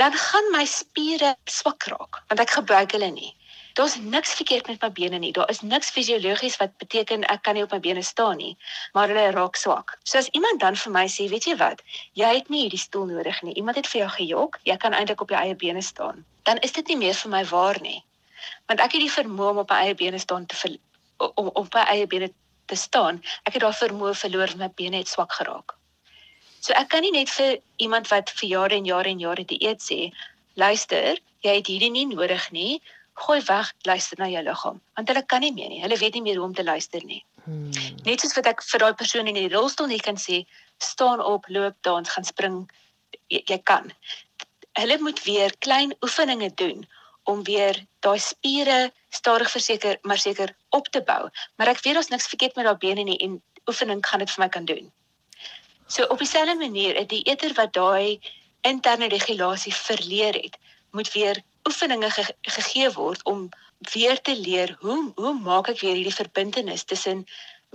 Dan 0.00 0.16
gaan 0.16 0.46
my 0.52 0.64
spiere 0.64 1.34
swak 1.44 1.84
raak 1.92 2.22
want 2.28 2.40
ek 2.40 2.56
gebruik 2.56 2.94
hulle 2.96 3.10
nie. 3.12 3.34
Daar's 3.78 3.96
niks 3.96 4.32
verkeerd 4.34 4.66
met 4.66 4.82
my 4.82 4.90
bene 4.90 5.18
nie. 5.18 5.32
Daar 5.32 5.50
is 5.50 5.60
niks 5.60 5.90
fisiologies 5.94 6.56
wat 6.56 6.76
beteken 6.82 7.24
ek 7.30 7.42
kan 7.46 7.54
nie 7.54 7.62
op 7.62 7.70
my 7.70 7.78
bene 7.80 8.02
staan 8.02 8.36
nie, 8.36 8.56
maar 8.92 9.08
hulle 9.08 9.30
raak 9.36 9.56
swak. 9.56 9.94
So 10.04 10.18
as 10.18 10.28
iemand 10.34 10.60
dan 10.60 10.76
vir 10.76 10.92
my 10.92 11.06
sê, 11.06 11.28
weet 11.30 11.46
jy 11.46 11.56
wat, 11.60 11.82
jy 12.18 12.32
het 12.34 12.50
nie 12.50 12.64
hierdie 12.64 12.82
stoel 12.82 13.06
nodig 13.12 13.42
nie. 13.46 13.54
Iemand 13.54 13.78
het 13.78 13.86
vir 13.86 14.02
jou 14.02 14.10
gejok, 14.16 14.58
jy 14.66 14.76
kan 14.76 14.96
eintlik 14.96 15.22
op 15.22 15.30
jou 15.30 15.40
eie 15.40 15.54
bene 15.54 15.82
staan. 15.82 16.24
Dan 16.48 16.58
is 16.66 16.72
dit 16.72 16.86
nie 16.88 16.98
meer 17.04 17.14
vir 17.14 17.30
my 17.30 17.44
waar 17.52 17.80
nie. 17.80 18.00
Want 18.66 18.80
ek 18.80 18.96
het 18.96 19.04
die 19.06 19.14
vermoë 19.14 19.54
om 19.54 19.64
op 19.64 19.70
my 19.70 19.82
eie 19.86 19.94
bene 19.94 20.18
staan 20.18 20.46
te 20.46 20.76
om 21.20 21.50
op 21.52 21.74
my 21.74 21.84
eie 21.92 22.06
bene 22.06 22.30
te 22.66 22.76
staan. 22.76 23.20
Ek 23.44 23.54
het 23.54 23.62
daai 23.62 23.76
vermoë 23.76 24.16
verloor, 24.16 24.56
my 24.56 24.70
bene 24.74 25.02
het 25.04 25.08
swak 25.08 25.32
geraak. 25.36 25.76
So 26.60 26.76
ek 26.76 26.90
kan 26.92 27.00
nie 27.04 27.14
net 27.14 27.30
vir 27.32 27.56
iemand 27.80 28.10
wat 28.12 28.30
vir 28.36 28.48
jare 28.48 28.76
en 28.76 28.88
jare 28.88 29.08
en 29.08 29.20
jare 29.22 29.44
dieet 29.48 29.80
sê, 29.80 30.10
luister, 30.60 31.16
jy 31.44 31.54
het 31.56 31.70
hierdie 31.72 31.92
nie 31.94 32.06
nodig 32.10 32.50
nie. 32.52 32.80
Gooi 33.20 33.40
weg 33.48 33.70
luister 33.88 34.20
na 34.20 34.28
jou 34.28 34.42
liggaam. 34.44 34.80
Want 34.96 35.08
hulle 35.08 35.22
kan 35.32 35.40
nie 35.44 35.54
meer 35.56 35.70
nie. 35.72 35.80
Hulle 35.80 35.96
weet 36.00 36.18
nie 36.18 36.24
meer 36.28 36.40
hoe 36.40 36.48
om 36.50 36.54
te 36.56 36.64
luister 36.64 37.04
nie. 37.04 37.22
Hmm. 37.40 37.72
net 38.04 38.20
soos 38.20 38.34
wat 38.36 38.50
ek 38.50 38.60
vir 38.68 38.82
daai 38.82 38.96
persoon 39.00 39.28
in 39.30 39.38
die 39.38 39.48
rolstoel 39.48 39.88
nie 39.88 40.00
kan 40.04 40.18
sê 40.20 40.42
staan 40.84 41.22
op 41.24 41.48
loop 41.48 41.76
dans 41.88 42.12
gaan 42.12 42.28
spring. 42.28 42.58
Jy, 43.32 43.40
jy 43.48 43.58
kan. 43.64 43.88
Hulle 44.76 44.98
moet 45.00 45.24
weer 45.24 45.56
klein 45.64 45.96
oefeninge 46.04 46.52
doen 46.60 46.84
om 47.32 47.40
weer 47.48 47.80
daai 48.04 48.20
spiere 48.20 48.92
stadig 49.08 49.48
verseker 49.50 49.96
maar 50.04 50.20
seker 50.20 50.52
op 50.76 50.92
te 50.92 51.00
bou. 51.00 51.32
Maar 51.56 51.72
ek 51.72 51.80
weet 51.86 51.96
daar's 51.96 52.12
niks 52.12 52.28
verkeerd 52.28 52.60
met 52.60 52.68
daai 52.68 52.80
bene 52.84 53.08
nie 53.08 53.18
en 53.24 53.40
oefening 53.66 54.04
gaan 54.04 54.20
dit 54.20 54.36
vir 54.36 54.44
my 54.44 54.52
kan 54.52 54.68
doen 54.68 54.92
so 55.90 56.06
op 56.14 56.18
dieselfde 56.22 56.54
manier 56.54 56.98
'n 57.00 57.06
dieeter 57.06 57.54
wat 57.60 57.72
daai 57.72 58.20
interne 58.72 59.08
regulasie 59.08 59.74
verleer 59.74 60.34
het 60.34 60.58
moet 60.90 61.12
weer 61.12 61.42
oefeninge 61.68 62.10
ge 62.10 62.24
gegee 62.56 62.90
word 62.90 63.24
om 63.24 63.48
weer 63.92 64.20
te 64.20 64.36
leer 64.36 64.76
hoe 64.80 65.12
hoe 65.14 65.34
maak 65.34 65.68
ek 65.72 65.80
weer 65.80 65.94
hierdie 65.94 66.20
verbintenis 66.22 66.84
tussen 66.84 67.26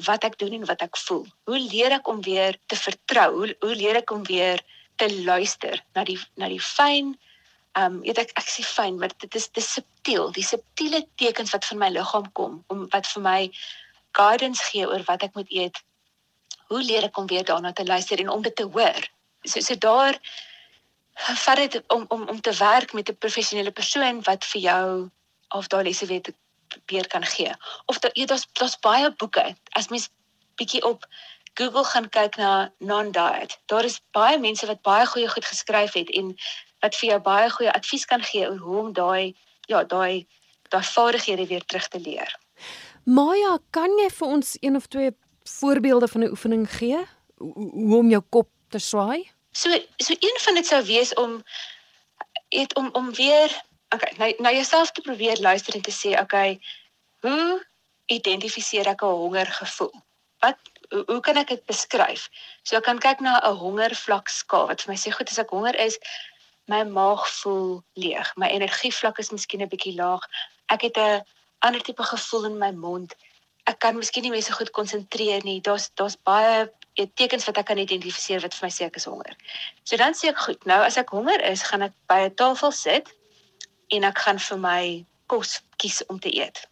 wat 0.08 0.24
ek 0.24 0.38
doen 0.38 0.54
en 0.54 0.66
wat 0.66 0.82
ek 0.82 0.98
voel. 0.98 1.26
Hoe 1.44 1.60
leer 1.60 1.92
ek 1.92 2.08
om 2.08 2.22
weer 2.22 2.58
te 2.66 2.76
vertrou? 2.76 3.30
Hoe 3.36 3.56
hoe 3.60 3.76
leer 3.76 3.96
ek 3.96 4.12
om 4.12 4.24
weer 4.24 4.62
te 4.96 5.08
luister 5.24 5.84
na 5.94 6.04
die 6.04 6.20
na 6.36 6.50
die 6.52 6.62
fyn 6.62 7.16
um, 7.80 8.00
weet 8.04 8.22
ek 8.24 8.36
ek 8.40 8.50
sê 8.50 8.64
fyn, 8.68 9.00
maar 9.00 9.14
dit 9.24 9.36
is 9.36 9.50
dis 9.56 9.72
subtiel, 9.78 10.32
die 10.36 10.46
subtiele 10.46 11.04
tekens 11.22 11.52
wat 11.56 11.68
van 11.72 11.82
my 11.84 11.90
liggaam 11.96 12.30
kom 12.40 12.62
om 12.74 12.86
wat 12.94 13.08
vir 13.14 13.26
my 13.26 13.40
guidance 14.16 14.64
gee 14.72 14.88
oor 14.88 15.04
wat 15.10 15.28
ek 15.28 15.36
moet 15.36 15.52
eet. 15.52 15.82
Hoe 16.68 16.84
leer 16.84 17.04
ek 17.04 17.18
om 17.18 17.28
weer 17.28 17.46
daarna 17.46 17.74
te 17.74 17.86
luister 17.86 18.20
en 18.20 18.30
om 18.30 18.42
dit 18.42 18.56
te 18.56 18.64
hoor? 18.64 19.08
So 19.44 19.60
so 19.60 19.76
daar 19.78 20.20
vat 21.16 21.58
dit 21.58 21.84
om 21.88 22.06
om 22.08 22.28
om 22.30 22.42
te 22.42 22.54
werk 22.58 22.94
met 22.94 23.10
'n 23.10 23.18
professionele 23.18 23.72
persoon 23.72 24.24
wat 24.24 24.46
vir 24.46 24.62
jou 24.62 25.10
of 25.50 25.68
daai 25.68 25.84
lesse 25.84 26.06
weet 26.06 26.34
weer 26.86 27.08
kan 27.08 27.26
gee. 27.26 27.52
Of 27.86 28.00
daar 28.00 28.12
ja, 28.14 28.26
daar's 28.26 28.48
daar's 28.54 28.80
baie 28.80 29.12
boeke. 29.12 29.56
As 29.70 29.88
mens 29.88 30.10
bietjie 30.56 30.84
op 30.84 31.06
Google 31.54 31.84
gaan 31.84 32.10
kyk 32.10 32.36
na 32.36 32.72
non-diet, 32.78 33.60
daar 33.66 33.84
is 33.84 34.02
baie 34.12 34.40
mense 34.40 34.66
wat 34.66 34.82
baie 34.82 35.06
goeie 35.06 35.30
goed 35.30 35.46
geskryf 35.46 35.94
het 35.94 36.10
en 36.10 36.36
wat 36.80 36.96
vir 36.96 37.10
jou 37.10 37.20
baie 37.20 37.50
goeie 37.50 37.72
advies 37.72 38.06
kan 38.06 38.24
gee 38.24 38.50
oor 38.50 38.58
hoe 38.58 38.80
om 38.80 38.94
daai 38.94 39.36
ja, 39.66 39.84
daai 39.84 40.28
daai 40.70 40.84
vaardighede 40.84 41.48
weer 41.48 41.66
terug 41.66 41.88
te 41.88 42.00
leer. 42.00 42.40
Maya, 43.04 43.58
kan 43.70 43.92
jy 44.02 44.10
vir 44.10 44.28
ons 44.28 44.58
een 44.60 44.76
of 44.76 44.88
twee 44.88 45.12
voorbeelde 45.50 46.08
van 46.08 46.22
'n 46.22 46.30
oefening 46.30 46.76
gee? 46.78 47.06
Hoe 47.38 47.98
om 47.98 48.10
jou 48.10 48.24
kop 48.30 48.50
te 48.70 48.80
swaai? 48.80 49.32
So 49.52 49.70
so 49.98 50.14
een 50.20 50.40
van 50.42 50.54
dit 50.54 50.66
sou 50.66 50.86
wees 50.86 51.14
om 51.14 51.44
het 52.50 52.76
om 52.76 52.90
om 52.92 53.14
weer 53.14 53.64
okay, 53.90 54.14
nou 54.18 54.34
nou 54.38 54.54
jouself 54.54 54.92
te 54.92 55.02
probeer 55.02 55.40
luister 55.40 55.76
en 55.76 55.82
te 55.82 55.92
sê 55.92 56.20
okay, 56.20 56.60
hoe 57.20 57.66
identifiseer 58.06 58.88
ek 58.88 59.02
'n 59.02 59.06
hongergevoel? 59.06 59.94
Wat 60.40 60.58
hoe, 60.90 61.04
hoe 61.06 61.20
kan 61.20 61.38
ek 61.38 61.48
dit 61.48 61.66
beskryf? 61.66 62.30
So 62.64 62.76
ek 62.76 62.84
kan 62.84 63.00
kyk 63.00 63.20
na 63.20 63.40
'n 63.40 63.58
hongervlak 63.58 64.30
skaal 64.30 64.68
wat 64.68 64.82
vir 64.82 64.94
my 64.94 64.98
sê 64.98 65.12
goed 65.12 65.30
as 65.30 65.40
ek 65.40 65.50
honger 65.50 65.76
is, 65.76 65.98
my 66.68 66.84
maag 66.84 67.24
voel 67.42 67.84
leeg, 67.94 68.32
my 68.36 68.50
energievlak 68.50 69.18
is 69.20 69.32
miskien 69.32 69.62
'n 69.62 69.70
bietjie 69.70 69.96
laag. 69.96 70.22
Ek 70.70 70.82
het 70.82 70.98
'n 70.98 71.24
ander 71.60 71.82
tipe 71.82 72.04
gevoel 72.04 72.46
in 72.46 72.58
my 72.58 72.72
mond. 72.72 73.16
Ek 73.66 73.80
kan 73.82 73.98
miskien 73.98 74.26
nie 74.26 74.32
meer 74.34 74.44
so 74.46 74.54
goed 74.54 74.70
konsentreer 74.72 75.44
nie. 75.44 75.60
Daar's 75.62 75.90
daar's 75.98 76.18
baie 76.30 76.68
eet 76.96 77.16
tekens 77.20 77.46
wat 77.50 77.58
ek 77.58 77.70
kan 77.72 77.82
identifiseer 77.82 78.44
wat 78.44 78.54
vir 78.56 78.68
my 78.68 78.72
sê 78.72 78.86
ek 78.88 79.00
is 79.02 79.08
honger. 79.10 79.34
So 79.84 79.98
dan 80.00 80.16
sê 80.16 80.30
ek 80.32 80.40
goed, 80.48 80.66
nou 80.70 80.80
as 80.86 80.98
ek 81.02 81.12
honger 81.16 81.42
is, 81.50 81.66
gaan 81.70 81.88
ek 81.90 81.96
by 82.12 82.20
'n 82.26 82.36
tafel 82.42 82.72
sit 82.72 83.12
en 83.92 84.04
ek 84.04 84.18
gaan 84.26 84.40
vir 84.40 84.58
my 84.58 84.82
kos 85.28 85.60
kies 85.82 86.02
om 86.08 86.20
te 86.20 86.32
eet. 86.32 86.66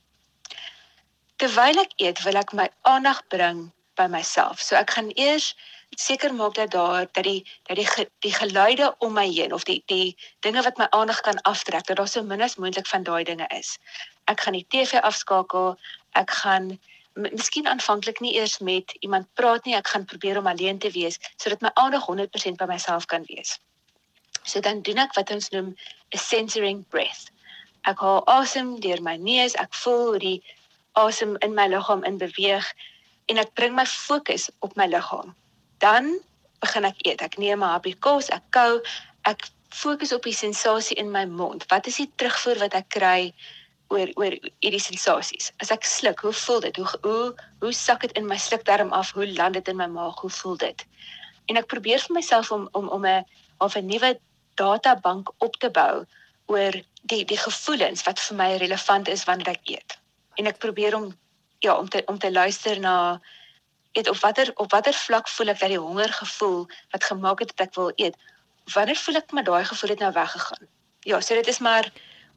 Terwyl 1.41 1.79
ek 1.82 1.93
eet, 1.97 2.23
wil 2.23 2.38
ek 2.38 2.53
my 2.53 2.69
aandag 2.88 3.23
bring 3.29 3.71
by 3.97 4.08
myself. 4.08 4.62
So 4.62 4.75
ek 4.75 4.93
gaan 4.95 5.12
eers 5.15 5.53
seker 5.99 6.34
maak 6.34 6.56
dat 6.58 6.71
daar 6.71 7.06
dat 7.12 7.23
die 7.23 7.45
dat 7.69 7.77
die 7.77 8.08
die 8.25 8.34
geluide 8.34 8.95
om 8.99 9.13
my 9.13 9.27
heen 9.27 9.53
of 9.53 9.65
die 9.69 9.84
die 9.86 10.15
dinge 10.39 10.63
wat 10.63 10.77
my 10.77 10.88
aandag 10.89 11.21
kan 11.21 11.41
aftrek, 11.41 11.86
dat 11.86 11.97
daar 11.97 12.08
so 12.08 12.23
min 12.23 12.41
as 12.41 12.56
moontlik 12.56 12.88
van 12.88 13.03
daai 13.03 13.23
dinge 13.23 13.47
is. 13.60 13.77
Ek 14.31 14.41
gaan 14.41 14.57
die 14.57 14.67
TV 14.69 15.01
afskakel. 15.01 15.75
Ek 16.19 16.31
gaan 16.31 16.79
miskien 17.13 17.67
aanvanklik 17.67 18.19
nie 18.19 18.33
eers 18.36 18.57
met 18.59 18.95
iemand 18.99 19.27
praat 19.33 19.65
nie, 19.65 19.75
ek 19.75 19.88
gaan 19.93 20.05
probeer 20.05 20.39
om 20.39 20.47
alleen 20.49 20.79
te 20.81 20.89
wees 20.91 21.19
sodat 21.38 21.62
my 21.62 21.69
aandag 21.73 22.07
100% 22.09 22.57
by 22.57 22.65
myself 22.65 23.05
kan 23.05 23.25
wees. 23.29 23.59
So 24.43 24.59
dan 24.59 24.81
doen 24.81 24.97
ek 25.03 25.13
wat 25.15 25.31
ons 25.31 25.49
noem 25.53 25.75
'n 26.13 26.17
censoring 26.17 26.81
breath. 26.89 27.29
Ek 27.86 27.99
haal 27.99 28.23
asem 28.27 28.79
deur 28.79 29.01
my 29.01 29.15
neus, 29.17 29.55
ek 29.55 29.73
voel 29.73 30.05
hoe 30.09 30.19
die 30.19 30.43
asem 30.93 31.38
in 31.41 31.53
my 31.53 31.67
liggaam 31.67 32.03
in 32.03 32.17
beweeg 32.17 32.73
en 33.29 33.38
ek 33.38 33.53
bring 33.53 33.75
my 33.75 33.86
fokus 33.86 34.49
op 34.59 34.75
my 34.75 34.88
liggaam. 34.88 35.36
Dan 35.77 36.19
begin 36.59 36.86
ek 36.86 37.01
eet. 37.07 37.21
Ek 37.21 37.38
neem 37.38 37.63
'n 37.63 37.73
happie 37.75 37.95
kos, 37.95 38.29
ek 38.29 38.43
kou, 38.49 38.81
ek 39.25 39.49
fokus 39.69 40.13
op 40.13 40.23
die 40.23 40.33
sensasie 40.36 40.97
in 40.97 41.12
my 41.12 41.25
mond. 41.25 41.65
Wat 41.69 41.88
is 41.88 41.97
die 41.97 42.12
terugvoer 42.15 42.59
wat 42.59 42.73
ek 42.73 42.89
kry? 42.89 43.33
Oor 43.93 44.12
oor 44.19 44.36
hierdie 44.63 44.82
sensasies. 44.82 45.51
As 45.63 45.71
ek 45.75 45.86
sluk, 45.88 46.23
hoe 46.25 46.34
voel 46.34 46.62
dit? 46.65 46.77
Hoe 46.82 46.89
hoe 47.06 47.34
hoe 47.63 47.73
sak 47.73 48.01
dit 48.06 48.15
in 48.19 48.27
my 48.27 48.38
slukdarm 48.38 48.91
af? 48.91 49.13
Hoe 49.13 49.27
land 49.27 49.60
dit 49.60 49.67
in 49.71 49.79
my 49.79 49.88
maag? 49.88 50.19
Hoe 50.21 50.34
voel 50.41 50.58
dit? 50.58 50.86
En 51.51 51.60
ek 51.60 51.69
probeer 51.71 52.01
vir 52.08 52.17
myself 52.17 52.51
om 52.51 52.67
om 52.71 52.89
om 52.97 53.06
'n 53.06 53.25
of 53.58 53.75
'n 53.75 53.86
nuwe 53.86 54.19
databank 54.56 55.32
op 55.38 55.56
te 55.56 55.69
bou 55.69 56.06
oor 56.45 56.73
die 57.03 57.25
die 57.25 57.38
gevoelens 57.38 58.03
wat 58.03 58.19
vir 58.19 58.38
my 58.38 58.49
relevant 58.56 59.08
is 59.08 59.23
wanneer 59.29 59.56
ek 59.56 59.69
eet. 59.75 59.97
En 60.36 60.47
ek 60.47 60.58
probeer 60.58 60.95
om 60.95 61.13
ja, 61.60 61.77
om 61.77 61.89
te 61.89 62.04
om 62.06 62.17
te 62.19 62.31
luister 62.31 62.79
na 62.79 63.21
eet 63.91 64.10
of 64.10 64.21
watter 64.21 64.52
op 64.56 64.71
watter 64.71 64.94
vlak 64.94 65.27
voel 65.27 65.54
ek 65.54 65.60
dat 65.60 65.69
die 65.69 65.79
honger 65.79 66.13
gevoel 66.13 66.67
wat 66.91 67.04
gemaak 67.04 67.39
het 67.39 67.54
dat 67.56 67.67
ek 67.67 67.75
wil 67.75 67.91
eet. 67.96 68.15
Wanneer 68.73 68.96
voel 68.96 69.15
ek 69.15 69.31
my 69.31 69.44
daai 69.44 69.65
gevoel 69.65 69.89
het 69.89 70.00
nou 70.00 70.12
weggegaan? 70.12 70.67
Ja, 71.04 71.21
so 71.21 71.35
dit 71.35 71.48
is 71.48 71.60
maar 71.60 71.91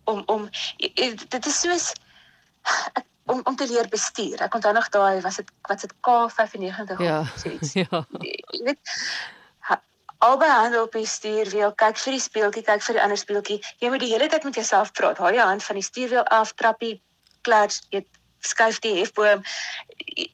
om 0.07 0.23
om 0.27 0.49
dit 1.29 1.47
is 1.47 1.61
soos 1.61 1.93
om 3.27 3.41
om 3.45 3.57
te 3.57 3.67
leer 3.67 3.89
bestuur. 3.91 4.41
Ek 4.47 4.55
onthou 4.55 4.73
nog 4.75 4.89
daai 4.95 5.21
was 5.21 5.41
dit 5.43 5.53
wat 5.69 5.81
se 5.81 5.89
K95 6.09 7.03
ja. 7.03 7.25
so 7.37 7.51
iets. 7.51 7.73
Ja. 7.83 8.05
Jy 8.51 8.63
weet 8.71 8.95
albei 10.27 10.49
hande 10.51 10.81
op 10.83 10.95
die 10.97 11.07
stuurwiel, 11.07 11.75
kyk 11.75 11.99
vir 12.01 12.17
die 12.17 12.23
speeltjie, 12.23 12.63
kyk 12.65 12.83
vir 12.83 12.97
die 12.97 13.03
ander 13.03 13.19
speeltjie. 13.21 13.59
Jy 13.83 13.91
moet 13.93 14.03
die 14.03 14.13
hele 14.13 14.29
tyd 14.33 14.47
met 14.49 14.55
jouself 14.55 14.93
praat. 14.97 15.19
Haal 15.23 15.37
jou 15.37 15.49
hand 15.49 15.65
van 15.65 15.79
die 15.79 15.85
stuurwiel 15.85 16.25
af, 16.35 16.55
trappie, 16.57 16.95
klats, 17.47 17.83
jy 17.95 18.03
skuif 18.41 18.79
die 18.85 18.95
hefboom. 18.99 19.43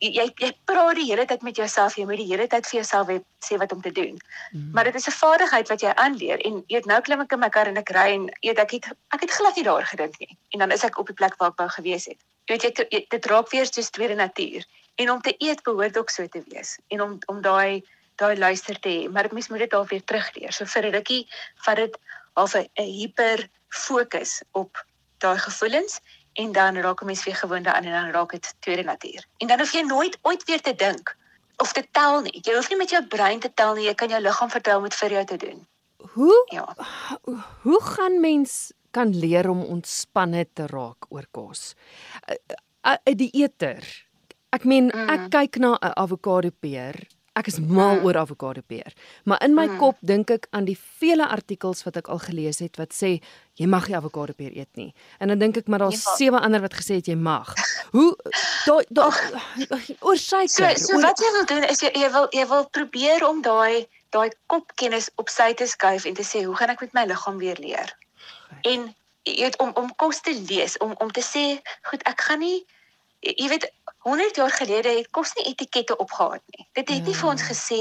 Jy 0.01 0.27
jy 0.37 0.51
praat 0.65 0.97
die 0.97 1.07
hele 1.09 1.25
tyd 1.27 1.43
met 1.43 1.57
jouself, 1.57 1.97
jy 1.97 2.05
moet 2.09 2.21
die 2.21 2.29
hele 2.31 2.47
tyd 2.47 2.67
vir 2.67 2.81
jouself 2.81 3.09
sê 3.45 3.59
wat 3.59 3.73
om 3.73 3.83
te 3.83 3.93
doen. 3.93 4.19
Mm. 4.53 4.71
Maar 4.73 4.91
dit 4.91 4.95
is 4.95 5.07
'n 5.07 5.19
vaardigheid 5.19 5.69
wat 5.69 5.81
jy 5.81 5.93
aanleer 5.95 6.39
en 6.47 6.65
eet 6.67 6.87
nou 6.87 7.01
klim 7.01 7.21
ek 7.21 7.33
in 7.33 7.41
my 7.41 7.49
kar 7.49 7.67
en 7.67 7.77
ek 7.77 7.91
ry 7.91 8.09
en 8.19 8.29
eet 8.41 8.59
ek 8.59 8.71
het 8.71 8.87
ek 9.15 9.21
het 9.21 9.31
glad 9.31 9.57
nie 9.57 9.65
daar 9.65 9.87
gedink 9.87 10.19
nie. 10.19 10.37
En 10.51 10.59
dan 10.59 10.71
is 10.71 10.85
ek 10.85 10.99
op 10.99 11.07
die 11.07 11.15
plek 11.15 11.37
waar 11.39 11.51
ek 11.51 11.59
wou 11.59 11.69
gewees 11.69 12.07
het. 12.07 12.19
Jy 12.47 12.57
weet 12.57 12.79
jy 12.91 13.07
dit 13.09 13.27
raak 13.27 13.51
weer 13.51 13.67
soos 13.67 13.91
tweede 13.91 14.15
natuur. 14.15 14.65
En 14.97 15.11
om 15.11 15.21
te 15.21 15.35
eet 15.39 15.63
behoort 15.63 15.99
ook 15.99 16.11
so 16.11 16.27
te 16.27 16.43
wees 16.49 16.79
en 16.89 17.01
om 17.01 17.19
om 17.27 17.41
daai 17.41 17.83
daai 18.17 18.37
luister 18.37 18.79
te 18.81 18.89
hê, 18.89 19.11
maar 19.11 19.29
mens 19.33 19.49
moet 19.49 19.59
dit 19.59 19.75
al 19.75 19.87
weer 19.87 20.05
terugleer. 20.05 20.53
So 20.53 20.65
vir 20.65 20.87
'n 20.87 20.95
rukkie 20.95 21.27
vat 21.65 21.77
dit 21.77 21.99
half 22.35 22.55
'n 22.55 22.69
hyper 22.75 23.49
fokus 23.69 24.43
op 24.53 24.85
daai 25.19 25.39
gevoelens 25.39 26.01
en 26.33 26.53
dan 26.53 26.77
raak 26.77 27.03
'n 27.03 27.07
mens 27.07 27.25
weer 27.25 27.37
gewoond 27.37 27.65
daaraan 27.65 27.85
en 27.85 27.93
dan 27.93 28.11
raak 28.11 28.31
dit 28.31 28.55
tweede 28.59 28.83
natuur. 28.83 29.27
En 29.37 29.47
dan 29.47 29.59
hoef 29.59 29.73
jy 29.73 29.81
nooit 29.81 30.19
ooit 30.23 30.45
weer 30.45 30.61
te 30.61 30.75
dink 30.75 31.17
of 31.57 31.73
te 31.73 31.85
tel 31.91 32.21
nie. 32.21 32.39
Jy 32.43 32.55
hoef 32.55 32.69
nie 32.69 32.79
met 32.79 32.91
jou 32.91 33.07
brein 33.07 33.41
te 33.41 33.53
tel 33.55 33.75
nie, 33.75 33.85
jy 33.85 33.95
kan 33.95 34.09
jou 34.09 34.21
liggaam 34.21 34.51
vertel 34.51 34.77
om 34.77 34.83
dit 34.83 34.95
vir 34.95 35.11
jou 35.11 35.25
te 35.25 35.37
doen. 35.37 35.67
Hoe 35.97 36.45
ja. 36.51 36.77
hoe 37.63 37.83
gaan 37.83 38.21
mens 38.21 38.73
kan 38.91 39.17
leer 39.17 39.49
om 39.49 39.63
ontspanne 39.65 40.47
te 40.53 40.67
raak 40.67 41.07
oor 41.09 41.27
kos? 41.31 41.75
Uh, 42.29 42.37
uh, 42.83 43.15
die 43.15 43.31
eter. 43.33 44.07
Ek 44.51 44.65
meen, 44.65 44.91
mm. 44.95 45.09
ek 45.09 45.31
kyk 45.31 45.57
na 45.57 45.79
'n 45.81 45.95
avokado 45.97 46.51
peer 46.51 46.99
Ek 47.33 47.49
is 47.49 47.57
mal 47.61 47.97
mm. 47.97 48.05
oor 48.05 48.17
avokado 48.21 48.61
peer. 48.67 48.93
Maar 49.25 49.41
in 49.45 49.55
my 49.57 49.65
mm. 49.67 49.79
kop 49.81 49.97
dink 50.05 50.31
ek 50.35 50.47
aan 50.53 50.67
die 50.69 50.77
vele 50.77 51.25
artikels 51.25 51.81
wat 51.87 51.97
ek 51.97 52.11
al 52.13 52.21
gelees 52.21 52.61
het 52.61 52.77
wat 52.77 52.93
sê 52.93 53.15
jy 53.57 53.69
mag 53.73 53.89
nie 53.89 53.97
avokado 53.97 54.35
peer 54.37 54.53
eet 54.53 54.69
nie. 54.77 54.91
En 55.17 55.33
dan 55.33 55.41
dink 55.41 55.63
ek 55.63 55.71
maar 55.73 55.87
daar's 55.87 56.05
ja. 56.05 56.17
sewe 56.21 56.41
ander 56.41 56.61
wat 56.61 56.77
gesê 56.77 56.99
het 57.01 57.09
jy 57.09 57.17
mag. 57.17 57.55
Hoe 57.97 58.11
daai 58.67 58.85
daai 58.93 59.81
oor 60.01 60.21
suiker. 60.21 60.77
So, 60.77 60.85
so 60.85 60.99
oor, 60.99 61.07
wat 61.09 61.25
jy 61.25 61.33
wil 61.39 61.49
doen 61.55 61.65
is 61.73 61.81
jy, 61.81 61.93
jy 62.05 62.13
wil 62.13 62.29
jy 62.37 62.45
wil 62.53 62.69
probeer 62.77 63.25
om 63.29 63.41
daai 63.45 63.89
daai 64.13 64.29
kopkennis 64.53 65.09
op 65.17 65.33
sy 65.33 65.55
te 65.57 65.69
skuif 65.71 66.05
en 66.05 66.19
te 66.19 66.27
sê 66.27 66.45
hoe 66.45 66.57
gaan 66.61 66.75
ek 66.75 66.85
met 66.85 66.97
my 67.01 67.07
liggaam 67.09 67.41
weer 67.41 67.57
leer? 67.65 67.97
En 68.69 68.91
jy 69.25 69.39
weet 69.41 69.57
om 69.63 69.73
om 69.81 69.89
kos 69.97 70.21
te 70.21 70.37
lees, 70.37 70.77
om 70.85 70.93
om 71.01 71.11
te 71.17 71.25
sê 71.25 71.47
goed, 71.89 72.05
ek 72.05 72.29
gaan 72.29 72.45
nie 72.45 72.61
jy 73.23 73.49
weet 73.49 73.69
100 74.03 74.37
jaar 74.37 74.51
gelede 74.51 74.89
het 74.89 75.11
kos 75.15 75.35
nie 75.39 75.45
etikette 75.53 75.97
opgehad 75.97 76.43
nie. 76.57 76.67
Dit 76.73 76.89
het 76.91 77.05
nie 77.07 77.15
vir 77.15 77.29
ons 77.29 77.43
hmm. 77.43 77.51
gesê 77.53 77.81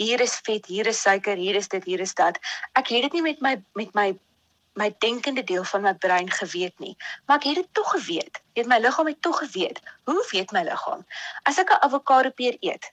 hier 0.00 0.20
is 0.24 0.38
vet, 0.46 0.66
hier 0.66 0.88
is 0.88 1.00
suiker, 1.00 1.36
hier 1.36 1.58
is 1.60 1.68
dit, 1.68 1.84
hier 1.84 2.00
is 2.00 2.14
dat. 2.16 2.40
Ek 2.72 2.88
het 2.88 3.08
dit 3.08 3.18
nie 3.18 3.24
met 3.26 3.44
my 3.44 3.54
met 3.76 3.94
my 3.94 4.08
my 4.78 4.92
denkende 5.02 5.42
deel 5.42 5.64
van 5.66 5.82
my 5.82 5.92
brein 5.94 6.30
geweet 6.30 6.78
nie, 6.78 6.94
maar 7.26 7.40
ek 7.40 7.48
het 7.50 7.56
dit 7.58 7.68
tog 7.74 7.90
geweet. 7.96 8.38
Weet 8.54 8.70
my 8.70 8.78
liggaam 8.78 9.10
het 9.10 9.18
tog 9.26 9.40
geweet. 9.42 9.80
Hoe 10.06 10.22
weet 10.30 10.54
my 10.54 10.62
liggaam? 10.62 11.04
As 11.42 11.58
ek 11.58 11.72
'n 11.74 11.82
avokado 11.88 12.30
peer 12.30 12.56
eet, 12.60 12.92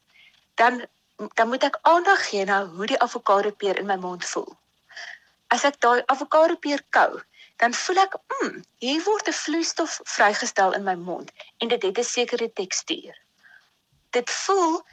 dan 0.56 0.84
dan 1.34 1.48
moet 1.48 1.64
ek 1.64 1.80
aandag 1.82 2.28
gee 2.30 2.46
na 2.46 2.66
hoe 2.66 2.86
die 2.86 3.00
avokado 3.00 3.52
peer 3.52 3.80
in 3.80 3.86
my 3.86 3.96
mond 3.96 4.26
voel. 4.26 4.58
As 5.48 5.64
ek 5.64 5.80
daai 5.80 6.04
avokado 6.06 6.56
peer 6.56 6.84
kou, 6.89 7.22
dan 7.56 7.74
voel 7.74 7.95
ek, 8.03 8.18
mm, 8.28 8.64
hier 8.84 9.03
word 9.03 9.28
'n 9.28 9.34
vloeistof 9.34 9.99
vrygestel 10.03 10.74
in 10.74 10.84
my 10.84 10.95
mond 10.95 11.32
en 11.58 11.68
dit 11.68 11.82
het 11.82 11.97
'n 11.97 12.03
sekere 12.03 12.53
tekstuur. 12.53 13.16
Dit 14.10 14.30
voel 14.30 14.84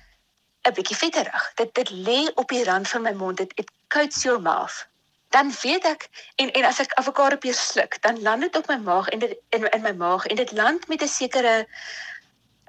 'n 0.68 0.72
bietjie 0.72 0.96
vetterig. 0.96 1.52
Dit 1.54 1.74
dit 1.74 1.90
lê 1.90 2.20
op 2.34 2.48
die 2.48 2.64
rand 2.64 2.88
van 2.88 3.02
my 3.02 3.12
mond. 3.12 3.36
Dit 3.36 3.52
it 3.54 3.70
coats 3.88 4.22
your 4.22 4.40
mouth. 4.40 4.86
Dan 5.28 5.52
weet 5.62 5.84
ek 5.84 6.08
en 6.34 6.52
en 6.52 6.64
as 6.64 6.78
ek 6.78 6.92
avokado 6.92 7.36
peer 7.36 7.54
sluk, 7.54 8.02
dan 8.02 8.22
land 8.22 8.40
dit 8.42 8.56
op 8.56 8.66
my 8.66 8.76
maag 8.76 9.08
en 9.08 9.18
dit 9.18 9.36
in 9.48 9.70
in 9.70 9.82
my 9.82 9.92
maag 9.92 10.26
en 10.26 10.36
dit 10.36 10.52
land 10.52 10.88
met 10.88 11.02
'n 11.02 11.08
sekere 11.08 11.66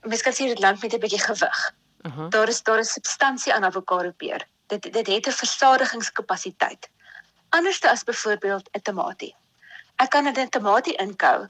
mens 0.01 0.21
kan 0.21 0.33
sê 0.33 0.47
dit 0.47 0.59
land 0.59 0.81
met 0.81 0.93
'n 0.93 0.99
bietjie 0.99 1.21
gewig. 1.21 1.73
Uh 2.01 2.15
-huh. 2.15 2.29
Daar 2.29 2.47
is 2.47 2.63
daar 2.63 2.79
is 2.79 2.91
substansie 2.91 3.53
aan 3.53 3.63
avokado 3.63 4.11
peer. 4.11 4.47
Dit 4.67 4.81
dit 4.81 5.07
het 5.07 5.27
'n 5.27 5.31
versadigingskapasiteit. 5.31 6.89
Anders 7.49 7.81
as 7.81 8.03
byvoorbeeld 8.03 8.69
'n 8.71 8.81
tamatie 8.81 9.35
ek 10.03 10.09
kan 10.09 10.27
'n 10.27 10.49
tamatie 10.49 10.95
inkou 11.05 11.47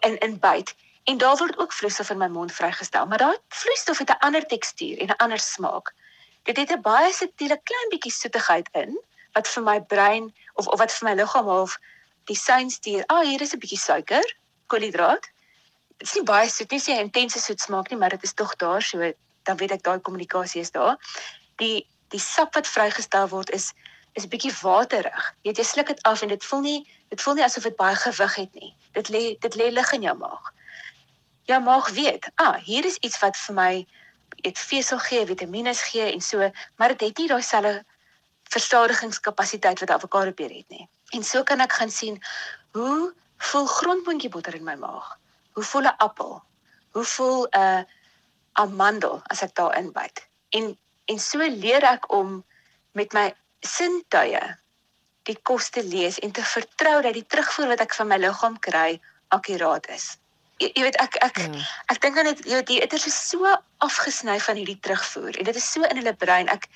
in 0.00 0.18
in 0.18 0.38
byt 0.38 0.74
en 1.04 1.18
daar 1.18 1.36
word 1.36 1.58
ook 1.58 1.72
vloeistof 1.72 2.10
in 2.10 2.18
my 2.18 2.28
mond 2.28 2.52
vrygestel, 2.52 3.06
maar 3.06 3.18
daai 3.18 3.36
vloeistof 3.48 3.98
het 3.98 4.10
'n 4.10 4.24
ander 4.26 4.46
tekstuur 4.46 4.98
en 4.98 5.08
'n 5.08 5.22
ander 5.24 5.38
smaak. 5.38 5.92
Dit 6.42 6.56
het 6.56 6.70
'n 6.70 6.80
baie 6.80 7.12
subtiele 7.12 7.60
klein 7.62 7.88
bietjie 7.88 8.12
soetigheid 8.12 8.68
in 8.72 8.98
wat 9.32 9.48
vir 9.48 9.62
my 9.62 9.80
brein 9.80 10.34
of 10.54 10.66
of 10.66 10.78
wat 10.78 10.92
vir 10.92 11.08
my 11.08 11.14
liggaam 11.14 11.48
half 11.48 11.78
die 12.24 12.36
sein 12.36 12.70
stuur. 12.70 13.02
Ah, 13.06 13.24
hier 13.24 13.40
is 13.40 13.54
'n 13.54 13.58
bietjie 13.58 13.78
suiker, 13.78 14.36
koolhidraat. 14.66 15.30
Dit 15.98 16.08
is 16.08 16.14
nie 16.14 16.22
baie 16.22 16.48
soet 16.48 16.70
nie, 16.70 16.80
sy 16.80 16.92
intense 16.92 17.40
soet 17.40 17.60
smaak 17.60 17.90
nie, 17.90 17.98
maar 17.98 18.10
dit 18.10 18.22
is 18.22 18.32
tog 18.32 18.56
daar, 18.56 18.82
so 18.82 19.12
dan 19.42 19.56
weet 19.56 19.70
ek 19.70 19.82
daai 19.82 20.00
kommunikasie 20.00 20.60
is 20.60 20.70
daar. 20.70 20.96
Die 21.56 21.86
die 22.08 22.20
sap 22.20 22.54
wat 22.54 22.66
vrygestel 22.66 23.28
word 23.28 23.50
is 23.50 23.72
is 24.14 24.28
bietjie 24.30 24.52
waterig. 24.62 25.24
Jy 25.42 25.50
weet 25.50 25.60
jy 25.60 25.64
sluk 25.66 25.90
dit 25.90 26.02
af 26.02 26.22
en 26.22 26.30
dit 26.30 26.44
voel 26.44 26.60
nie 26.60 26.80
dit 27.10 27.22
voel 27.22 27.34
nie 27.38 27.44
asof 27.44 27.66
dit 27.66 27.76
baie 27.78 27.96
gewig 27.98 28.34
het 28.34 28.54
nie. 28.54 28.70
Dit 28.94 29.10
lê 29.10 29.22
dit 29.42 29.56
lê 29.58 29.70
lig 29.74 29.92
in 29.92 30.06
jou 30.06 30.14
maag. 30.18 30.52
Jou 31.50 31.60
maag 31.60 31.90
weet, 31.92 32.30
ah, 32.40 32.56
hier 32.64 32.86
is 32.88 32.96
iets 33.04 33.18
wat 33.20 33.36
vir 33.36 33.54
my 33.54 33.72
eet 34.46 34.58
vesel 34.58 34.98
gee, 34.98 35.26
vitamiene 35.26 35.74
gee 35.74 36.06
en 36.12 36.20
so, 36.20 36.50
maar 36.76 36.94
dit 36.94 37.08
het 37.08 37.18
nie 37.18 37.28
daai 37.28 37.42
selfe 37.42 37.82
versadigingskapasiteit 38.54 39.82
wat 39.82 39.90
avokado 39.90 40.32
peer 40.32 40.52
het 40.52 40.68
nie. 40.68 40.88
En 41.12 41.24
so 41.24 41.42
kan 41.42 41.60
ek 41.60 41.76
gaan 41.78 41.90
sien 41.90 42.20
hoe 42.72 43.12
voel 43.50 43.66
grondboontjie 43.66 44.30
botter 44.30 44.54
in 44.54 44.64
my 44.64 44.76
maag? 44.78 45.16
Hoe 45.54 45.64
voel 45.64 45.90
'n 45.90 45.96
appel? 45.98 46.42
Hoe 46.92 47.04
voel 47.04 47.46
'n 47.50 47.86
amandel 48.52 49.22
as 49.30 49.42
ek 49.42 49.54
daarin 49.54 49.92
byt? 49.92 50.26
En 50.50 50.78
en 51.04 51.18
so 51.18 51.38
leer 51.38 51.84
ek 51.84 52.12
om 52.12 52.44
met 52.92 53.12
my 53.12 53.34
sintuie 53.68 54.42
die 55.28 55.38
kos 55.42 55.70
te 55.72 55.82
lees 55.82 56.18
en 56.18 56.32
te 56.32 56.44
vertrou 56.44 57.00
dat 57.02 57.16
die 57.16 57.24
terugvoer 57.24 57.72
wat 57.72 57.80
ek 57.80 57.94
van 57.96 58.10
my 58.10 58.18
liggaam 58.20 58.58
kry 58.60 59.00
akkuraat 59.32 59.88
is. 59.94 60.18
Jy, 60.62 60.70
jy 60.76 60.82
weet 60.86 60.98
ek 61.02 61.16
ek 61.24 61.38
ja. 61.42 61.62
ek 61.92 62.00
dink 62.04 62.18
aan 62.18 62.28
dit 62.30 62.44
jy 62.46 62.58
weet 62.60 62.70
die 62.70 62.80
eiters 62.84 63.06
is 63.10 63.16
so 63.30 63.48
afgesny 63.84 64.36
van 64.40 64.60
hierdie 64.60 64.78
terugvoer 64.84 65.38
en 65.40 65.48
dit 65.48 65.56
is 65.56 65.70
so 65.72 65.82
in 65.88 66.00
hulle 66.02 66.14
brein. 66.14 66.50
Ek 66.52 66.68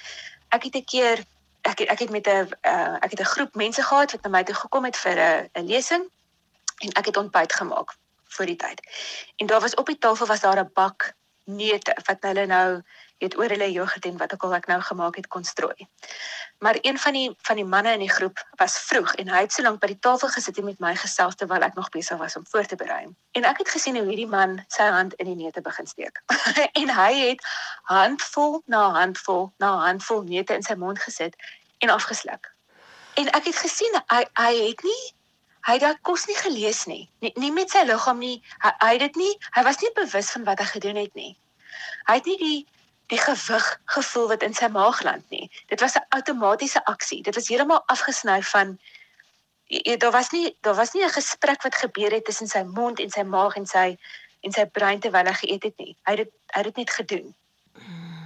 ek 0.56 0.64
het 0.70 0.80
'n 0.80 0.84
keer 0.84 1.24
ek 1.68 1.84
het, 1.84 1.88
ek 1.88 1.98
het 1.98 2.10
met 2.10 2.26
'n 2.26 2.48
uh, 2.64 2.96
ek 3.04 3.10
het 3.12 3.20
'n 3.20 3.32
groep 3.34 3.54
mense 3.54 3.82
gehad 3.82 4.12
wat 4.12 4.22
na 4.22 4.30
my 4.30 4.42
toe 4.44 4.54
gekom 4.54 4.84
het 4.84 4.96
vir 4.96 5.16
'n 5.16 5.50
'n 5.54 5.66
lesing 5.66 6.04
en 6.84 6.90
ek 6.96 7.06
het 7.06 7.16
ontbyt 7.16 7.52
gemaak 7.52 7.94
vir 8.36 8.46
die 8.46 8.56
tyd. 8.56 8.80
En 9.36 9.46
daar 9.46 9.60
was 9.60 9.74
op 9.74 9.86
die 9.86 9.98
tafel 9.98 10.26
was 10.26 10.40
daar 10.40 10.60
'n 10.60 10.70
bak 10.74 11.14
neute 11.44 11.96
wat 12.06 12.22
hulle 12.22 12.46
nou 12.46 12.82
weet 13.18 13.36
oor 13.38 13.50
hulle 13.50 13.70
jogurt 13.72 14.04
en 14.04 14.16
wat 14.16 14.32
ook 14.32 14.44
al 14.46 14.54
ek 14.58 14.66
nou 14.70 14.78
gemaak 14.80 15.16
het 15.16 15.26
kon 15.26 15.44
strooi. 15.44 15.86
Maar 16.58 16.78
een 16.80 16.98
van 16.98 17.12
die 17.12 17.36
van 17.42 17.56
die 17.56 17.64
manne 17.64 17.92
in 17.92 18.02
die 18.02 18.10
groep 18.10 18.38
was 18.60 18.78
vroeg 18.78 19.14
en 19.14 19.28
hy 19.28 19.40
het 19.40 19.52
so 19.52 19.62
lank 19.62 19.80
by 19.80 19.90
die 19.90 19.98
tafel 19.98 20.30
gesit 20.34 20.58
en 20.58 20.64
met 20.64 20.78
my 20.82 20.94
gesels 20.96 21.38
terwyl 21.38 21.62
ek 21.66 21.74
nog 21.74 21.90
besig 21.94 22.18
was 22.18 22.36
om 22.36 22.46
voor 22.50 22.66
te 22.66 22.76
berei. 22.76 23.06
En 23.38 23.44
ek 23.44 23.58
het 23.58 23.70
gesien 23.74 23.96
hoe 23.96 24.06
hierdie 24.06 24.30
man 24.30 24.58
sy 24.68 24.86
hand 24.94 25.14
in 25.14 25.30
die 25.30 25.38
neute 25.42 25.60
begin 25.60 25.86
steek. 25.86 26.22
en 26.82 26.94
hy 26.94 27.12
het 27.18 27.44
handvol 27.90 28.62
na 28.66 28.88
handvol 28.98 29.52
na 29.58 29.74
handvol 29.86 30.22
neute 30.22 30.54
in 30.54 30.62
sy 30.62 30.74
mond 30.74 31.02
gesit 31.02 31.36
en 31.78 31.94
afgesluk. 31.94 32.50
En 33.14 33.30
ek 33.34 33.50
het 33.50 33.62
gesien 33.66 34.02
hy 34.06 34.24
hy 34.38 34.52
het 34.68 34.82
nie 34.86 35.04
hy 35.68 35.76
het 35.82 36.02
kos 36.06 36.24
nie 36.26 36.38
gelees 36.38 36.86
nie. 36.86 37.10
Nie, 37.20 37.32
nie 37.36 37.50
met 37.52 37.70
sy 37.70 37.82
liggaam 37.84 38.18
nie. 38.22 38.38
Hy, 38.62 38.70
hy 38.78 38.92
het 38.94 39.06
dit 39.08 39.22
nie 39.26 39.34
hy 39.54 39.62
was 39.66 39.82
nie 39.82 39.94
bewus 39.94 40.30
van 40.30 40.46
wat 40.46 40.62
hy 40.62 40.68
gedoen 40.72 41.02
het 41.02 41.14
nie. 41.14 41.34
Hy 42.08 42.18
het 42.18 42.26
nie 42.30 42.38
die 42.40 42.58
die 43.08 43.18
gewig 43.18 43.66
gevoel 43.84 44.28
wat 44.28 44.42
in 44.44 44.54
sy 44.54 44.68
maag 44.72 45.02
land 45.02 45.24
nie. 45.32 45.50
Dit 45.72 45.80
was 45.80 45.96
'n 45.96 46.06
outomatiese 46.16 46.84
aksie. 46.84 47.22
Dit 47.22 47.34
was 47.34 47.48
heeltemal 47.48 47.82
afgesny 47.86 48.42
van 48.42 48.78
daar 49.98 50.10
was 50.10 50.30
nie 50.30 50.56
daar 50.60 50.74
was 50.74 50.92
nie 50.92 51.04
'n 51.04 51.16
gesprek 51.16 51.62
wat 51.62 51.74
gebeur 51.74 52.10
het 52.10 52.24
tussen 52.24 52.46
sy 52.46 52.62
mond 52.62 53.00
en 53.00 53.10
sy 53.10 53.22
maag 53.22 53.56
en 53.56 53.66
sy 53.66 53.98
en 54.40 54.52
sy 54.52 54.64
brein 54.64 55.00
terwyl 55.00 55.26
hy 55.26 55.32
geëet 55.32 55.62
het 55.62 55.76
nie. 55.78 55.96
Hy 56.02 56.12
het 56.12 56.18
dit 56.24 56.32
hy 56.46 56.58
het 56.58 56.64
dit 56.64 56.76
net 56.76 56.90
gedoen. 56.90 57.34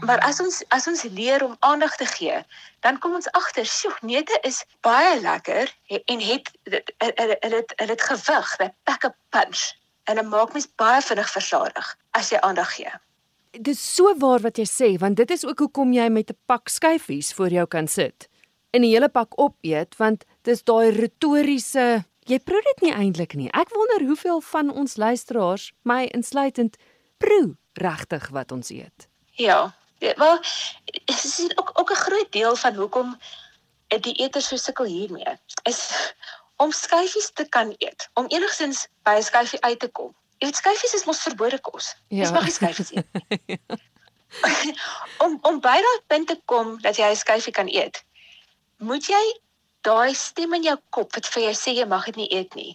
Maar 0.00 0.18
as 0.18 0.40
ons 0.40 0.64
as 0.68 0.86
ons 0.86 1.02
leer 1.02 1.44
om 1.44 1.56
aandag 1.58 1.96
te 1.96 2.06
gee, 2.06 2.44
dan 2.80 2.98
kom 2.98 3.14
ons 3.14 3.30
agter, 3.30 3.66
sjoe, 3.66 3.94
neute 4.00 4.38
is 4.42 4.64
baie 4.80 5.20
lekker 5.20 5.74
en 5.86 6.20
het 6.20 6.50
het 6.64 6.92
hulle 6.98 7.66
het 7.76 8.02
gewig, 8.02 8.58
'n 8.58 8.74
pack 8.82 9.04
a 9.04 9.14
punch 9.28 9.72
en 10.04 10.14
dit 10.14 10.26
maak 10.26 10.52
mens 10.52 10.68
baie 10.74 11.02
vinnig 11.02 11.30
versadig 11.30 11.96
as 12.10 12.28
jy 12.30 12.38
aandag 12.38 12.74
gee 12.74 12.92
dis 13.60 13.94
so 13.94 14.14
waar 14.18 14.40
wat 14.40 14.58
jy 14.58 14.66
sê 14.66 14.98
want 14.98 15.16
dit 15.16 15.30
is 15.30 15.44
ook 15.44 15.58
hoekom 15.58 15.92
jy 15.92 16.08
met 16.08 16.30
'n 16.30 16.38
pak 16.46 16.68
skyfies 16.68 17.32
voor 17.34 17.48
jou 17.48 17.66
kan 17.66 17.88
sit 17.88 18.28
en 18.72 18.82
'n 18.82 18.88
hele 18.88 19.08
pak 19.08 19.38
opeet 19.38 19.96
want 19.96 20.24
dis 20.42 20.62
daai 20.62 20.90
retoriese 20.90 22.04
jy 22.28 22.38
proe 22.38 22.60
dit 22.62 22.82
nie 22.86 22.94
eintlik 22.94 23.34
nie. 23.34 23.50
Ek 23.52 23.72
wonder 23.74 24.06
hoeveel 24.06 24.40
van 24.52 24.70
ons 24.70 24.96
luisteraars 24.96 25.72
my 25.82 26.04
insluitend 26.14 26.78
proe 27.22 27.56
regtig 27.80 28.28
wat 28.34 28.52
ons 28.52 28.70
eet. 28.70 29.08
Ja, 29.38 29.74
ja 29.98 30.14
wel 30.16 30.38
is 31.10 31.50
ook 31.56 31.70
ook 31.74 31.90
'n 31.90 32.04
groot 32.06 32.32
deel 32.32 32.56
van 32.56 32.74
hoekom 32.74 33.16
die 34.00 34.14
eters 34.24 34.48
so 34.48 34.56
sukkel 34.56 34.84
hiermee 34.84 35.38
is 35.62 36.14
om 36.56 36.72
skyfies 36.72 37.30
te 37.34 37.44
kan 37.48 37.74
eet 37.78 38.08
om 38.14 38.26
enigstens 38.28 38.88
by 39.02 39.16
'n 39.18 39.22
skyfie 39.22 39.60
uit 39.60 39.78
te 39.78 39.88
kom 39.88 40.14
Jy 40.42 40.48
weet 40.50 40.58
skyfies 40.58 40.94
is 40.98 41.04
mos 41.06 41.22
verbode 41.22 41.58
kos. 41.62 41.92
Ja. 42.10 42.24
Dis 42.24 42.34
mag 42.34 42.48
jy 42.48 42.54
skyfies 42.58 42.90
eet. 42.98 43.78
om 45.24 45.38
om 45.46 45.60
by 45.62 45.76
daai 45.84 46.00
punt 46.10 46.28
te 46.28 46.36
kom 46.50 46.74
dat 46.82 46.98
jy 46.98 47.10
'n 47.12 47.20
skyfie 47.20 47.54
kan 47.54 47.68
eet, 47.70 48.02
moet 48.82 49.06
jy 49.06 49.24
daai 49.86 50.14
stem 50.14 50.54
in 50.58 50.66
jou 50.66 50.76
kop 50.96 51.14
wat 51.14 51.28
vir 51.34 51.42
jou 51.42 51.54
sê 51.58 51.74
jy 51.76 51.86
mag 51.86 52.06
dit 52.10 52.16
nie 52.16 52.30
eet 52.38 52.54
nie. 52.54 52.72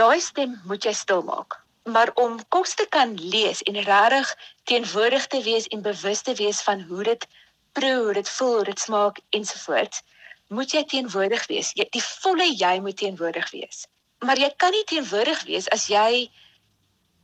Daai 0.00 0.20
stem 0.20 0.60
moet 0.70 0.84
jy 0.84 0.92
stil 0.92 1.22
maak. 1.22 1.58
Maar 1.84 2.10
om 2.14 2.38
kos 2.48 2.74
te 2.74 2.86
kan 2.96 3.14
lees 3.14 3.62
en 3.62 3.80
regtig 3.88 4.30
teenwoordig 4.70 5.26
te 5.26 5.42
wees 5.42 5.66
en 5.74 5.82
bewus 5.82 6.22
te 6.22 6.34
wees 6.34 6.62
van 6.62 6.86
hoe 6.88 7.02
dit 7.10 7.26
proe, 7.72 8.04
hoe 8.04 8.14
dit 8.20 8.28
voel, 8.28 8.54
hoe 8.54 8.64
dit 8.70 8.80
smaak 8.80 9.20
ensovoorts, 9.30 10.02
moet 10.48 10.72
jy 10.72 10.84
teenwoordig 10.84 11.46
wees. 11.46 11.72
Jy 11.74 11.86
die 11.90 12.06
volle 12.22 12.48
jy 12.54 12.80
moet 12.80 12.96
teenwoordig 12.96 13.50
wees. 13.50 13.86
Maar 14.24 14.38
jy 14.38 14.50
kan 14.56 14.72
nie 14.72 14.84
teenwoordig 14.88 15.44
wees 15.50 15.68
as 15.68 15.86
jy 15.92 16.30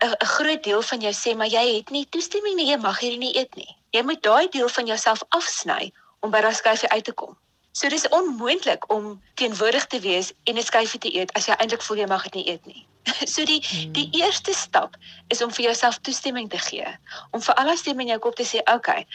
'n 0.00 0.26
groot 0.26 0.62
deel 0.64 0.82
van 0.82 1.00
jou 1.00 1.12
sê 1.12 1.36
maar 1.36 1.52
jy 1.52 1.76
het 1.76 1.90
nie 1.90 2.06
toestemming 2.08 2.56
nie, 2.56 2.70
jy 2.70 2.76
mag 2.80 2.98
hierdie 3.00 3.18
nie 3.18 3.36
eet 3.36 3.54
nie. 3.54 3.76
Jy 3.90 4.02
moet 4.02 4.22
daai 4.22 4.48
deel 4.48 4.68
van 4.68 4.86
jouself 4.86 5.22
afsny 5.28 5.92
om 6.20 6.30
by 6.30 6.40
daai 6.40 6.54
skyfie 6.54 6.88
uit 6.88 7.04
te 7.04 7.12
kom. 7.12 7.36
So 7.72 7.88
dis 7.88 8.08
onmoontlik 8.08 8.90
om 8.92 9.22
teenwoordig 9.34 9.86
te 9.86 10.00
wees 10.00 10.32
en 10.44 10.56
'n 10.56 10.62
skyfie 10.62 11.00
te 11.00 11.12
eet 11.14 11.32
as 11.32 11.46
jy 11.46 11.54
eintlik 11.54 11.82
voel 11.82 11.96
jy 12.02 12.06
mag 12.06 12.22
dit 12.22 12.34
nie 12.34 12.48
eet 12.52 12.66
nie. 12.66 12.86
So 13.32 13.44
die 13.44 13.60
die 13.92 14.08
hmm. 14.08 14.20
eerste 14.22 14.52
stap 14.52 14.96
is 15.28 15.42
om 15.42 15.50
vir 15.50 15.64
jouself 15.64 15.98
toestemming 15.98 16.48
te 16.50 16.58
gee. 16.58 16.86
Om 17.30 17.42
vir 17.42 17.54
alles 17.54 17.80
stem 17.80 18.00
in 18.00 18.12
jou 18.12 18.18
kop 18.18 18.36
te 18.36 18.44
sê, 18.44 18.58
"Oké, 18.58 18.74
okay, 18.74 19.06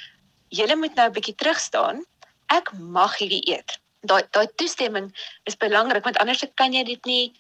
jy 0.50 0.76
moet 0.76 0.96
nou 0.96 1.08
'n 1.08 1.14
bietjie 1.14 1.36
terug 1.36 1.60
staan. 1.60 2.06
Ek 2.48 2.72
mag 2.74 3.18
hierdie 3.18 3.44
eet." 3.52 3.80
Daai 4.02 4.24
daai 4.32 4.48
toestemming 4.56 5.10
is 5.44 5.58
belangrik 5.58 6.04
want 6.04 6.18
anders 6.18 6.44
kan 6.56 6.74
jy 6.74 6.84
dit 6.84 7.06
nie 7.06 7.34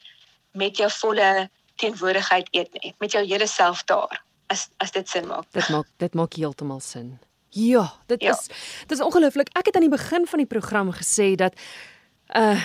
met 0.53 0.77
jou 0.77 0.89
volle 0.89 1.49
teenwoordigheid 1.75 2.47
eet 2.51 2.73
nie, 2.81 2.95
met 2.99 3.11
jou 3.11 3.25
hele 3.25 3.47
self 3.47 3.83
daar. 3.83 4.23
As 4.47 4.69
as 4.77 4.91
dit 4.91 5.09
sin 5.09 5.27
maak. 5.27 5.47
Dit 5.51 5.69
maak 5.69 5.87
dit 5.97 6.13
maak 6.13 6.33
heeltemal 6.33 6.79
sin. 6.79 7.17
Ja, 7.49 7.93
dit 8.05 8.21
ja. 8.21 8.31
is 8.31 8.47
dit 8.87 8.97
is 8.97 9.03
ongelooflik. 9.03 9.49
Ek 9.57 9.65
het 9.65 9.75
aan 9.75 9.87
die 9.87 9.97
begin 9.97 10.27
van 10.27 10.43
die 10.43 10.49
program 10.49 10.91
gesê 10.93 11.35
dat 11.35 11.57
uh 12.35 12.61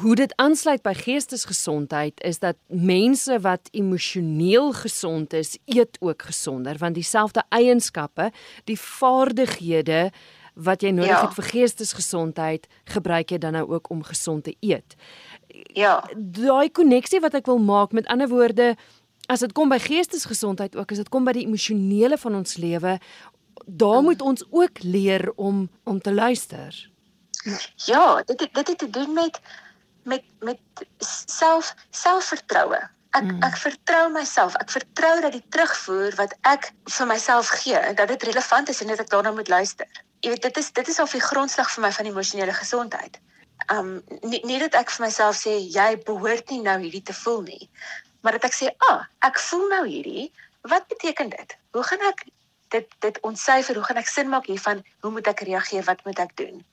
hoe 0.00 0.14
dit 0.16 0.32
aansluit 0.36 0.82
by 0.82 0.94
geestesgesondheid 0.96 2.20
is 2.24 2.38
dat 2.38 2.56
mense 2.66 3.40
wat 3.40 3.68
emosioneel 3.72 4.72
gesond 4.72 5.32
is, 5.32 5.58
eet 5.64 5.96
ook 6.00 6.22
gesonder 6.22 6.78
want 6.78 6.94
dieselfde 6.94 7.42
eienskappe, 7.48 8.30
die 8.64 8.80
vaardighede 8.80 10.10
wat 10.54 10.82
jy 10.82 10.90
nodig 10.94 11.10
ja. 11.10 11.26
het 11.26 11.34
vir 11.34 11.48
geestesgesondheid, 11.50 12.66
gebruik 12.84 13.30
jy 13.34 13.38
dan 13.42 13.52
nou 13.58 13.66
ook 13.74 13.90
om 13.90 14.02
gesond 14.06 14.44
te 14.44 14.54
eet. 14.60 14.94
Ja. 15.74 16.02
Daai 16.16 16.70
koneksie 16.70 17.20
wat 17.20 17.34
ek 17.34 17.46
wil 17.50 17.58
maak, 17.62 17.92
met 17.92 18.06
ander 18.06 18.28
woorde, 18.28 18.74
as 19.26 19.44
dit 19.44 19.52
kom 19.52 19.70
by 19.72 19.78
geestesgesondheid 19.82 20.76
ook, 20.76 20.90
as 20.90 21.02
dit 21.02 21.12
kom 21.12 21.24
by 21.24 21.34
die 21.36 21.46
emosionele 21.46 22.18
van 22.20 22.40
ons 22.40 22.56
lewe, 22.60 22.98
daar 23.64 24.02
moet 24.02 24.22
ons 24.22 24.44
ook 24.50 24.82
leer 24.82 25.30
om 25.36 25.68
om 25.84 26.00
te 26.00 26.12
luister. 26.14 26.90
Ja, 27.86 28.22
dit 28.26 28.38
dit 28.38 28.68
het 28.68 28.78
te 28.78 28.90
doen 28.90 29.12
met 29.12 29.40
met 30.02 30.22
met 30.40 30.58
self 31.26 31.74
selfvertroue. 31.90 32.80
Ek 33.14 33.22
mm. 33.22 33.42
ek 33.46 33.56
vertrou 33.56 34.08
myself. 34.12 34.56
Ek 34.58 34.70
vertrou 34.74 35.20
dat 35.20 35.32
die 35.32 35.44
terugvoer 35.48 36.16
wat 36.18 36.34
ek 36.50 36.72
vir 36.96 37.06
myself 37.06 37.52
gee, 37.62 37.78
dat 37.94 38.08
dit 38.08 38.22
relevant 38.30 38.68
is 38.68 38.80
en 38.82 38.90
dat 38.92 39.04
ek 39.04 39.12
daarna 39.12 39.32
moet 39.32 39.48
luister. 39.48 39.86
Jy 40.20 40.34
weet, 40.34 40.42
dit 40.42 40.56
is 40.56 40.72
dit 40.72 40.88
is 40.88 40.98
al 40.98 41.10
die 41.12 41.22
grondslag 41.22 41.70
vir 41.70 41.86
my 41.86 41.92
van 41.92 42.10
emosionele 42.10 42.56
gesondheid. 42.56 43.20
Um 43.72 44.02
nie, 44.22 44.40
nie 44.44 44.58
dat 44.58 44.74
ek 44.74 44.90
vir 44.90 45.06
myself 45.06 45.36
sê 45.40 45.56
jy 45.60 45.96
behoort 46.04 46.50
nie 46.50 46.60
nou 46.60 46.78
hierdie 46.82 47.02
te 47.02 47.16
voel 47.16 47.42
nie, 47.42 47.68
maar 48.20 48.32
dat 48.32 48.44
ek 48.44 48.54
sê, 48.54 48.68
"Ag, 48.68 48.90
ah, 48.90 49.06
ek 49.28 49.38
voel 49.38 49.68
nou 49.68 49.86
hierdie. 49.86 50.32
Wat 50.62 50.88
beteken 50.88 51.28
dit? 51.30 51.56
Hoe 51.72 51.82
gaan 51.82 52.00
ek 52.00 52.24
dit 52.68 52.88
dit 53.00 53.20
ontsyfer? 53.20 53.74
Hoe 53.74 53.84
gaan 53.84 53.96
ek 53.96 54.08
sin 54.08 54.28
maak 54.28 54.46
hiervan? 54.46 54.84
Hoe 55.00 55.10
moet 55.10 55.26
ek 55.26 55.40
reageer? 55.40 55.84
Wat 55.84 56.04
moet 56.04 56.18
ek 56.18 56.36
doen?" 56.36 56.64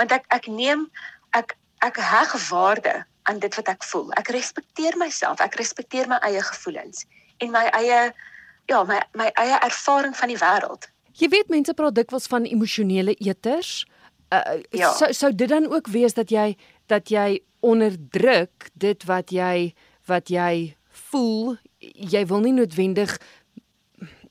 want 0.00 0.12
ek 0.16 0.24
ek 0.32 0.48
neem 0.48 0.88
ek 1.36 1.56
ek 1.84 2.00
heg 2.00 2.32
waarde 2.48 2.94
aan 3.28 3.38
dit 3.40 3.54
wat 3.56 3.68
ek 3.68 3.84
voel. 3.84 4.08
Ek 4.20 4.32
respekteer 4.32 4.96
myself, 5.00 5.40
ek 5.44 5.58
respekteer 5.60 6.08
my 6.08 6.18
eie 6.26 6.40
gevoelens 6.44 7.04
en 7.44 7.52
my 7.52 7.66
eie 7.76 8.00
ja, 8.70 8.80
my 8.88 9.00
my 9.18 9.28
eie 9.40 9.58
ervaring 9.66 10.16
van 10.16 10.32
die 10.32 10.40
wêreld. 10.40 10.88
Jy 11.20 11.28
weet 11.32 11.52
mense 11.52 11.74
praat 11.76 11.96
dikwels 11.98 12.28
van 12.32 12.46
emosionele 12.48 13.16
eters. 13.18 13.84
Uh, 14.30 14.62
ja. 14.70 14.92
sou 14.94 15.12
sou 15.12 15.32
dit 15.34 15.48
dan 15.48 15.66
ook 15.66 15.88
wees 15.90 16.14
dat 16.14 16.30
jy 16.30 16.56
dat 16.86 17.10
jy 17.10 17.40
onderdruk 17.60 18.70
dit 18.78 19.04
wat 19.04 19.32
jy 19.34 19.74
wat 20.06 20.30
jy 20.30 20.76
voel 21.10 21.56
jy 21.80 22.22
wil 22.26 22.40
nie 22.40 22.54
noodwendig 22.54 23.16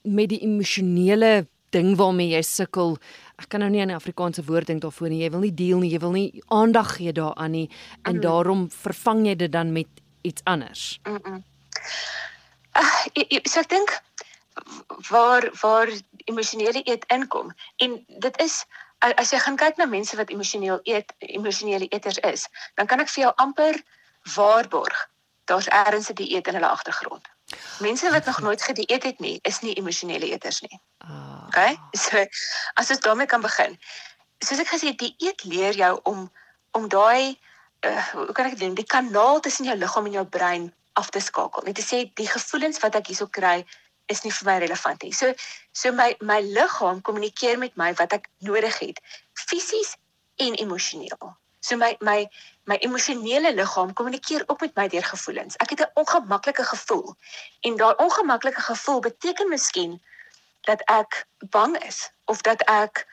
met 0.04 0.30
die 0.32 0.40
emosionele 0.46 1.48
ding 1.76 1.98
waarmee 2.00 2.32
jy 2.32 2.42
sukkel 2.46 2.96
ek 3.40 3.50
kan 3.52 3.64
nou 3.64 3.70
nie 3.70 3.82
'n 3.82 3.96
Afrikaanse 3.96 4.44
woord 4.44 4.68
dink 4.68 4.82
daarvoor 4.82 5.10
nie. 5.10 5.24
Jy 5.24 5.32
wil 5.32 5.40
nie 5.40 5.54
deel 5.54 5.80
nie, 5.80 5.92
jy 5.92 6.00
wil 6.00 6.12
nie 6.12 6.42
aandag 6.48 6.96
gee 6.98 7.14
daaraan 7.14 7.52
nie 7.52 7.70
en 8.04 8.16
mm. 8.16 8.22
daarom 8.22 8.70
vervang 8.70 9.26
jy 9.28 9.36
dit 9.36 9.52
dan 9.52 9.72
met 9.74 9.88
iets 10.22 10.42
anders. 10.44 11.00
Mm. 11.04 11.20
-mm. 11.24 11.44
Uh, 12.76 13.40
so 13.44 13.60
ek 13.60 13.70
dink 13.70 13.90
waar 15.10 15.50
waar 15.62 15.90
emosionele 16.26 16.82
eet 16.84 17.06
inkom 17.08 17.52
en 17.78 18.06
dit 18.08 18.42
is 18.42 18.66
as 19.00 19.32
jy 19.32 19.40
gaan 19.40 19.56
kyk 19.56 19.78
na 19.78 19.86
mense 19.86 20.16
wat 20.20 20.30
emosioneel 20.30 20.80
eet 20.84 21.14
emosionele 21.20 21.88
eters 21.88 22.20
is, 22.28 22.48
dan 22.76 22.88
kan 22.88 23.00
ek 23.00 23.10
vir 23.10 23.24
jou 23.24 23.34
amper 23.36 23.80
waarborg 24.36 25.08
daar's 25.50 25.68
ergens 25.68 26.10
'n 26.10 26.14
dieet 26.14 26.48
in 26.48 26.54
hulle 26.54 26.68
agtergrond. 26.70 27.26
Mense 27.80 28.12
wat 28.12 28.26
nog 28.26 28.42
nooit 28.42 28.62
gedieet 28.62 29.04
het 29.04 29.20
nie, 29.20 29.40
is 29.42 29.60
nie 29.60 29.74
emosionele 29.74 30.32
eters 30.32 30.62
nie. 30.62 30.80
Ah. 30.98 31.48
Okay? 31.48 31.80
So 31.92 32.26
as 32.74 32.90
ons 32.90 33.00
daarmee 33.00 33.26
kan 33.26 33.42
begin. 33.42 33.80
Soos 34.40 34.60
ek 34.60 34.68
gesê 34.68 34.88
het, 34.94 35.00
dieet 35.00 35.44
leer 35.44 35.74
jou 35.74 36.00
om 36.04 36.32
om 36.72 36.88
daai 36.88 37.40
uh, 37.86 38.08
hoe 38.14 38.32
kan 38.32 38.46
ek 38.46 38.52
dit 38.52 38.60
doen? 38.60 38.74
Die 38.74 38.86
kanaal 38.86 39.40
tussen 39.40 39.66
jou 39.66 39.78
liggaam 39.78 40.06
en 40.06 40.12
jou 40.12 40.26
brein 40.26 40.74
af 40.94 41.10
te 41.10 41.20
skakel. 41.20 41.64
Net 41.64 41.76
te 41.76 41.86
sê 41.86 42.04
die 42.14 42.28
gevoelens 42.28 42.80
wat 42.80 42.96
ek 42.96 43.08
hierso 43.08 43.28
kry 43.28 43.66
is 44.10 44.24
nie 44.26 44.34
vir 44.34 44.48
my 44.50 44.58
relevant 44.66 45.04
nie. 45.04 45.14
So 45.14 45.34
so 45.72 45.92
my 45.96 46.16
my 46.20 46.40
liggaam 46.42 47.02
kommunikeer 47.02 47.58
met 47.62 47.76
my 47.76 47.94
wat 48.02 48.14
ek 48.18 48.30
nodig 48.46 48.80
het, 48.82 49.02
fisies 49.34 49.96
en 50.42 50.58
emosioneel. 50.64 51.36
So 51.60 51.78
my 51.78 51.96
my 52.00 52.26
my 52.70 52.78
emosionele 52.86 53.54
liggaam 53.54 53.94
kommunikeer 53.94 54.44
ook 54.48 54.62
met 54.66 54.76
my 54.76 54.88
deur 54.88 55.04
gevoelens. 55.04 55.56
Ek 55.56 55.70
het 55.70 55.82
'n 55.86 55.92
ongemaklike 55.94 56.64
gevoel. 56.64 57.16
En 57.62 57.78
daai 57.78 57.96
ongemaklike 57.96 58.62
gevoel 58.62 59.00
beteken 59.00 59.50
miskien 59.50 60.02
dat 60.62 60.82
ek 60.86 61.26
bang 61.50 61.78
is 61.84 62.12
of 62.26 62.42
dat 62.42 62.62
ek 62.62 63.06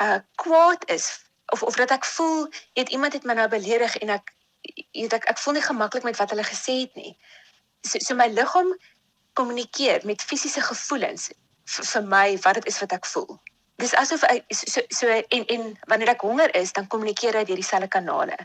uh 0.00 0.18
kwaad 0.34 0.90
is 0.90 1.24
of 1.46 1.62
of 1.62 1.76
dat 1.76 1.90
ek 1.90 2.04
voel 2.04 2.48
het 2.72 2.88
iemand 2.88 3.12
het 3.12 3.24
my 3.24 3.34
nou 3.34 3.48
beledig 3.48 3.96
en 3.96 4.08
ek 4.08 4.32
weet 4.92 5.12
ek 5.12 5.24
ek 5.24 5.38
voel 5.38 5.54
nie 5.54 5.68
gemaklik 5.68 6.02
met 6.02 6.16
wat 6.16 6.30
hulle 6.30 6.44
gesê 6.44 6.80
het 6.86 6.94
nie. 6.94 7.16
So, 7.80 7.98
so 7.98 8.14
my 8.14 8.28
liggaam 8.28 8.78
kommunikeer 9.32 10.00
met 10.04 10.22
fisiese 10.22 10.60
gevoelens 10.60 11.30
vir 11.64 12.04
my 12.04 12.38
wat 12.44 12.54
dit 12.54 12.66
is 12.66 12.78
wat 12.80 12.92
ek 12.92 13.06
voel 13.06 13.40
dis 13.82 13.94
asof 13.98 14.24
hy 14.28 14.40
so 14.54 14.82
so 14.94 15.08
en 15.10 15.46
en 15.54 15.64
wanneer 15.90 16.14
ek 16.14 16.24
honger 16.26 16.52
is, 16.58 16.72
dan 16.76 16.88
kommunikeer 16.92 17.38
hy 17.38 17.44
deur 17.48 17.60
dieselfde 17.60 17.90
kanale. 17.90 18.36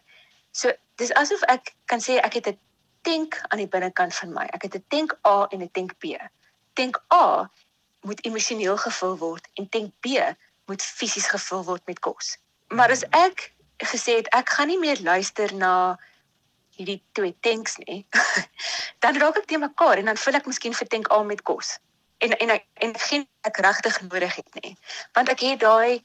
So 0.51 0.73
dis 1.01 1.13
asof 1.21 1.43
ek 1.51 1.73
kan 1.91 2.01
sê 2.03 2.17
ek 2.23 2.39
het 2.39 2.47
'n 2.53 2.59
tank 3.07 3.39
aan 3.49 3.61
die 3.61 3.71
binnekant 3.75 4.15
van 4.15 4.33
my. 4.33 4.45
Ek 4.53 4.63
het 4.67 4.75
'n 4.75 4.85
tank 4.89 5.17
A 5.27 5.47
en 5.51 5.61
'n 5.61 5.71
tank 5.71 5.97
B. 5.99 6.17
Tank 6.73 6.97
A 7.13 7.49
moet 8.01 8.25
emosioneel 8.25 8.77
gevul 8.77 9.17
word 9.17 9.47
en 9.55 9.69
tank 9.69 9.93
B 10.01 10.07
moet 10.67 10.81
fisies 10.81 11.27
gevul 11.27 11.63
word 11.63 11.83
met 11.85 11.99
kos. 11.99 12.37
Maar 12.67 12.91
as 12.91 13.03
ek 13.11 13.53
gesê 13.77 14.17
het 14.19 14.27
ek 14.33 14.49
gaan 14.49 14.67
nie 14.67 14.79
meer 14.79 14.99
luister 15.01 15.53
na 15.53 15.99
hierdie 16.77 17.01
twee 17.17 17.35
tanks 17.41 17.77
nie, 17.83 18.05
dan 19.03 19.17
raak 19.17 19.37
ek 19.41 19.49
te 19.49 19.57
mekaar 19.57 19.97
en 19.97 20.11
dan 20.11 20.17
vul 20.17 20.39
ek 20.39 20.49
miskien 20.49 20.77
vir 20.77 20.87
tank 20.87 21.11
A 21.11 21.21
met 21.23 21.41
kos 21.41 21.77
en 22.17 22.37
en 22.37 22.49
ek 22.49 22.65
en 22.73 22.99
geen 22.99 23.27
ek 23.41 23.57
regtig 23.57 24.01
nodig 24.01 24.35
het 24.35 24.61
nie. 24.61 24.75
Want 25.13 25.29
ek 25.29 25.39
het 25.45 25.59
daai 25.59 26.03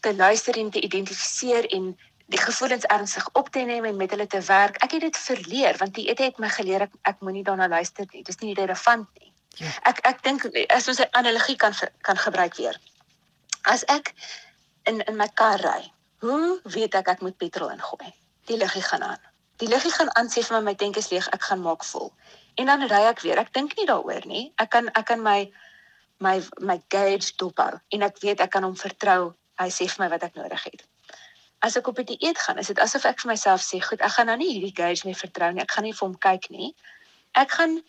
te 0.00 0.14
luister 0.14 0.56
en 0.56 0.70
te 0.70 0.80
identifiseer 0.80 1.68
en 1.76 1.92
die 2.32 2.40
gevoelens 2.40 2.84
ernstig 2.84 3.28
op 3.32 3.50
te 3.52 3.60
neem 3.60 3.84
en 3.84 3.96
met 3.96 4.10
hulle 4.10 4.26
te 4.26 4.40
werk. 4.40 4.76
Ek 4.84 4.96
het 4.96 5.00
dit 5.00 5.16
verleer 5.16 5.76
want 5.76 5.94
die 5.94 6.08
ete 6.08 6.22
het 6.22 6.40
my 6.40 6.48
geleer 6.48 6.86
ek, 6.88 6.96
ek 7.02 7.20
moenie 7.20 7.44
daarna 7.44 7.68
luister 7.68 8.08
nie. 8.12 8.24
Dis 8.24 8.40
nie 8.40 8.56
relevant 8.56 9.08
nie. 9.20 9.32
Ja. 9.60 9.70
Ek 9.92 10.00
ek 10.08 10.22
dink 10.24 10.48
as 10.68 10.88
ons 10.88 11.00
'n 11.00 11.12
analogie 11.12 11.56
kan 11.56 11.74
kan 12.02 12.16
gebruik 12.16 12.56
weer. 12.56 12.80
As 13.62 13.84
ek 13.84 14.14
in 14.84 15.00
in 15.00 15.16
my 15.16 15.28
kar 15.34 15.60
ry, 15.60 15.92
hoe 16.20 16.60
weet 16.64 16.94
ek 16.94 17.08
ek 17.08 17.20
moet 17.20 17.36
petrol 17.36 17.70
ingooi? 17.70 18.12
Die 18.48 18.56
liggie 18.56 18.82
gaan 18.82 19.02
aan. 19.02 19.20
Die 19.62 19.68
liggie 19.68 19.92
gaan 19.92 20.10
aan 20.16 20.28
sê 20.28 20.42
vir 20.42 20.58
my 20.58 20.70
my 20.70 20.74
tank 20.74 20.96
is 20.96 21.10
leeg, 21.10 21.28
ek 21.32 21.42
gaan 21.42 21.62
maak 21.62 21.84
vol 21.84 22.12
en 22.54 22.66
dan 22.70 22.86
ry 22.86 23.02
ek 23.10 23.22
weer. 23.24 23.38
Ek 23.38 23.52
dink 23.54 23.76
nie 23.78 23.86
daaroor 23.88 24.26
nie. 24.30 24.44
Ek 24.62 24.70
kan 24.74 24.90
ek 24.94 25.06
kan 25.10 25.22
my 25.22 25.50
my 26.22 26.36
my 26.60 26.78
gauge 26.92 27.34
dophou 27.40 27.80
en 27.90 28.06
ek 28.06 28.20
weet 28.22 28.42
ek 28.44 28.52
kan 28.54 28.66
hom 28.66 28.76
vertrou. 28.78 29.34
Hy 29.60 29.70
sê 29.70 29.88
vir 29.90 30.04
my 30.04 30.10
wat 30.14 30.26
ek 30.28 30.38
nodig 30.38 30.66
het. 30.70 30.84
As 31.64 31.76
ek 31.76 31.88
op 31.88 31.98
'n 31.98 32.06
dieet 32.06 32.38
gaan, 32.38 32.58
is 32.58 32.68
dit 32.68 32.78
asof 32.78 33.04
ek 33.04 33.20
vir 33.20 33.30
myself 33.30 33.62
sê, 33.62 33.80
"Goed, 33.80 34.00
ek 34.00 34.12
gaan 34.16 34.26
nou 34.26 34.36
nie 34.36 34.52
hierdie 34.52 34.76
gauge 34.76 35.06
meer 35.06 35.16
vertrou 35.16 35.52
nie. 35.52 35.62
Ek 35.62 35.70
gaan 35.70 35.84
nie 35.84 35.92
vir 35.92 36.08
hom 36.08 36.18
kyk 36.18 36.50
nie. 36.50 36.74
Ek 37.34 37.50
gaan 37.50 37.82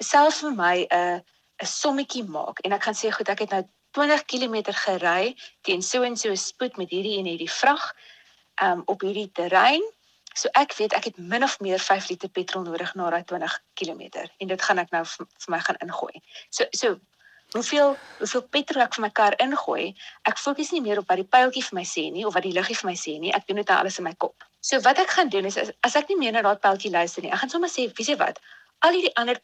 self 0.00 0.40
vir 0.40 0.52
my 0.52 0.86
'n 0.90 1.22
'n 1.62 1.66
sommetjie 1.66 2.24
maak 2.28 2.60
en 2.64 2.72
ek 2.72 2.82
gaan 2.82 2.94
sê, 2.94 3.10
"Goed, 3.10 3.28
ek 3.28 3.38
het 3.38 3.50
nou 3.50 3.64
20 3.92 4.24
km 4.24 4.72
gery 4.72 5.36
teen 5.62 5.82
so 5.82 6.02
en 6.02 6.16
so 6.16 6.34
spoed 6.34 6.76
met 6.76 6.90
hierdie 6.90 7.18
en 7.18 7.24
hierdie 7.24 7.50
vrag 7.50 7.94
um 8.62 8.82
op 8.86 9.00
hierdie 9.06 9.30
terrein 9.32 9.84
So 10.38 10.48
ek 10.54 10.74
weet 10.78 10.92
ek 10.94 11.04
het 11.08 11.16
min 11.18 11.42
of 11.42 11.58
meer 11.60 11.80
5 11.82 12.08
liter 12.08 12.28
petrol 12.28 12.62
nodig 12.62 12.94
na 12.94 13.10
daai 13.10 13.24
20 13.24 13.54
km 13.74 14.02
en 14.38 14.50
dit 14.52 14.62
gaan 14.62 14.78
ek 14.78 14.90
nou 14.94 15.04
vir 15.06 15.54
my 15.54 15.58
gaan 15.66 15.78
ingooi. 15.82 16.20
So 16.50 16.66
so 16.70 16.98
hoeveel 17.56 17.96
hoeveel 18.18 18.44
petrol 18.56 18.84
ek 18.84 18.94
vir 18.94 19.04
my 19.06 19.10
kar 19.20 19.36
ingooi. 19.42 19.94
Ek 20.30 20.38
fokus 20.38 20.70
nie 20.74 20.82
meer 20.84 21.00
op 21.02 21.08
wat 21.10 21.18
die 21.22 21.26
pyltjie 21.36 21.64
vir 21.70 21.78
my 21.80 21.86
sê 21.94 22.06
nie 22.14 22.26
of 22.28 22.36
wat 22.38 22.46
die 22.46 22.54
liggie 22.54 22.76
vir 22.82 22.90
my 22.90 22.96
sê 23.02 23.16
nie. 23.18 23.32
Ek 23.34 23.48
doen 23.48 23.62
dit 23.62 23.72
nou 23.72 23.78
alles 23.78 23.98
in 23.98 24.06
my 24.06 24.14
kop. 24.24 24.46
So 24.60 24.80
wat 24.86 25.00
ek 25.02 25.10
gaan 25.16 25.32
doen 25.34 25.48
is 25.50 25.58
as, 25.58 25.72
as 25.82 25.96
ek 25.96 26.12
nie 26.12 26.18
meer 26.22 26.36
na 26.36 26.44
daai 26.46 26.62
pyltjie 26.68 26.92
luister 26.94 27.24
nie, 27.24 27.32
ek 27.32 27.42
gaan 27.42 27.54
sommer 27.56 27.72
sê, 27.72 27.88
"Wie 27.98 28.06
sê 28.06 28.18
wat? 28.18 28.38
Al 28.86 28.92
hierdie 28.92 29.14
ander 29.16 29.40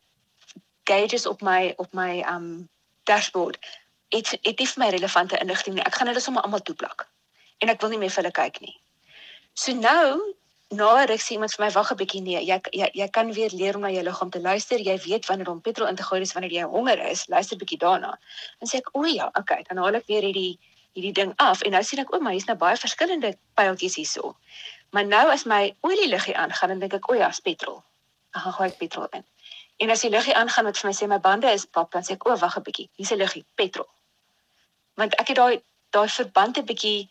gauges 0.84 1.26
op 1.26 1.42
my 1.42 1.74
op 1.78 1.92
my 1.94 2.22
um 2.28 2.68
dashboard 3.04 3.58
het 4.08 4.38
het 4.42 4.58
nie 4.58 4.68
vir 4.68 4.84
my 4.84 4.88
relevante 4.90 5.38
inligting 5.38 5.74
nie. 5.74 5.84
Ek 5.84 5.94
gaan 5.94 6.06
hulle 6.06 6.20
sommer 6.20 6.42
almal 6.42 6.62
toeplak. 6.62 7.08
En 7.58 7.68
ek 7.68 7.80
wil 7.80 7.90
nie 7.90 7.98
meer 7.98 8.10
vir 8.10 8.22
hulle 8.22 8.32
kyk 8.32 8.60
nie. 8.60 8.74
So 9.54 9.72
nou 9.72 10.34
na 10.74 11.04
ruk 11.06 11.22
sê 11.22 11.36
iemand 11.36 11.52
vir 11.54 11.62
my 11.64 11.70
wag 11.72 11.90
'n 11.92 11.96
bietjie 11.98 12.22
nee, 12.22 12.40
jy, 12.42 12.58
jy 12.72 12.88
jy 13.00 13.08
kan 13.08 13.32
weer 13.32 13.50
leer 13.54 13.76
om 13.76 13.82
na 13.82 13.90
jou 13.90 14.02
liggaam 14.02 14.30
te 14.30 14.40
luister. 14.40 14.78
Jy 14.78 14.96
weet 15.06 15.26
wanneer 15.26 15.50
om 15.50 15.60
petrol 15.60 15.88
in 15.88 15.96
te 15.96 16.02
gooi 16.02 16.20
is 16.20 16.32
wanneer 16.32 16.50
jy 16.52 16.64
honger 16.72 16.98
is. 17.10 17.26
Luister 17.28 17.56
bietjie 17.56 17.78
daarna. 17.78 18.18
Dan 18.58 18.68
sê 18.68 18.78
ek, 18.78 18.88
"O 18.92 19.04
ja, 19.04 19.30
okay." 19.38 19.62
Dan 19.68 19.76
haal 19.76 19.94
ek 19.94 20.06
weer 20.06 20.22
hierdie 20.22 20.58
hierdie 20.94 21.12
ding 21.12 21.32
af 21.36 21.62
en 21.62 21.70
nou 21.70 21.82
sien 21.82 22.00
ek, 22.00 22.12
"O 22.12 22.18
my, 22.18 22.30
hier's 22.32 22.46
nou 22.46 22.56
baie 22.56 22.76
verskillende 22.76 23.36
pyltjies 23.54 23.94
hierso." 23.94 24.36
Maar 24.90 25.04
nou 25.04 25.30
as 25.30 25.44
my 25.44 25.74
olie 25.80 26.08
liggie 26.08 26.36
aangaan, 26.36 26.68
dan 26.68 26.78
dink 26.78 26.94
ek, 26.94 27.08
"O 27.10 27.14
ja, 27.14 27.28
is 27.28 27.40
petrol." 27.40 27.82
Dan 28.32 28.42
gaan 28.42 28.52
gooi 28.52 28.68
ek 28.68 28.78
petrol 28.78 29.06
in. 29.12 29.24
En 29.78 29.90
as 29.90 30.00
die 30.00 30.10
liggie 30.10 30.34
aangaan 30.34 30.64
wat 30.64 30.78
vir 30.78 30.88
my 30.90 30.94
sê 30.94 31.08
my 31.08 31.18
bande 31.18 31.46
is 31.52 31.64
pap, 31.66 31.92
dan 31.92 32.02
sê 32.02 32.12
ek, 32.12 32.26
"O 32.26 32.36
wag 32.36 32.56
'n 32.56 32.62
bietjie. 32.62 32.88
Hier's 32.96 33.12
'n 33.12 33.18
liggie, 33.18 33.44
petrol." 33.54 33.88
Want 34.94 35.14
ek 35.14 35.28
het 35.28 35.36
daai 35.36 35.62
daai 35.90 36.08
verband 36.08 36.58
'n 36.58 36.66
bietjie 36.66 37.08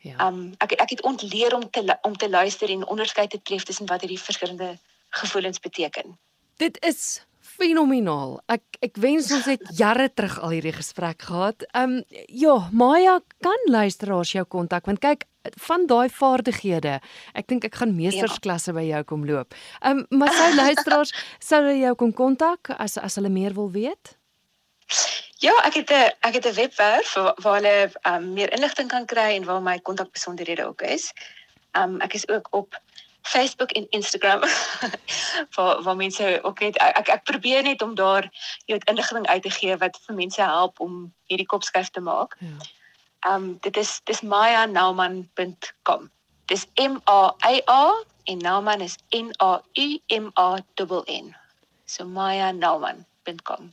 Ja. 0.00 0.16
Um 0.28 0.54
ek 0.64 0.72
ek 0.80 0.96
het 0.96 1.02
ontleer 1.02 1.54
om 1.54 1.70
te 1.70 1.84
om 2.02 2.16
te 2.16 2.30
luister 2.30 2.70
en 2.70 2.86
onderskei 2.86 3.26
te 3.28 3.42
tref 3.42 3.62
tussen 3.68 3.86
wat 3.86 4.00
hierdie 4.00 4.20
verskillende 4.20 4.78
gevoelens 5.10 5.60
beteken. 5.60 6.16
Dit 6.56 6.78
is 6.84 7.24
fenomenaal. 7.40 8.38
Ek 8.48 8.62
ek 8.84 8.96
wens 9.02 9.28
ons 9.34 9.48
het 9.50 9.62
jare 9.76 10.08
terug 10.12 10.38
al 10.40 10.54
hierdie 10.56 10.76
gesprek 10.76 11.26
gehad. 11.28 11.66
Um 11.76 12.00
ja, 12.28 12.56
Maya 12.72 13.18
kan 13.44 13.66
luisteraars 13.68 14.32
jou 14.32 14.44
kontak 14.48 14.88
want 14.88 15.02
kyk 15.04 15.26
van 15.66 15.86
daai 15.88 16.08
vaardighede. 16.12 16.98
Ek 17.36 17.48
dink 17.48 17.64
ek 17.68 17.80
gaan 17.80 17.92
meestersklasse 17.96 18.72
ja. 18.72 18.76
by 18.76 18.86
jou 18.88 19.02
kom 19.12 19.26
loop. 19.28 19.56
Um 19.84 20.06
maar 20.10 20.32
sou 20.32 20.48
luisteraars 20.54 21.12
sou 21.50 21.60
hulle 21.64 21.80
jou 21.82 21.94
kon 22.04 22.16
kontak 22.16 22.72
as 22.78 22.96
as 22.96 23.20
hulle 23.20 23.32
meer 23.32 23.56
wil 23.56 23.68
weet? 23.76 24.16
Ja, 25.40 25.54
ek 25.64 25.74
het 25.74 25.90
'n 25.90 26.12
ek 26.20 26.34
het 26.34 26.46
'n 26.46 26.54
webwerf 26.54 27.14
waar, 27.14 27.34
waar 27.42 27.54
hulle 27.54 27.90
um, 28.02 28.32
meer 28.32 28.52
inligting 28.52 28.88
kan 28.88 29.06
kry 29.06 29.36
en 29.36 29.44
waar 29.44 29.62
my 29.62 29.78
kontakbesonderhede 29.78 30.66
ook 30.66 30.82
is. 30.82 31.12
Um 31.72 32.00
ek 32.00 32.14
is 32.14 32.28
ook 32.28 32.46
op 32.50 32.80
Facebook 33.22 33.70
en 33.70 33.86
Instagram 33.90 34.40
waar 35.54 35.82
waar 35.82 35.96
mense 35.96 36.38
ook 36.42 36.60
net 36.60 36.76
ek 36.76 37.08
ek 37.08 37.24
probeer 37.24 37.62
net 37.62 37.82
om 37.82 37.94
daar 37.94 38.22
jy 38.64 38.74
weet 38.74 38.88
inligting 38.88 39.26
uit 39.26 39.42
te 39.42 39.50
gee 39.50 39.76
wat 39.76 39.98
vir 40.06 40.14
mense 40.14 40.42
help 40.42 40.80
om 40.80 41.14
hierdie 41.24 41.46
kopskuif 41.46 41.88
te 41.90 42.00
maak. 42.00 42.36
Ja. 42.38 42.56
Um 43.34 43.58
dit 43.60 43.76
is 43.76 44.00
dis 44.04 44.20
mayanauman.com. 44.20 46.10
Dis 46.44 46.66
M 46.74 47.00
A 47.08 47.34
Y 47.48 47.62
A 47.66 47.92
en 48.24 48.38
Nauman 48.38 48.80
is 48.80 48.96
N 49.08 49.32
A 49.42 49.62
U 49.74 49.98
M 50.08 50.30
A 50.36 50.56
N 50.76 51.02
N. 51.06 51.36
So 51.84 52.04
mayanauman.com. 52.04 53.72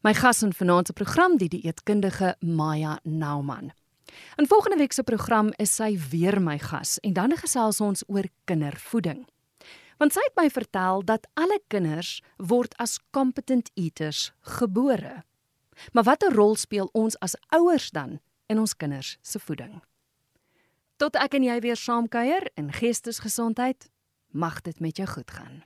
My 0.00 0.14
gas 0.14 0.42
in 0.42 0.52
vanaand 0.52 0.86
se 0.86 0.92
program 0.92 1.36
die 1.36 1.48
dieetkundige 1.48 2.36
Maya 2.40 2.98
Nauman. 3.02 3.72
In 4.36 4.46
volgende 4.46 4.76
week 4.76 4.92
se 4.92 5.02
program 5.02 5.50
is 5.56 5.74
sy 5.74 5.98
weer 6.10 6.38
my 6.42 6.58
gas 6.58 6.98
en 6.98 7.12
dan 7.12 7.34
gesels 7.36 7.80
ons 7.80 8.04
oor 8.06 8.28
kindervoeding. 8.44 9.26
Want 9.98 10.14
sy 10.14 10.22
het 10.22 10.36
my 10.38 10.46
vertel 10.54 11.02
dat 11.02 11.26
alle 11.34 11.58
kinders 11.66 12.20
word 12.36 12.76
as 12.78 13.00
competent 13.10 13.70
eaters 13.74 14.30
gebore. 14.40 15.24
Maar 15.92 16.06
watter 16.06 16.32
rol 16.32 16.54
speel 16.56 16.88
ons 16.92 17.18
as 17.18 17.34
ouers 17.50 17.90
dan 17.90 18.20
in 18.46 18.62
ons 18.62 18.76
kinders 18.76 19.16
se 19.22 19.42
voeding? 19.42 19.80
Tot 20.96 21.18
ek 21.18 21.34
en 21.34 21.42
jy 21.42 21.58
weer 21.66 21.76
saamkuier 21.76 22.46
in 22.54 22.70
geestesgesondheid, 22.72 23.90
mag 24.30 24.62
dit 24.62 24.78
met 24.78 24.96
jou 24.96 25.10
goed 25.10 25.30
gaan. 25.30 25.62